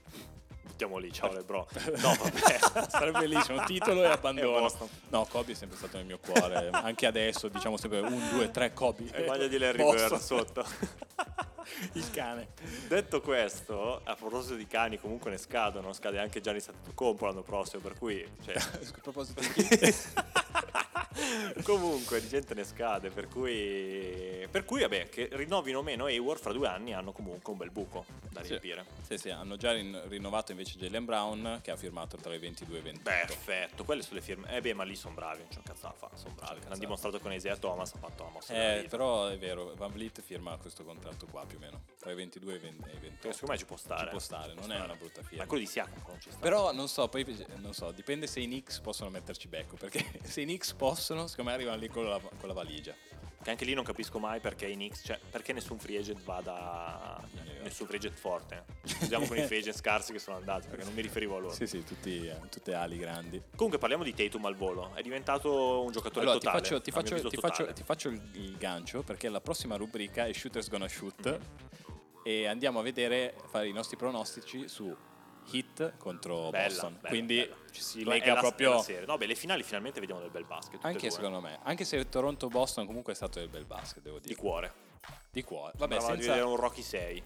Buttiamo 0.66 0.98
lì, 0.98 1.12
ciao 1.12 1.32
LeBron. 1.32 1.64
No, 1.96 2.14
vabbè. 2.14 2.88
Sarebbe 2.90 3.20
bellissimo, 3.20 3.64
titolo 3.64 4.02
e 4.02 4.08
abbandono. 4.08 4.70
No, 5.08 5.24
Kobe 5.26 5.52
è 5.52 5.54
sempre 5.54 5.76
stato 5.76 5.96
nel 5.96 6.06
mio 6.06 6.18
cuore, 6.18 6.70
anche 6.70 7.06
adesso 7.06 7.48
diciamo 7.48 7.76
sempre 7.76 8.00
un, 8.00 8.28
due, 8.30 8.50
tre 8.50 8.72
Kobe. 8.72 9.10
E 9.12 9.26
maglia 9.26 9.46
di 9.46 9.58
Larry. 9.58 9.82
Bird 9.82 10.16
sotto. 10.16 10.64
Il 11.94 12.10
cane. 12.10 12.48
Detto 12.86 13.20
questo, 13.20 14.00
a 14.04 14.14
proposito 14.14 14.54
di 14.54 14.66
cani, 14.66 15.00
comunque 15.00 15.30
ne 15.30 15.36
scadono, 15.36 15.92
scade 15.92 16.18
anche 16.18 16.40
Gianni 16.40 16.60
Antetokounmpo 16.64 17.26
l'anno 17.26 17.42
prossimo, 17.42 17.82
per 17.82 17.98
cui... 17.98 18.24
Cioè, 18.44 18.54
A 18.54 19.00
proposito 19.02 19.40
di? 19.40 19.94
Comunque 21.62 22.20
di 22.20 22.28
gente 22.28 22.54
ne 22.54 22.64
scade, 22.64 23.10
per 23.10 23.28
cui... 23.28 24.46
Per 24.50 24.64
cui, 24.64 24.80
vabbè, 24.80 25.08
che 25.08 25.28
rinnovino 25.32 25.78
o 25.80 25.82
meno 25.82 26.04
Hayward 26.06 26.40
fra 26.40 26.52
due 26.52 26.68
anni 26.68 26.94
hanno 26.94 27.12
comunque 27.12 27.52
un 27.52 27.58
bel 27.58 27.70
buco 27.70 28.04
da 28.30 28.42
Sì. 28.42 28.48
riempire. 28.50 28.84
Sì, 29.06 29.18
sì, 29.18 29.30
hanno 29.30 29.56
già 29.56 29.72
rin- 29.72 30.00
rinnovato 30.08 30.52
invece 30.52 30.78
Jalen 30.78 31.04
Brown 31.04 31.60
che 31.62 31.70
ha 31.70 31.76
firmato 31.76 32.16
tra 32.16 32.34
i 32.34 32.38
22 32.38 32.76
e 32.76 32.78
i 32.78 32.82
28. 32.82 33.02
Perfetto, 33.26 33.84
quelle 33.84 34.02
sulle 34.02 34.20
firme. 34.20 34.54
Eh 34.54 34.60
beh, 34.60 34.74
ma 34.74 34.84
lì 34.84 34.94
sono 34.96 35.14
bravi, 35.14 35.38
non 35.40 35.48
c'è 35.48 35.56
un 35.58 35.62
cazzo 35.64 35.86
da 35.88 35.92
fare, 35.92 36.16
sono 36.16 36.34
bravi. 36.34 36.60
Hanno 36.66 36.78
dimostrato 36.78 37.18
con 37.20 37.32
Isaiah 37.32 37.56
Thomas, 37.56 37.92
ha 37.94 37.98
fatto 37.98 38.22
la 38.24 38.30
mossa 38.30 38.54
Eh, 38.54 38.86
però 38.88 39.26
è 39.28 39.38
vero, 39.38 39.74
Van 39.76 39.90
Vliet 39.92 40.20
firma 40.22 40.56
questo 40.56 40.84
contratto 40.84 41.26
qua 41.26 41.44
più 41.46 41.58
o 41.58 41.60
meno, 41.60 41.82
tra 41.98 42.10
i 42.10 42.14
22 42.14 42.52
e 42.52 42.56
i 42.56 42.58
20 42.58 42.88
e 42.88 42.92
i 42.94 42.98
28. 42.98 43.28
Che 43.28 43.32
secondo 43.32 43.52
me 43.52 43.58
ci 43.58 43.64
può 43.66 43.76
stare. 43.76 44.04
Ci 44.04 44.10
può 44.10 44.18
stare, 44.18 44.54
non 44.54 44.72
è 44.72 44.80
una 44.80 44.94
brutta 44.94 45.22
firma. 45.22 45.42
Ma 45.42 45.46
quello 45.48 45.64
di 45.64 45.68
Siakam 45.68 46.02
non 46.06 46.20
ci 46.20 46.30
sta. 46.30 46.38
Però 46.40 46.72
non 46.72 46.88
so, 46.88 47.08
poi 47.08 47.46
non 47.56 47.72
so, 47.74 47.90
dipende 47.92 48.26
se 48.26 48.40
i 48.40 48.46
Knicks 48.46 48.80
possono 48.80 49.10
metterci 49.10 49.48
becco, 49.48 49.76
perché 49.76 50.04
se 50.24 50.40
i 50.40 50.44
Knicks 50.44 50.72
possono, 50.74 51.04
secondo 51.14 51.50
me 51.50 51.52
arrivano 51.52 51.76
lì 51.78 51.88
con 51.88 52.04
la, 52.04 52.18
con 52.20 52.48
la 52.48 52.54
valigia. 52.54 52.94
Che 53.42 53.50
anche 53.52 53.64
lì 53.64 53.74
non 53.74 53.84
capisco 53.84 54.18
mai 54.18 54.40
perché 54.40 54.66
i 54.66 54.74
Knicks, 54.74 55.02
cioè 55.04 55.20
perché 55.30 55.52
nessun 55.52 55.78
free 55.78 55.98
agent 55.98 56.20
vada. 56.24 57.22
Nessun 57.62 57.86
free 57.86 57.98
agent 57.98 58.16
forte. 58.18 58.64
Usiamo 59.02 59.24
con 59.26 59.36
i 59.36 59.42
free 59.46 59.58
agent 59.60 59.76
scarsi 59.76 60.12
che 60.12 60.18
sono 60.18 60.36
andati, 60.36 60.66
perché 60.66 60.84
non 60.84 60.92
mi 60.94 61.02
riferivo 61.02 61.36
a 61.36 61.38
loro. 61.38 61.54
Sì, 61.54 61.66
sì, 61.68 61.84
tutti, 61.84 62.26
eh, 62.26 62.40
tutte 62.50 62.74
ali 62.74 62.98
grandi. 62.98 63.40
Comunque 63.54 63.78
parliamo 63.78 64.02
di 64.02 64.12
Tatum 64.14 64.44
al 64.46 64.56
volo. 64.56 64.92
È 64.94 65.02
diventato 65.02 65.82
un 65.84 65.92
giocatore 65.92 66.22
Allora, 66.26 66.38
ti 66.40 66.44
totale. 66.46 66.62
faccio, 66.64 66.80
ti 66.80 66.90
a 66.90 66.92
mio 66.92 67.02
faccio- 67.02 67.28
ti 67.28 67.36
totale. 67.36 67.54
faccio- 67.54 67.72
ti 67.72 67.82
faccio 67.84 68.08
il, 68.08 68.30
il 68.32 68.56
gancio, 68.56 69.02
perché 69.02 69.28
la 69.28 69.40
prossima 69.40 69.76
rubrica 69.76 70.26
è 70.26 70.32
Shooters 70.32 70.68
Gonna 70.68 70.88
Shoot, 70.88 71.38
e 72.24 72.46
andiamo 72.48 72.80
a 72.80 72.82
vedere, 72.82 73.34
fare 73.48 73.68
i 73.68 73.72
nostri 73.72 73.96
pronostici 73.96 74.66
su 74.68 74.92
Hit 75.50 75.96
contro 75.98 76.50
Bella, 76.50 76.68
Boston. 76.68 76.94
bella, 76.96 77.08
Quindi 77.08 77.36
bella. 77.36 77.56
ci 77.70 77.80
si 77.82 78.04
lega 78.04 78.34
la- 78.34 78.40
proprio... 78.40 78.84
No, 79.06 79.16
beh, 79.16 79.26
le 79.26 79.34
finali 79.34 79.62
finalmente 79.62 80.00
vediamo 80.00 80.20
del 80.20 80.30
bel 80.30 80.44
basket. 80.44 80.84
Anche 80.84 81.10
secondo 81.10 81.40
me, 81.40 81.58
anche 81.62 81.84
se 81.84 82.08
Toronto-Boston 82.08 82.86
comunque 82.86 83.12
è 83.12 83.16
stato 83.16 83.38
del 83.38 83.48
bel 83.48 83.64
basket, 83.64 84.02
devo 84.02 84.18
Di 84.18 84.28
dire. 84.28 84.40
cuore. 84.40 84.72
Di 85.30 85.42
cuore. 85.44 85.72
Vabbè, 85.76 85.96
di 85.96 86.00
senza... 86.04 86.16
vedere 86.32 86.40
un 86.46 86.56
Rocky 86.56 86.82
6. 86.82 87.22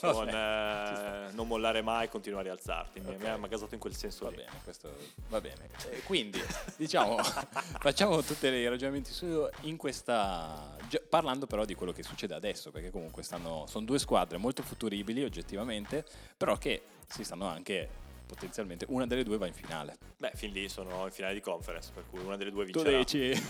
Con 0.00 0.28
eh, 0.28 1.30
non 1.32 1.46
mollare 1.46 1.82
mai, 1.82 2.08
continuare 2.08 2.48
a 2.48 2.52
rialzarti. 2.52 3.00
Mi, 3.00 3.08
Ok. 3.14 3.20
mi 3.20 3.28
ha 3.28 3.36
magasato 3.36 3.74
in 3.74 3.80
quel 3.80 3.94
senso 3.94 4.24
Va 4.24 4.30
lì. 4.30 4.36
bene, 4.36 4.50
questo 4.62 4.94
va 5.28 5.40
bene. 5.40 5.68
Eh, 5.90 6.02
quindi, 6.02 6.40
diciamo, 6.76 7.18
facciamo 7.80 8.22
tutti 8.22 8.46
i 8.46 8.68
ragionamenti 8.68 9.12
su 9.12 9.48
in 9.62 9.76
questa 9.76 10.76
parlando 11.08 11.46
però 11.46 11.64
di 11.64 11.74
quello 11.74 11.92
che 11.92 12.02
succede 12.02 12.34
adesso, 12.34 12.70
perché 12.70 12.90
comunque 12.90 13.22
stanno 13.22 13.66
sono 13.66 13.84
due 13.84 13.98
squadre 13.98 14.36
molto 14.38 14.62
futuribili 14.62 15.22
oggettivamente, 15.24 16.04
però 16.36 16.56
che 16.56 16.82
si 17.08 17.24
stanno 17.24 17.46
anche 17.46 17.88
potenzialmente 18.26 18.86
una 18.88 19.06
delle 19.06 19.24
due 19.24 19.36
va 19.36 19.46
in 19.46 19.52
finale. 19.52 19.96
Beh, 20.18 20.32
fin 20.34 20.52
lì 20.52 20.68
sono 20.68 21.04
in 21.06 21.12
finale 21.12 21.34
di 21.34 21.40
conference, 21.40 21.90
per 21.92 22.04
cui 22.08 22.20
una 22.20 22.36
delle 22.36 22.50
due 22.50 22.64
Tu 22.66 22.82
vincerà. 22.82 22.96
dici 22.98 23.42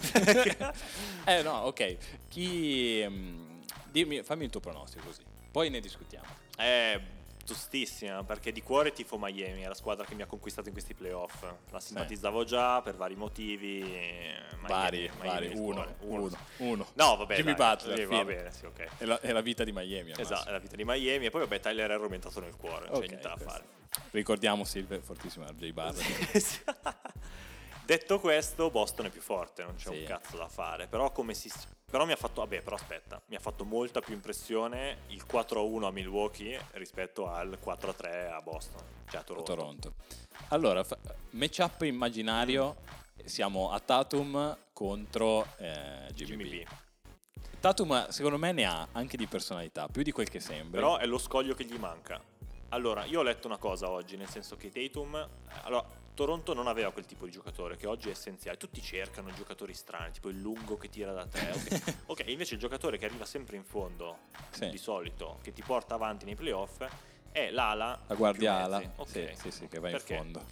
Eh 1.25 1.43
no, 1.43 1.53
ok. 1.67 1.97
Chi 2.29 3.05
mm, 3.09 3.61
dimmi 3.91 4.23
fammi 4.23 4.45
il 4.45 4.51
tuo 4.51 4.61
pronostico 4.61 5.07
così. 5.07 5.23
Poi 5.53 5.69
ne 5.69 5.81
discutiamo. 5.81 6.27
Eh, 6.57 7.01
tostissima 7.45 8.25
perché 8.25 8.53
di 8.53 8.63
cuore 8.63 8.93
tifo 8.93 9.19
Miami, 9.19 9.61
è 9.63 9.69
la 9.69 9.75
squadra 9.75 10.07
che 10.07 10.15
mi 10.15 10.23
ha 10.23 10.27
conquistato 10.27 10.69
in 10.69 10.73
questi 10.73 10.95
playoff. 10.95 11.45
La 11.71 11.79
simpatizzavo 11.79 12.45
già 12.45 12.81
per 12.81 12.97
vari 12.97 13.15
motivi. 13.17 13.81
Miami, 13.83 14.67
vari, 14.67 15.11
Miami 15.21 15.29
vari, 15.29 15.53
uno, 15.55 15.95
uno, 16.01 16.39
uno. 16.59 16.87
No, 16.95 17.17
vabbè. 17.17 17.37
Jimmy 17.37 17.55
dai, 17.55 17.75
Butler, 17.77 17.99
sì, 17.99 18.05
va 18.07 18.25
bene, 18.25 18.51
sì, 18.51 18.65
ok. 18.65 18.89
È 18.99 19.05
la, 19.05 19.21
è 19.21 19.33
la 19.33 19.41
vita 19.43 19.63
di 19.63 19.73
Miami. 19.73 20.13
Esatto, 20.17 20.49
è 20.49 20.53
la 20.53 20.59
vita 20.59 20.77
di 20.77 20.85
Miami 20.85 21.27
e 21.27 21.31
poi 21.31 21.43
vabbè 21.43 21.61
Tyler 21.61 21.91
è 21.91 22.13
entrato 22.13 22.41
nel 22.41 22.57
cuore, 22.57 22.87
non 22.87 22.95
Ok, 22.97 23.01
c'è 23.03 23.09
niente 23.09 23.29
da 23.29 23.37
fare. 23.37 23.65
Ricordiamo 24.13 24.65
Silver, 24.65 25.03
fortissimo 25.03 25.45
RJ 25.47 25.71
Barrett. 25.73 26.65
Detto 27.85 28.21
questo, 28.21 28.71
Boston 28.71 29.07
è 29.07 29.11
più 29.11 29.21
forte, 29.21 29.65
non 29.65 29.75
c'è 29.75 29.91
Sì. 29.91 29.99
un 29.99 30.05
cazzo 30.05 30.37
da 30.37 30.49
fare. 30.49 30.87
Però, 30.87 31.11
come 31.11 31.35
si, 31.35 31.51
però 31.93 32.07
mi 32.07 32.13
ha 32.13 32.17
fatto. 32.17 32.41
Vabbè, 32.41 32.63
però 32.63 32.77
aspetta, 32.77 33.21
mi 33.27 33.37
ha 33.37 33.39
fatto 33.39 33.67
molta 33.67 34.01
più 34.01 34.15
impressione 34.15 35.03
il 35.09 35.27
4-1 35.31 35.85
a 35.85 35.91
Milwaukee 35.91 36.59
rispetto 36.73 37.29
al 37.29 37.59
4-3 37.63 38.33
a 38.33 38.41
Boston. 38.41 38.83
Cioè 39.11 39.21
a 39.21 39.23
Toronto. 39.23 39.55
Toronto. 39.55 39.95
Allora, 40.49 40.83
matchup 41.33 41.83
immaginario, 41.83 42.77
siamo 43.27 43.73
a 43.73 43.79
Tatum 43.79 44.57
contro 44.73 45.47
eh, 45.59 46.11
Jimmy, 46.15 46.45
Jimmy. 46.45 46.65
B. 46.65 46.67
Tatum 47.61 48.09
secondo 48.09 48.39
me 48.39 48.53
ne 48.53 48.65
ha 48.65 48.89
anche 48.93 49.19
di 49.19 49.27
personalità, 49.27 49.87
più 49.89 50.03
di 50.03 50.13
quel 50.13 50.31
che 50.31 50.41
sembra. 50.41 50.81
Però 50.81 50.97
è 50.97 51.05
lo 51.05 51.19
scoglio 51.19 51.55
che 51.55 51.65
gli 51.65 51.77
manca. 51.77 52.19
Allora, 52.73 53.05
io 53.05 53.21
ho 53.21 53.23
letto 53.23 53.47
una 53.47 53.59
cosa 53.59 53.91
oggi, 53.91 54.17
nel 54.17 54.29
senso 54.29 54.57
che 54.57 54.71
Tatum. 54.71 55.29
Allora, 55.65 55.87
Toronto 56.15 56.55
non 56.55 56.67
aveva 56.67 56.91
quel 56.91 57.05
tipo 57.05 57.27
di 57.27 57.31
giocatore 57.31 57.77
che 57.77 57.87
oggi 57.87 58.09
è 58.09 58.13
essenziale. 58.13 58.57
Tutti 58.57 58.81
cercano 58.81 59.31
giocatori 59.33 59.75
strani, 59.75 60.11
tipo 60.13 60.31
il 60.31 60.41
lungo 60.41 60.79
che 60.79 60.89
tira 60.89 61.13
da 61.13 61.27
tre. 61.27 61.53
Ok, 62.07 62.25
invece 62.29 62.55
il 62.55 62.61
giocatore 62.61 62.97
che 62.97 63.05
arriva 63.05 63.27
sempre 63.27 63.57
in 63.57 63.65
fondo, 63.65 64.21
Sì. 64.51 64.71
di 64.71 64.79
solito, 64.79 65.39
che 65.43 65.53
ti 65.53 65.63
porta 65.63 65.95
avanti 65.97 66.25
nei 66.25 66.35
playoff, 66.35 66.83
è 67.31 67.51
l'ala. 67.51 67.99
la 68.07 68.15
guardiala, 68.15 68.79
più 68.79 68.89
mezzi. 68.97 69.13
sì, 69.13 69.19
Ok. 69.21 69.37
sì, 69.39 69.51
sì, 69.51 69.69
che 69.69 69.79
va 69.79 69.89
in 69.89 69.93
Perché? 69.97 70.17
fondo. 70.17 70.43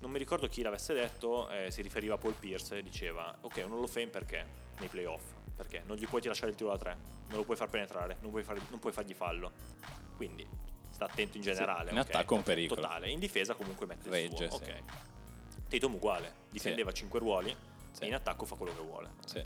Non 0.00 0.10
mi 0.10 0.18
ricordo 0.18 0.48
chi 0.48 0.62
l'avesse 0.62 0.94
detto, 0.94 1.48
eh, 1.48 1.70
si 1.70 1.80
riferiva 1.82 2.14
a 2.14 2.18
Paul 2.18 2.34
Pierce 2.34 2.78
e 2.78 2.82
diceva, 2.82 3.36
ok, 3.40 3.62
un 3.66 3.72
Hall 3.74 3.82
of 3.84 3.90
Fame 3.92 4.08
perché? 4.08 4.44
Nei 4.80 4.88
playoff. 4.88 5.22
Perché? 5.54 5.82
Non 5.86 5.96
gli 5.96 6.06
puoi 6.08 6.22
lasciare 6.24 6.50
il 6.50 6.56
tiro 6.56 6.70
da 6.70 6.78
tre, 6.78 6.96
non 7.28 7.38
lo 7.38 7.44
puoi 7.44 7.56
far 7.56 7.68
penetrare, 7.68 8.16
non 8.20 8.30
puoi, 8.30 8.42
far- 8.42 8.60
non 8.70 8.80
puoi 8.80 8.92
fargli 8.92 9.14
fallo. 9.14 9.52
Quindi 10.16 10.46
sta 10.98 11.04
attento 11.04 11.36
in 11.36 11.42
generale. 11.44 11.92
in 11.92 11.98
ok? 11.98 12.08
attacco 12.08 12.34
è 12.34 12.38
un 12.38 12.42
pericolo. 12.42 12.80
Totale. 12.80 13.08
In 13.08 13.20
difesa 13.20 13.54
comunque 13.54 13.86
mette 13.86 14.08
il 14.08 14.12
Regge, 14.14 14.48
suo. 14.48 14.58
sì. 14.58 14.64
Ok. 14.70 14.82
Tatum 15.68 15.94
uguale, 15.94 16.34
difendeva 16.50 16.90
5 16.92 17.18
ruoli 17.20 17.54
Sì. 17.92 18.02
e 18.02 18.06
in 18.06 18.14
attacco 18.14 18.44
fa 18.44 18.56
quello 18.56 18.74
che 18.74 18.82
vuole. 18.82 19.10
Sì. 19.24 19.44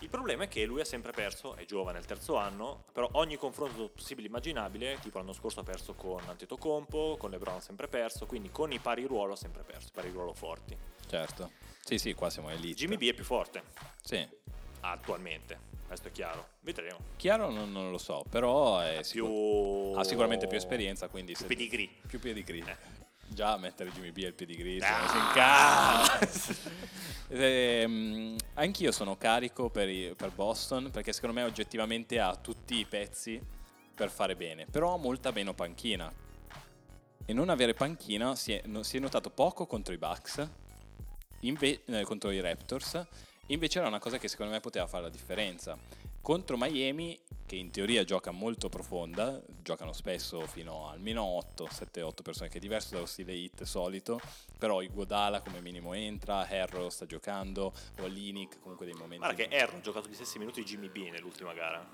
Il 0.00 0.08
problema 0.08 0.44
è 0.44 0.48
che 0.48 0.64
lui 0.64 0.80
ha 0.80 0.84
sempre 0.84 1.12
perso, 1.12 1.54
è 1.54 1.64
giovane, 1.64 1.96
è 1.98 2.00
il 2.00 2.06
terzo 2.06 2.36
anno, 2.36 2.84
però 2.92 3.08
ogni 3.12 3.36
confronto 3.36 3.88
possibile 3.88 4.26
e 4.26 4.30
immaginabile, 4.30 4.98
tipo 5.00 5.18
l'anno 5.18 5.32
scorso 5.32 5.60
ha 5.60 5.62
perso 5.62 5.94
con 5.94 6.20
Antetokounmpo, 6.26 7.16
con 7.18 7.30
LeBron 7.30 7.56
ha 7.56 7.60
sempre 7.60 7.86
perso, 7.88 8.26
quindi 8.26 8.50
con 8.50 8.72
i 8.72 8.80
pari 8.80 9.04
ruolo 9.04 9.34
ha 9.34 9.36
sempre 9.36 9.62
perso, 9.62 9.88
i 9.88 9.92
pari 9.92 10.10
ruolo 10.10 10.34
forti. 10.34 10.76
Certo. 11.08 11.52
Sì, 11.84 11.98
sì, 11.98 12.14
qua 12.14 12.28
siamo 12.30 12.50
elite. 12.50 12.74
Jimmy 12.74 12.96
B 12.96 13.08
è 13.08 13.14
più 13.14 13.24
forte 13.24 13.62
Sì. 14.02 14.28
Attualmente, 14.90 15.58
questo 15.86 16.08
è 16.08 16.12
chiaro. 16.12 16.46
Vedremo. 16.60 16.98
Chiaro 17.16 17.50
non, 17.50 17.72
non 17.72 17.90
lo 17.90 17.98
so, 17.98 18.24
però 18.28 18.80
Più... 18.92 19.02
sicur- 19.02 19.98
ha 19.98 20.04
sicuramente 20.04 20.46
più 20.46 20.56
esperienza, 20.56 21.08
quindi 21.08 21.32
Più 21.34 21.46
pedigree. 21.46 21.88
più 22.06 22.18
pedigree. 22.20 22.60
Eh. 22.64 23.00
Già 23.28 23.56
mettere 23.56 23.90
Jimmy 23.92 24.10
B 24.12 24.18
il 24.18 24.34
pedigree 24.34 24.78
Ah! 24.82 26.18
si. 26.28 26.54
Ehm, 27.34 28.36
anch'io 28.54 28.92
sono 28.92 29.16
carico 29.16 29.70
per, 29.70 29.88
i- 29.88 30.12
per 30.14 30.32
Boston 30.32 30.90
perché 30.90 31.14
secondo 31.14 31.34
me 31.40 31.44
oggettivamente 31.46 32.20
ha 32.20 32.36
tutti 32.36 32.76
i 32.76 32.84
pezzi 32.84 33.40
per 33.94 34.10
fare 34.10 34.36
bene, 34.36 34.66
però 34.70 34.92
ha 34.94 34.98
molta 34.98 35.30
meno 35.30 35.54
panchina. 35.54 36.12
E 37.24 37.32
non 37.32 37.48
avere 37.48 37.72
panchina 37.72 38.34
si 38.36 38.52
è, 38.52 38.60
no- 38.66 38.82
si 38.82 38.98
è 38.98 39.00
notato 39.00 39.30
poco 39.30 39.64
contro 39.66 39.94
i 39.94 39.96
Bucks, 39.98 40.46
inve- 41.40 41.82
eh, 41.86 42.02
contro 42.04 42.30
i 42.30 42.40
Raptors, 42.40 43.02
invece 43.52 43.78
era 43.78 43.88
una 43.88 43.98
cosa 43.98 44.18
che 44.18 44.28
secondo 44.28 44.52
me 44.52 44.60
poteva 44.60 44.86
fare 44.86 45.04
la 45.04 45.08
differenza. 45.10 45.78
Contro 46.20 46.56
Miami, 46.56 47.20
che 47.44 47.56
in 47.56 47.70
teoria 47.70 48.04
gioca 48.04 48.30
molto 48.30 48.68
profonda, 48.68 49.40
giocano 49.60 49.92
spesso 49.92 50.46
fino 50.46 50.88
al 50.88 51.00
meno 51.00 51.22
8, 51.24 51.66
7-8 51.66 52.22
persone, 52.22 52.48
che 52.48 52.58
è 52.58 52.60
diverso 52.60 52.94
dallo 52.94 53.06
stile 53.06 53.32
hit 53.32 53.64
solito, 53.64 54.20
però 54.56 54.82
Iguodala 54.82 55.40
come 55.40 55.60
minimo 55.60 55.94
entra, 55.94 56.46
Harrow 56.48 56.88
sta 56.88 57.06
giocando, 57.06 57.72
o 58.00 58.06
Linick 58.06 58.60
comunque 58.60 58.86
dei 58.86 58.94
momenti... 58.94 59.18
Guarda 59.18 59.34
che 59.34 59.48
Erro 59.50 59.76
ha 59.76 59.80
giocato 59.80 60.08
gli 60.08 60.14
stessi 60.14 60.38
minuti 60.38 60.62
di 60.62 60.66
Jimmy 60.66 60.88
B 60.88 61.10
nell'ultima 61.10 61.52
gara. 61.52 61.84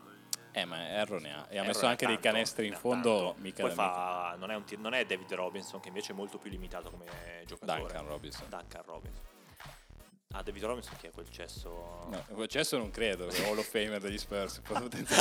Eh, 0.52 0.64
ma 0.64 0.76
Harrow 0.76 1.18
ne 1.18 1.32
ha, 1.32 1.46
e 1.48 1.56
ha 1.56 1.60
Erro 1.60 1.66
messo 1.66 1.86
anche 1.86 2.04
dei 2.04 2.14
tanto, 2.16 2.30
canestri 2.30 2.66
in 2.66 2.74
fondo, 2.74 3.34
mica 3.38 3.62
Poi 3.62 3.72
fa, 3.72 4.36
non, 4.38 4.50
è 4.50 4.56
un 4.56 4.64
tir- 4.64 4.80
non 4.80 4.92
è 4.92 5.06
David 5.06 5.32
Robinson, 5.32 5.80
che 5.80 5.88
invece 5.88 6.12
è 6.12 6.14
molto 6.14 6.36
più 6.36 6.50
limitato 6.50 6.90
come 6.90 7.06
giocatore. 7.46 7.80
Duncan 7.80 8.06
Robinson. 8.06 8.48
Duncan 8.50 8.82
Robinson. 8.84 9.37
Ah, 10.34 10.42
David 10.42 10.62
Robinson 10.62 10.94
chi 10.98 11.06
è 11.06 11.10
quel 11.10 11.26
cesso? 11.30 12.06
No, 12.10 12.46
Cesso 12.48 12.76
non 12.76 12.90
credo, 12.90 13.28
è 13.28 13.48
Hall 13.48 13.56
of 13.56 13.66
Famer 13.66 13.98
degli 13.98 14.18
Spurs. 14.18 14.60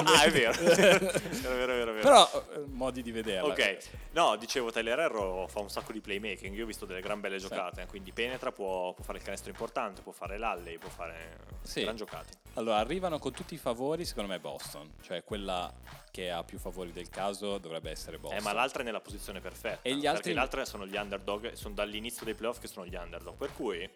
Ah, 0.04 0.24
è 0.24 0.30
vero. 0.32 0.52
è 0.60 0.76
vero, 0.76 1.56
vero, 1.56 1.74
vero, 1.74 1.94
vero. 1.94 2.02
Però 2.02 2.46
eh, 2.54 2.66
modi 2.68 3.02
di 3.02 3.12
vederla. 3.12 3.54
Ok, 3.54 3.78
no, 4.12 4.36
dicevo 4.36 4.70
Tyler 4.70 5.00
Herro 5.00 5.48
fa 5.48 5.62
un 5.62 5.70
sacco 5.70 5.94
di 5.94 6.02
playmaking, 6.02 6.54
io 6.54 6.64
ho 6.66 6.68
visto 6.68 6.86
delle 6.86 7.00
gran 7.00 7.22
belle 7.22 7.38
giocate, 7.38 7.86
quindi 7.88 8.12
penetra, 8.12 8.52
può, 8.52 8.94
può 8.94 9.04
fare 9.04 9.20
il 9.20 9.24
canestro 9.24 9.50
importante, 9.50 10.02
può 10.02 10.12
fare 10.12 10.38
l'alley, 10.38 10.78
può 10.78 10.90
fare 10.90 11.38
Sì. 11.62 11.84
gran 11.84 11.96
giocate. 11.96 12.34
Allora, 12.56 12.76
arrivano 12.78 13.18
con 13.18 13.32
tutti 13.32 13.54
i 13.54 13.58
favori, 13.58 14.04
secondo 14.04 14.30
me 14.34 14.40
Boston, 14.40 14.92
cioè 15.02 15.24
quella 15.24 15.74
che 16.12 16.30
ha 16.32 16.44
più 16.44 16.58
favori 16.60 16.92
del 16.92 17.10
caso 17.10 17.58
dovrebbe 17.60 17.92
essere 17.92 18.18
Boston. 18.20 18.40
Eh, 18.40 18.42
ma 18.44 18.52
l'altra 18.52 18.82
è 18.82 18.86
nella 18.86 19.00
posizione 19.02 19.40
perfetta, 19.40 19.80
E 19.84 19.96
gli 19.96 20.06
altri- 20.06 20.24
perché 20.24 20.34
le 20.34 20.40
altre 20.42 20.66
sono 20.66 20.86
gli 20.86 20.98
underdog, 20.98 21.54
sono 21.54 21.74
dall'inizio 21.74 22.26
dei 22.26 22.34
playoff 22.34 22.60
che 22.60 22.68
sono 22.68 22.86
gli 22.86 22.96
underdog, 22.96 23.36
per 23.38 23.54
cui 23.54 23.90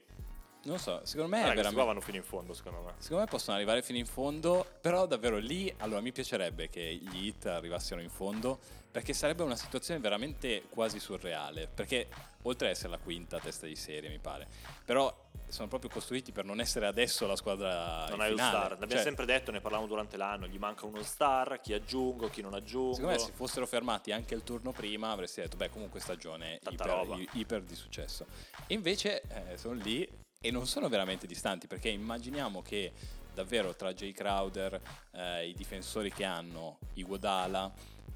Non 0.64 0.78
so, 0.78 1.02
secondo 1.06 1.36
me 1.36 1.42
qua 1.42 1.54
veramente... 1.54 1.84
vanno 1.84 2.02
fino 2.02 2.18
in 2.18 2.24
fondo 2.24 2.54
secondo 2.54 2.82
me. 2.82 2.94
Secondo 3.00 3.24
me 3.24 3.30
possono 3.30 3.56
arrivare 3.56 3.82
fino 3.82 3.98
in 3.98 4.06
fondo, 4.06 4.66
però 4.80 5.08
davvero 5.08 5.38
lì, 5.38 5.74
allora 5.78 6.02
mi 6.02 6.12
piacerebbe 6.12 6.70
che 6.70 7.00
gli 7.02 7.26
hit 7.26 7.48
arrivassero 7.48 8.00
in 8.00 8.10
fondo, 8.10 8.60
perché 8.92 9.14
sarebbe 9.14 9.42
una 9.42 9.56
situazione 9.56 10.00
veramente 10.00 10.64
quasi 10.70 11.00
surreale, 11.00 11.68
perché 11.68 12.08
oltre 12.44 12.68
ad 12.68 12.74
essere 12.74 12.90
la 12.90 13.00
quinta 13.00 13.40
testa 13.40 13.66
di 13.66 13.76
serie 13.76 14.10
mi 14.10 14.20
pare, 14.20 14.48
però 14.86 15.12
sono 15.48 15.68
proprio 15.68 15.90
costruiti 15.90 16.32
per 16.32 16.46
non 16.46 16.60
essere 16.60 16.86
adesso 16.86 17.26
la 17.26 17.36
squadra 17.36 18.06
Non 18.10 18.22
hai 18.22 18.30
lo 18.30 18.38
star, 18.38 18.72
l'abbiamo 18.72 18.92
Cioè, 18.92 19.02
sempre 19.02 19.26
detto, 19.26 19.52
ne 19.52 19.62
parlavamo 19.62 19.88
durante 19.88 20.16
l'anno, 20.16 20.48
gli 20.48 20.58
manca 20.58 20.86
uno 20.86 21.02
star, 21.04 21.60
chi 21.60 21.74
aggiungo, 21.74 22.30
chi 22.30 22.42
non 22.42 22.54
aggiungo. 22.54 22.94
Secondo 22.94 23.16
me 23.16 23.20
se 23.20 23.32
fossero 23.34 23.66
fermati 23.66 24.12
anche 24.12 24.36
il 24.36 24.44
turno 24.44 24.72
prima 24.72 25.12
avresti 25.12 25.42
detto, 25.42 25.58
beh 25.58 25.70
comunque 25.70 26.00
stagione 26.00 26.60
iper, 26.70 27.28
iper 27.34 27.64
di 27.64 27.76
successo. 27.76 28.28
E 28.68 28.74
invece 28.74 29.24
eh, 29.24 29.58
sono 29.58 29.74
lì 29.74 30.08
e 30.42 30.50
non 30.50 30.66
sono 30.66 30.90
veramente 30.90 31.28
distanti 31.28 31.68
perché 31.68 31.90
immaginiamo 31.90 32.64
che 32.64 32.92
davvero 33.34 33.76
tra 33.76 33.94
Jay 33.94 34.12
Crowder, 34.12 34.82
eh, 35.12 35.48
i 35.48 35.54
difensori 35.54 36.12
che 36.12 36.24
hanno, 36.24 36.80
Iguodala, 36.96 37.72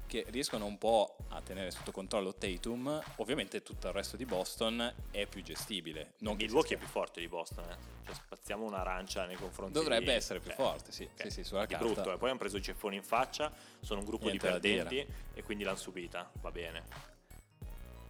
che 0.06 0.24
riescono 0.28 0.66
un 0.66 0.76
po' 0.76 1.16
a 1.28 1.40
tenere 1.40 1.70
sotto 1.70 1.92
controllo 1.92 2.34
Tatum, 2.34 3.00
ovviamente 3.16 3.62
tutto 3.62 3.86
il 3.86 3.92
resto 3.92 4.16
di 4.16 4.24
Boston 4.24 4.92
è 5.10 5.26
più 5.26 5.42
gestibile. 5.42 6.14
Non 6.18 6.36
Milwaukee 6.36 6.76
è 6.76 6.78
più 6.78 6.88
forte 6.88 7.20
di 7.20 7.28
Boston, 7.28 7.64
eh. 7.70 7.94
Cioè, 8.04 8.14
spazziamo 8.14 8.64
un'arancia 8.64 9.24
nei 9.24 9.36
confronti 9.36 9.72
Dovrebbe 9.72 10.04
di- 10.06 10.10
essere 10.10 10.40
più 10.40 10.50
eh, 10.50 10.54
forte, 10.54 10.92
sì, 10.92 11.08
ok. 11.12 11.22
sì, 11.22 11.30
sì, 11.30 11.44
sulla 11.44 11.64
di 11.64 11.72
carta. 11.74 11.92
brutto, 11.92 12.12
e 12.12 12.18
poi 12.18 12.28
hanno 12.30 12.38
preso 12.38 12.56
i 12.56 12.62
ceffoni 12.62 12.96
in 12.96 13.02
faccia, 13.02 13.52
sono 13.80 14.00
un 14.00 14.06
gruppo 14.06 14.26
Niente 14.26 14.46
di 14.46 14.52
perdenti 14.52 15.06
e 15.32 15.42
quindi 15.42 15.64
l'hanno 15.64 15.76
subita, 15.76 16.30
va 16.40 16.50
bene. 16.50 16.82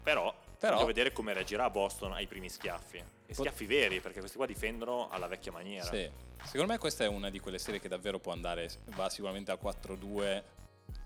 Però, 0.02 0.34
Però- 0.58 0.74
voglio 0.74 0.86
vedere 0.86 1.12
come 1.12 1.32
reagirà 1.32 1.68
Boston 1.70 2.12
ai 2.12 2.26
primi 2.26 2.48
schiaffi. 2.48 3.02
E 3.26 3.34
schiaffi 3.34 3.66
veri, 3.66 4.00
perché 4.00 4.20
questi 4.20 4.36
qua 4.36 4.46
difendono 4.46 5.08
alla 5.10 5.26
vecchia 5.26 5.52
maniera. 5.52 5.84
Sì. 5.84 6.08
Secondo 6.44 6.72
me 6.72 6.78
questa 6.78 7.04
è 7.04 7.08
una 7.08 7.28
di 7.28 7.40
quelle 7.40 7.58
serie 7.58 7.80
che 7.80 7.88
davvero 7.88 8.18
può 8.20 8.32
andare, 8.32 8.70
va 8.86 9.08
sicuramente 9.08 9.50
a 9.50 9.58
4-2, 9.60 10.42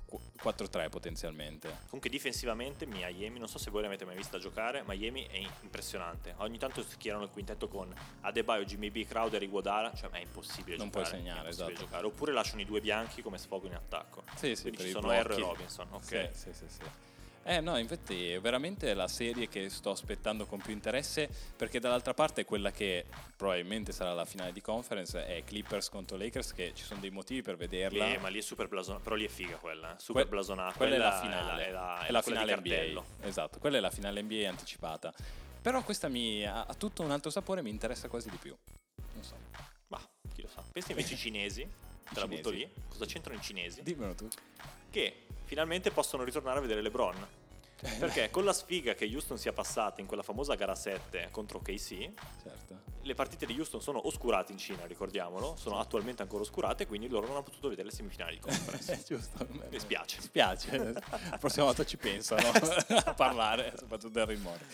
qu- 0.05 0.21
4-3 0.43 0.91
potenzialmente. 0.91 1.69
Comunque 1.85 2.11
difensivamente 2.11 2.85
Miami, 2.85 3.39
non 3.39 3.49
so 3.49 3.57
se 3.57 3.71
voi 3.71 3.81
l'avete 3.83 4.05
mai 4.05 4.17
vista 4.17 4.39
giocare, 4.39 4.83
Miami 4.87 5.27
è 5.31 5.41
impressionante. 5.63 6.35
Ogni 6.39 6.59
tanto 6.59 6.83
schierano 6.83 7.25
il 7.25 7.31
quintetto 7.31 7.69
con 7.69 7.95
Adebayo, 8.21 8.65
Jimmy 8.65 8.91
B, 8.91 9.07
Crowder, 9.07 9.43
Iguodala, 9.43 9.95
cioè 9.95 10.11
è 10.11 10.19
impossibile 10.19 10.77
Non 10.77 10.89
giocare. 10.89 11.09
puoi 11.09 11.21
segnare, 11.21 11.49
esatto. 11.49 11.73
giocare. 11.73 12.05
Oppure 12.07 12.33
lasciano 12.33 12.61
i 12.61 12.67
due 12.67 12.81
bianchi 12.81 13.23
come 13.23 13.39
sfogo 13.39 13.67
in 13.67 13.75
attacco. 13.75 14.25
Sì, 14.35 14.55
sì, 14.55 14.63
Quindi 14.71 14.77
per 14.77 14.87
ci 14.87 14.93
sono 14.93 15.11
R 15.11 15.31
e. 15.31 15.37
Robinson, 15.37 15.87
ok. 15.93 16.05
Sì, 16.05 16.29
sì, 16.33 16.53
sì, 16.53 16.65
sì. 16.69 16.83
Eh 17.43 17.61
no, 17.61 17.79
infatti 17.79 18.33
è 18.33 18.41
veramente 18.41 18.93
la 18.93 19.09
serie 19.09 19.49
che 19.49 19.71
sto 19.71 19.91
aspettando 19.91 20.45
con 20.47 20.61
più 20.61 20.73
interesse 20.75 21.29
perché 21.57 21.81
dall'altra 21.81 22.13
parte 22.13 22.45
quella 22.45 22.71
che 22.71 23.07
probabilmente 23.35 23.93
sarà 23.93 24.13
la 24.13 24.27
finale 24.27 24.53
di 24.53 24.61
conference 24.61 25.27
è 25.27 25.43
Clippers 25.43 25.89
contro 25.89 26.19
Lakers 26.19 26.53
che 26.53 26.73
ci 26.75 26.85
sono 26.85 27.01
dei 27.01 27.11
motivi 27.11 27.41
per 27.43 27.57
vederla. 27.57 28.07
Lì- 28.07 28.19
ma 28.19 28.29
lì 28.29 28.39
è 28.39 28.43
super 28.43 28.69
blasonata, 28.69 29.03
però 29.03 29.17
lì 29.17 29.25
è 29.25 29.29
figa 29.29 29.57
quella, 29.57 29.95
eh. 29.97 29.99
super 29.99 30.23
Que- 30.23 30.31
blasonata. 30.31 30.77
Quella, 30.77 30.95
è 30.95 30.99
la 30.99 31.21
finale, 31.21 31.67
È 31.67 31.71
la, 31.71 32.05
è 32.07 32.11
la- 32.11 32.11
la, 32.11 32.19
è 32.21 32.23
quella 32.23 32.47
finale. 32.47 32.91
NBA. 32.91 33.05
Esatto, 33.27 33.59
quella 33.59 33.79
è 33.79 33.81
la 33.81 33.91
finale 33.91 34.23
NBA 34.23 34.49
anticipata. 34.49 35.13
Però 35.63 35.83
questa 35.83 36.09
mi 36.09 36.45
ha, 36.45 36.65
ha 36.67 36.75
tutto 36.75 37.03
un 37.03 37.11
altro 37.11 37.31
sapore, 37.31 37.63
mi 37.63 37.71
interessa 37.71 38.09
quasi 38.09 38.29
di 38.31 38.37
più. 38.37 38.55
Non 39.15 39.25
so. 39.25 39.35
Ma 39.89 39.99
chi 40.35 40.43
lo 40.43 40.49
sa. 40.49 40.63
Pensi 40.71 40.91
invece 40.93 41.15
ai 41.15 41.19
cinesi, 41.21 41.69
te 42.13 42.21
la 42.21 42.29
butto 42.29 42.51
lì, 42.51 42.71
cosa 42.89 43.07
c'entrano 43.07 43.39
i 43.39 43.43
cinesi? 43.43 43.83
Dimmelo 43.83 44.15
tu. 44.15 44.29
Che 44.91 45.27
finalmente 45.45 45.91
possono 45.91 46.23
ritornare 46.25 46.59
a 46.59 46.61
vedere 46.61 46.83
LeBron. 46.83 47.27
Perché 47.99 48.29
con 48.29 48.45
la 48.45 48.53
sfiga 48.53 48.93
che 48.95 49.07
Houston 49.07 49.39
sia 49.39 49.55
passata 49.55 50.03
in 50.03 50.07
quella 50.07 50.23
famosa 50.23 50.55
gara 50.55 50.75
7 50.75 51.29
contro 51.31 51.61
KC, 51.61 52.11
Certo. 52.43 52.81
le 53.01 53.15
partite 53.15 53.47
di 53.47 53.57
Houston 53.57 53.81
sono 53.81 54.07
oscurate 54.07 54.53
in 54.53 54.59
Cina, 54.59 54.85
ricordiamolo, 54.85 55.57
sono 55.57 55.79
attualmente 55.79 56.21
ancora 56.21 56.43
oscurate, 56.43 56.87
quindi 56.87 57.09
loro 57.09 57.25
non 57.27 57.37
hanno 57.37 57.45
potuto 57.45 57.71
vedere 57.71 57.89
le 57.89 57.95
semifinali 57.95 58.35
di 58.35 58.41
conference. 58.41 58.93
Eh, 59.01 59.03
giusto. 59.03 59.47
Mi 59.71 59.79
spiace. 59.79 60.21
Spiace. 60.21 60.93
La 61.31 61.39
prossima 61.39 61.65
volta 61.65 61.83
ci 61.87 61.97
pensano 61.97 62.47
a 62.53 63.15
parlare, 63.15 63.73
soprattutto 63.79 64.13
del 64.13 64.27
rimorchio. 64.27 64.67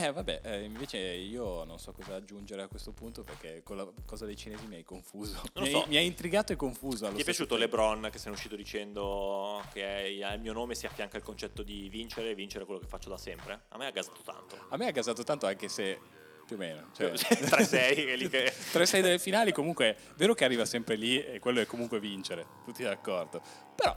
Eh, 0.00 0.12
vabbè, 0.12 0.40
eh, 0.44 0.62
invece 0.62 0.98
io 0.98 1.64
non 1.64 1.78
so 1.78 1.92
cosa 1.92 2.14
aggiungere 2.14 2.62
a 2.62 2.68
questo 2.68 2.92
punto 2.92 3.24
perché 3.24 3.62
con 3.64 3.76
la 3.76 3.88
cosa 4.06 4.26
dei 4.26 4.36
cinesi 4.36 4.66
mi 4.66 4.76
hai 4.76 4.84
confuso. 4.84 5.42
Non 5.54 5.64
mi, 5.64 5.70
so. 5.70 5.82
hai, 5.82 5.88
mi 5.88 5.96
hai 5.96 6.06
intrigato 6.06 6.52
e 6.52 6.56
confuso. 6.56 7.08
Ti 7.10 7.20
è 7.20 7.24
piaciuto 7.24 7.56
tempo. 7.56 7.76
LeBron 7.76 8.08
che 8.10 8.18
se 8.18 8.26
ne 8.26 8.34
è 8.34 8.36
uscito 8.36 8.54
dicendo 8.54 9.62
che 9.72 10.20
al 10.22 10.40
mio 10.40 10.52
nome 10.52 10.74
si 10.74 10.86
affianca 10.86 11.16
il 11.16 11.22
concetto 11.24 11.62
di 11.62 11.88
vincere 11.88 12.30
e 12.30 12.34
vincere 12.34 12.64
quello 12.64 12.78
che 12.80 12.86
faccio 12.86 13.08
da 13.08 13.18
sempre? 13.18 13.62
A 13.68 13.76
me 13.76 13.86
ha 13.86 13.90
gasato 13.90 14.20
tanto. 14.22 14.56
A 14.68 14.76
me 14.76 14.86
ha 14.86 14.90
gasato 14.92 15.24
tanto 15.24 15.46
anche 15.46 15.68
se 15.68 15.98
più 16.46 16.56
o 16.56 16.58
meno. 16.58 16.90
Cioè, 16.94 17.10
3-6 17.10 17.94
che 18.06 18.16
lì 18.16 18.28
che... 18.28 18.52
3-6 18.72 19.00
delle 19.00 19.18
finali 19.18 19.52
comunque, 19.52 19.96
vero 20.16 20.34
che 20.34 20.44
arriva 20.44 20.64
sempre 20.64 20.94
lì 20.96 21.22
e 21.22 21.38
quello 21.40 21.60
è 21.60 21.66
comunque 21.66 22.00
vincere, 22.00 22.46
tutti 22.64 22.82
d'accordo. 22.82 23.42
Però, 23.74 23.94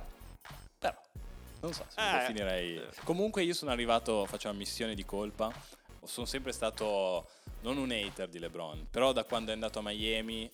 però, 0.77 0.99
non 1.61 1.73
so 1.73 1.85
se 1.87 2.01
Eh. 2.01 2.19
definirei. 2.19 2.81
Comunque 3.03 3.43
io 3.43 3.53
sono 3.53 3.71
arrivato, 3.71 4.25
faccio 4.25 4.49
una 4.49 4.57
missione 4.57 4.95
di 4.95 5.05
colpa, 5.05 5.51
sono 6.03 6.25
sempre 6.25 6.51
stato 6.51 7.27
non 7.61 7.77
un 7.77 7.91
hater 7.91 8.27
di 8.27 8.39
LeBron, 8.39 8.87
però 8.89 9.11
da 9.11 9.23
quando 9.23 9.51
è 9.51 9.53
andato 9.53 9.79
a 9.79 9.81
Miami, 9.81 10.51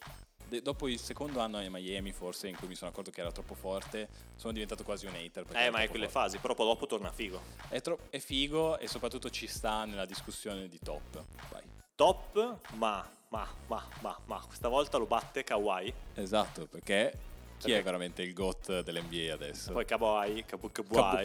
dopo 0.62 0.88
il 0.88 1.00
secondo 1.00 1.40
anno 1.40 1.58
a 1.58 1.70
Miami 1.70 2.12
forse 2.12 2.48
in 2.48 2.56
cui 2.56 2.68
mi 2.68 2.76
sono 2.76 2.92
accorto 2.92 3.12
che 3.12 3.22
era 3.22 3.32
troppo 3.32 3.54
forte, 3.54 4.08
sono 4.36 4.54
diventato 4.54 4.84
quasi 4.84 5.06
un 5.06 5.16
hater. 5.16 5.46
Eh, 5.54 5.70
ma 5.70 5.80
è 5.80 5.90
quelle 5.90 6.10
forte. 6.10 6.30
fasi, 6.30 6.38
però 6.40 6.54
dopo 6.54 6.86
torna 6.86 7.12
figo. 7.12 7.42
È, 7.70 7.82
tro- 7.82 8.00
è 8.10 8.20
figo 8.20 8.78
e 8.78 8.88
soprattutto 8.88 9.30
ci 9.30 9.48
sta 9.48 9.86
nella 9.86 10.06
discussione 10.06 10.68
di 10.68 10.80
top. 10.80 11.24
Vai. 11.50 11.64
Top, 11.96 12.60
ma, 12.74 13.10
ma, 13.30 13.48
ma, 13.68 13.84
ma, 14.02 14.20
ma, 14.26 14.44
questa 14.46 14.68
volta 14.68 14.98
lo 14.98 15.06
batte 15.06 15.44
Kawhi. 15.44 15.94
Esatto, 16.14 16.68
perché 16.68 17.18
chi 17.58 17.72
è 17.72 17.82
veramente 17.84 18.22
il 18.22 18.34
GOAT 18.34 18.82
dell'NBA 18.84 19.34
adesso? 19.34 19.72
Poi 19.72 19.86
Kawhi, 19.86 20.46
Kawhi, 20.46 20.72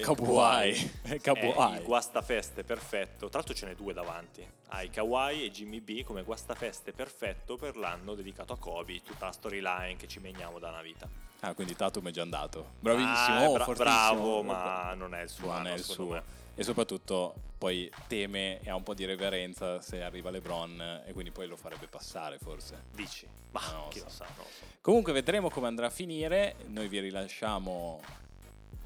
Kawhi. 0.03 1.21
Kawhi. 1.21 1.77
il 1.77 1.83
guastafeste 1.85 2.65
perfetto. 2.65 3.29
Tra 3.29 3.39
l'altro 3.39 3.55
ce 3.55 3.67
n'è 3.67 3.75
due 3.75 3.93
davanti. 3.93 4.47
Hai 4.69 4.89
Kawhi 4.91 5.45
e 5.45 5.51
Jimmy 5.51 5.81
B 5.81 6.03
come 6.03 6.23
guastafeste 6.23 6.93
perfetto 6.93 7.57
per 7.57 7.77
l'anno 7.77 8.15
dedicato 8.15 8.53
a 8.53 8.59
Kobe, 8.59 9.03
tutta 9.03 9.27
la 9.27 9.33
storyline 9.33 9.97
che 9.97 10.09
ci 10.09 10.19
meniamo 10.21 10.59
da 10.59 10.71
una 10.71 10.83
vita. 10.83 11.09
Ah, 11.41 11.55
quindi 11.55 11.75
Tatum 11.75 12.09
è 12.09 12.11
già 12.13 12.23
andato. 12.23 12.73
Bravissimo, 12.79 13.37
Ah, 13.39 13.49
oh, 13.49 13.53
bra- 13.55 13.73
bravo, 13.75 14.43
ma 14.43 14.95
non 14.95 15.15
è 15.15 15.23
il 15.23 15.29
suo 15.29 15.47
non 15.49 15.57
anno, 15.57 15.69
è 15.69 15.73
il 15.75 15.83
suo. 15.83 16.07
me. 16.11 16.23
E 16.55 16.63
soprattutto 16.63 17.35
poi 17.57 17.91
teme 18.09 18.61
e 18.61 18.71
ha 18.71 18.75
un 18.75 18.83
po' 18.83 18.95
di 18.95 19.05
reverenza 19.05 19.81
se 19.81 20.03
arriva 20.03 20.31
LeBron 20.31 21.03
e 21.07 21.13
quindi 21.13 21.31
poi 21.31 21.47
lo 21.47 21.57
farebbe 21.57 21.87
passare 21.87 22.39
forse. 22.39 22.85
Dici? 22.93 23.27
Ma 23.53 23.61
lo 23.73 23.89
chi 23.89 23.99
so. 23.99 24.05
lo 24.05 24.11
sa, 24.11 24.27
so. 24.35 24.45
Comunque 24.81 25.13
vedremo 25.13 25.49
come 25.49 25.69
andrà 25.69 25.87
a 25.87 25.91
finire. 25.91 26.57
Noi 26.67 26.89
vi 26.89 26.99
rilasciamo. 27.01 28.01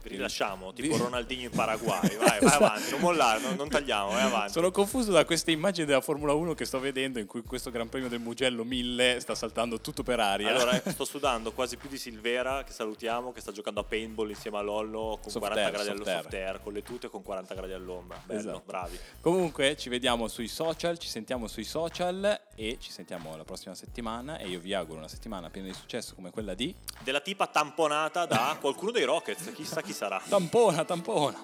Rilasciamo, 0.09 0.73
tipo 0.73 0.97
Ronaldinho 0.97 1.43
in 1.45 1.51
Paraguay. 1.51 2.17
Vai, 2.17 2.39
vai 2.41 2.55
avanti, 2.55 2.91
non 2.91 3.01
mollare, 3.01 3.41
non, 3.41 3.55
non 3.57 3.69
tagliamo, 3.69 4.11
vai 4.11 4.23
avanti. 4.23 4.53
Sono 4.53 4.71
confuso 4.71 5.13
da 5.13 5.25
queste 5.25 5.51
immagini 5.51 5.87
della 5.87 6.01
Formula 6.01 6.33
1 6.33 6.55
che 6.55 6.65
sto 6.65 6.79
vedendo 6.81 7.19
in 7.19 7.27
cui 7.27 7.43
questo 7.43 7.71
Gran 7.71 7.89
Premio 7.89 8.09
del 8.09 8.21
Mugello 8.21 8.65
1000 8.65 9.21
sta 9.21 9.35
saltando 9.35 9.81
tutto 9.81 10.03
per 10.03 10.21
aria. 10.21 10.49
Allora, 10.51 10.81
eh, 10.83 10.91
sto 10.91 11.05
sudando 11.05 11.53
quasi 11.53 11.77
più 11.77 11.89
di 11.89 11.99
Silvera, 11.99 12.65
che 12.65 12.73
salutiamo, 12.73 13.33
che 13.33 13.41
sta 13.41 13.53
giocando 13.53 13.81
a 13.81 13.85
paintball 13.85 14.31
insieme 14.31 14.59
a 14.59 14.61
Lollo 14.63 15.19
con 15.23 15.31
Soft 15.31 15.39
40 15.47 15.61
air, 15.63 15.73
gradi 15.73 15.89
soft 15.89 16.01
allo 16.01 16.11
air. 16.11 16.23
soft 16.23 16.35
air, 16.35 16.61
con 16.63 16.73
le 16.73 16.83
tute 16.83 17.09
con 17.09 17.23
40 17.23 17.55
gradi 17.55 17.73
all'ombra. 17.73 18.21
Bello, 18.25 18.41
Esatto. 18.41 18.63
bravi. 18.65 18.99
Comunque 19.21 19.77
ci 19.77 19.89
vediamo 19.89 20.29
sui 20.29 20.49
social, 20.49 20.99
ci 20.99 21.09
sentiamo 21.09 21.47
sui 21.49 21.65
social 21.65 22.41
e 22.55 22.79
ci 22.81 22.91
sentiamo 22.91 23.37
la 23.37 23.45
prossima 23.45 23.75
settimana 23.75 24.39
e 24.39 24.49
io 24.49 24.59
vi 24.61 24.73
auguro 24.75 24.99
una 24.99 25.09
settimana 25.09 25.51
piena 25.51 25.69
di 25.69 25.75
successo 25.75 26.15
come 26.15 26.31
quella 26.31 26.55
di 26.55 26.75
Della 27.03 27.21
tipa 27.21 27.47
tamponata 27.47 28.25
da 28.27 28.57
qualcuno 28.61 28.91
dei 28.91 29.05
Rockets, 29.05 29.53
chissà 29.53 29.83
chi 29.83 29.93
sarà. 29.97 30.21
Tampona, 30.29 30.85
tampona. 30.85 31.39